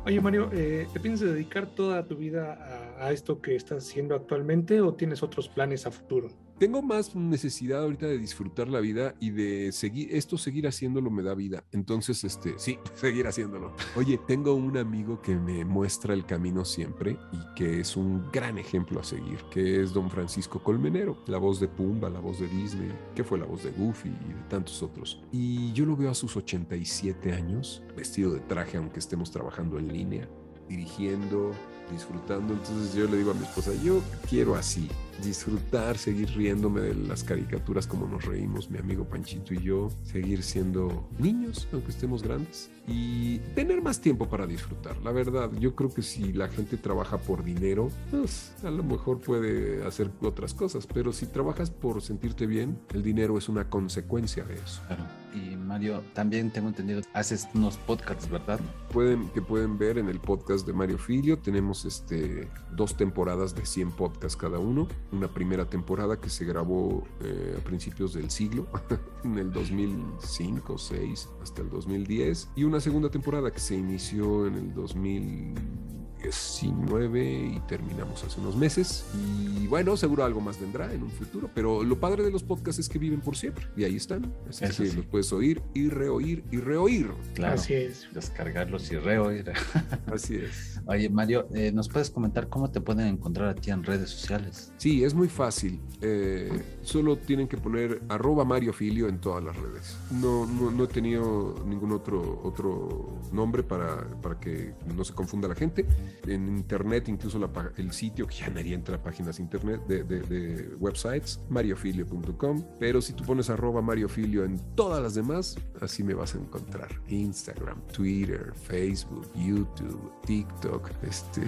Oye, 0.05 0.21
Mario, 0.21 0.49
eh, 0.51 0.87
¿te 0.91 0.99
piensas 0.99 1.29
dedicar 1.29 1.67
toda 1.67 2.05
tu 2.05 2.15
vida 2.15 2.95
a, 2.99 3.11
esto 3.11 3.41
que 3.41 3.55
estás 3.55 3.87
haciendo 3.87 4.15
actualmente 4.15 4.81
o 4.81 4.93
tienes 4.93 5.23
otros 5.23 5.49
planes 5.49 5.85
a 5.85 5.91
futuro? 5.91 6.29
Tengo 6.57 6.81
más 6.81 7.15
necesidad 7.15 7.83
ahorita 7.83 8.05
de 8.05 8.17
disfrutar 8.17 8.67
la 8.67 8.79
vida 8.79 9.15
y 9.19 9.31
de 9.31 9.71
seguir, 9.71 10.15
esto 10.15 10.37
seguir 10.37 10.67
haciéndolo 10.67 11.09
me 11.09 11.23
da 11.23 11.33
vida. 11.33 11.63
Entonces, 11.71 12.23
este, 12.23 12.53
sí, 12.57 12.79
seguir 12.95 13.27
haciéndolo. 13.27 13.75
Oye, 13.95 14.19
tengo 14.27 14.53
un 14.53 14.77
amigo 14.77 15.21
que 15.21 15.35
me 15.35 15.65
muestra 15.65 16.13
el 16.13 16.25
camino 16.25 16.65
siempre 16.65 17.17
y 17.31 17.55
que 17.55 17.79
es 17.79 17.97
un 17.97 18.29
gran 18.31 18.57
ejemplo 18.57 18.99
a 18.99 19.03
seguir, 19.03 19.39
que 19.51 19.81
es 19.81 19.93
don 19.93 20.09
Francisco 20.09 20.63
Colmenero, 20.63 21.17
la 21.27 21.37
voz 21.37 21.59
de 21.59 21.67
Pumba, 21.67 22.09
la 22.09 22.19
voz 22.19 22.39
de 22.39 22.47
Disney, 22.47 22.91
que 23.15 23.23
fue 23.23 23.39
la 23.39 23.45
voz 23.45 23.63
de 23.63 23.71
Goofy 23.71 24.09
y 24.09 24.33
de 24.33 24.43
tantos 24.49 24.81
otros. 24.83 25.21
Y 25.31 25.73
yo 25.73 25.85
lo 25.85 25.95
veo 25.95 26.11
a 26.11 26.15
sus 26.15 26.35
87 26.37 27.33
años, 27.33 27.83
vestido 27.95 28.31
de 28.33 28.39
traje, 28.39 28.77
aunque 28.77 28.99
estemos 28.99 29.31
trabajando 29.31 29.79
en 29.79 29.91
línea, 29.91 30.29
dirigiendo, 30.69 31.51
disfrutando. 31.91 32.53
Entonces 32.53 32.93
yo 32.93 33.07
le 33.07 33.17
digo 33.17 33.31
a 33.31 33.33
mi 33.33 33.43
esposa, 33.43 33.71
yo 33.83 34.01
quiero 34.29 34.55
así, 34.55 34.89
disfrutar, 35.21 35.97
seguir 35.97 36.29
riéndome 36.31 36.81
de 36.81 36.95
las 36.95 37.23
caricaturas 37.23 37.87
como 37.87 38.07
nos 38.07 38.25
reímos 38.25 38.69
mi 38.69 38.77
amigo 38.77 39.05
Panchito 39.05 39.53
y 39.53 39.61
yo, 39.61 39.89
seguir 40.03 40.43
siendo 40.43 41.09
niños, 41.19 41.67
aunque 41.71 41.91
estemos 41.91 42.23
grandes, 42.23 42.69
y 42.87 43.39
tener 43.55 43.81
más 43.81 44.01
tiempo 44.01 44.27
para 44.27 44.45
disfrutar. 44.45 44.97
La 44.97 45.11
verdad, 45.11 45.51
yo 45.59 45.75
creo 45.75 45.93
que 45.93 46.01
si 46.01 46.33
la 46.33 46.47
gente 46.49 46.77
trabaja 46.77 47.17
por 47.17 47.43
dinero, 47.43 47.89
pues 48.11 48.53
a 48.63 48.71
lo 48.71 48.83
mejor 48.83 49.19
puede 49.19 49.85
hacer 49.85 50.09
otras 50.21 50.53
cosas, 50.53 50.87
pero 50.87 51.13
si 51.13 51.27
trabajas 51.27 51.69
por 51.69 52.01
sentirte 52.01 52.45
bien, 52.45 52.79
el 52.93 53.03
dinero 53.03 53.37
es 53.37 53.49
una 53.49 53.69
consecuencia 53.69 54.43
de 54.43 54.55
eso. 54.55 54.81
Claro. 54.87 55.03
Y 55.33 55.55
Mario, 55.55 56.03
también 56.13 56.51
tengo 56.51 56.67
entendido, 56.67 57.01
haces 57.13 57.47
unos 57.55 57.77
podcasts, 57.77 58.29
¿verdad? 58.29 58.59
Pueden, 58.91 59.29
que 59.29 59.41
pueden 59.41 59.79
ver 59.79 59.97
en 59.97 60.07
el 60.07 60.19
podcast 60.19 60.67
de 60.67 60.73
Mario 60.73 60.99
Filio, 60.99 61.39
tenemos 61.39 61.85
este, 61.85 62.47
dos 62.75 62.95
temporadas 62.95 63.55
de 63.55 63.65
100 63.65 63.91
podcasts 63.91 64.37
cada 64.37 64.59
uno 64.59 64.87
una 65.13 65.33
primera 65.33 65.69
temporada 65.69 66.19
que 66.19 66.29
se 66.29 66.43
grabó 66.43 67.03
eh, 67.21 67.55
a 67.57 67.63
principios 67.63 68.13
del 68.13 68.29
siglo, 68.31 68.67
en 69.23 69.37
el 69.37 69.51
2005, 69.51 70.77
6 70.77 71.29
hasta 71.41 71.61
el 71.61 71.69
2010, 71.69 72.49
y 72.55 72.63
una 72.63 72.79
segunda 72.79 73.09
temporada 73.09 73.51
que 73.51 73.59
se 73.59 73.75
inició 73.75 74.47
en 74.47 74.55
el 74.55 74.73
2000 74.73 76.02
19 76.23 77.53
y 77.55 77.59
terminamos 77.67 78.23
hace 78.23 78.39
unos 78.39 78.55
meses. 78.55 79.05
Y 79.13 79.67
bueno, 79.67 79.97
seguro 79.97 80.23
algo 80.23 80.41
más 80.41 80.59
vendrá 80.59 80.91
en 80.93 81.03
un 81.03 81.11
futuro, 81.11 81.49
pero 81.53 81.83
lo 81.83 81.99
padre 81.99 82.23
de 82.23 82.31
los 82.31 82.43
podcasts 82.43 82.79
es 82.79 82.89
que 82.89 82.97
viven 82.97 83.19
por 83.19 83.35
siempre 83.35 83.67
y 83.75 83.83
ahí 83.83 83.97
están. 83.97 84.33
Así 84.49 84.65
que 84.65 84.93
los 84.93 85.05
puedes 85.05 85.31
oír 85.33 85.61
y 85.73 85.89
reoír 85.89 86.43
y 86.51 86.57
reoír. 86.57 87.11
Claro, 87.35 87.55
Así 87.55 87.73
es. 87.73 88.07
Descargarlos 88.13 88.89
y 88.91 88.97
reoír. 88.97 89.51
Así 90.07 90.37
es. 90.37 90.79
Oye, 90.85 91.09
Mario, 91.09 91.47
eh, 91.53 91.71
¿nos 91.71 91.89
puedes 91.89 92.09
comentar 92.09 92.47
cómo 92.47 92.71
te 92.71 92.79
pueden 92.79 93.07
encontrar 93.07 93.49
a 93.49 93.55
ti 93.55 93.71
en 93.71 93.83
redes 93.83 94.09
sociales? 94.09 94.71
Sí, 94.77 95.03
es 95.03 95.13
muy 95.13 95.27
fácil. 95.27 95.79
Eh, 96.01 96.51
solo 96.81 97.17
tienen 97.17 97.47
que 97.47 97.57
poner 97.57 98.01
arroba 98.07 98.45
Mario 98.45 98.73
Filio 98.73 99.09
en 99.09 99.19
todas 99.19 99.43
las 99.43 99.55
redes. 99.57 99.97
No, 100.11 100.45
no, 100.45 100.83
he 100.83 100.87
tenido 100.87 101.63
ningún 101.65 101.91
otro, 101.91 102.41
otro 102.43 103.19
nombre 103.31 103.63
para, 103.63 104.07
para 104.21 104.39
que 104.39 104.73
no 104.95 105.03
se 105.03 105.13
confunda 105.13 105.47
la 105.47 105.55
gente 105.55 105.85
en 106.27 106.47
internet, 106.47 107.09
incluso 107.09 107.39
el 107.77 107.91
sitio, 107.91 108.27
que 108.27 108.35
ya 108.35 108.49
nadie 108.49 108.73
entra 108.73 108.95
a 108.95 109.03
páginas 109.03 109.39
internet 109.39 109.81
de, 109.87 110.03
de, 110.03 110.75
websites, 110.79 111.39
mariofilio.com. 111.49 112.63
Pero 112.79 113.01
si 113.01 113.13
tú 113.13 113.23
pones 113.23 113.49
arroba 113.49 113.81
mariofilio 113.81 114.45
en 114.45 114.59
todas 114.75 115.01
las 115.01 115.15
demás, 115.15 115.57
así 115.81 116.03
me 116.03 116.13
vas 116.13 116.35
a 116.35 116.39
encontrar. 116.39 116.89
Instagram, 117.07 117.81
Twitter, 117.87 118.53
Facebook, 118.53 119.29
YouTube, 119.35 120.11
TikTok, 120.25 120.89
este, 121.03 121.41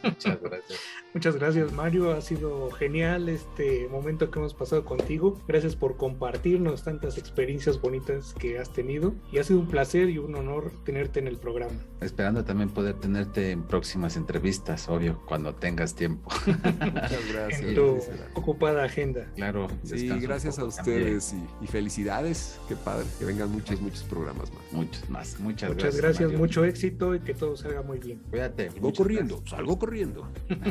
Muchas 0.02 0.40
gracias. 0.40 0.80
Muchas 1.14 1.36
gracias 1.36 1.72
Mario, 1.72 2.12
ha 2.12 2.20
sido 2.22 2.70
genial 2.70 3.28
este 3.28 3.86
momento 3.88 4.30
que 4.30 4.38
hemos 4.38 4.54
pasado 4.54 4.84
contigo. 4.84 5.38
Gracias 5.46 5.76
por 5.76 5.96
compartirnos 5.96 6.84
tantas 6.84 7.18
experiencias 7.18 7.80
bonitas 7.80 8.34
que 8.38 8.58
has 8.58 8.72
tenido 8.72 9.14
y 9.30 9.38
ha 9.38 9.44
sido 9.44 9.60
un 9.60 9.68
placer 9.68 10.08
y 10.08 10.18
un 10.18 10.34
honor 10.34 10.72
tenerte 10.84 11.20
en 11.20 11.28
el 11.28 11.36
programa. 11.36 11.74
Esperando 12.00 12.44
también 12.44 12.70
poder 12.70 12.94
tenerte 12.94 13.50
en 13.50 13.62
próximas 13.62 14.16
entrevistas, 14.16 14.88
obvio, 14.88 15.20
cuando 15.26 15.54
tengas 15.54 15.94
tiempo. 15.94 16.30
Muchas 16.46 17.32
gracias. 17.32 17.60
En 17.60 17.74
tu 17.74 17.98
ocupada 18.34 18.84
agenda. 18.84 19.30
Claro. 19.36 19.68
Sí, 19.84 20.08
gracias 20.08 20.58
a 20.58 20.64
ustedes 20.64 21.34
y, 21.60 21.66
felicidades. 21.66 22.58
Qué 22.68 22.76
padre, 22.76 23.06
que 23.18 23.24
vengan 23.24 23.50
muchos, 23.50 23.80
muchos 23.80 24.02
programas 24.04 24.52
más. 24.52 24.62
Muchos 24.72 25.10
más. 25.10 25.40
Muchas, 25.40 25.70
Muchas 25.70 25.96
gracias, 25.96 26.32
mucho 26.32 26.64
éxito 26.64 27.14
y 27.14 27.20
que 27.20 27.34
todo 27.34 27.56
salga 27.56 27.82
muy 27.82 27.98
bien. 27.98 28.20
Cuídate. 28.30 28.70
Salgo 28.70 28.92
corriendo, 28.92 29.42
salgo 29.52 29.78
corriendo. 29.78 30.26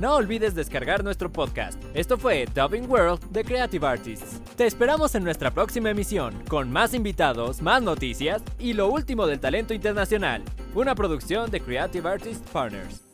No 0.00 0.14
olvides 0.14 0.54
descargar 0.54 1.04
nuestro 1.04 1.30
podcast. 1.30 1.82
Esto 1.92 2.16
fue 2.16 2.46
Dubbing 2.54 2.90
World 2.90 3.20
de 3.30 3.44
Creative 3.44 3.86
Artists. 3.86 4.40
Te 4.56 4.66
esperamos 4.66 5.14
en 5.14 5.24
nuestra 5.24 5.50
próxima 5.50 5.90
emisión, 5.90 6.42
con 6.48 6.72
más 6.72 6.94
invitados, 6.94 7.60
más 7.60 7.82
noticias 7.82 8.42
y 8.58 8.72
lo 8.72 8.88
último 8.88 9.26
del 9.26 9.40
talento 9.40 9.74
internacional. 9.74 10.42
Una 10.74 10.94
producción 10.94 11.50
de 11.50 11.60
Creative 11.60 12.08
Artists 12.08 12.48
Partners. 12.50 13.09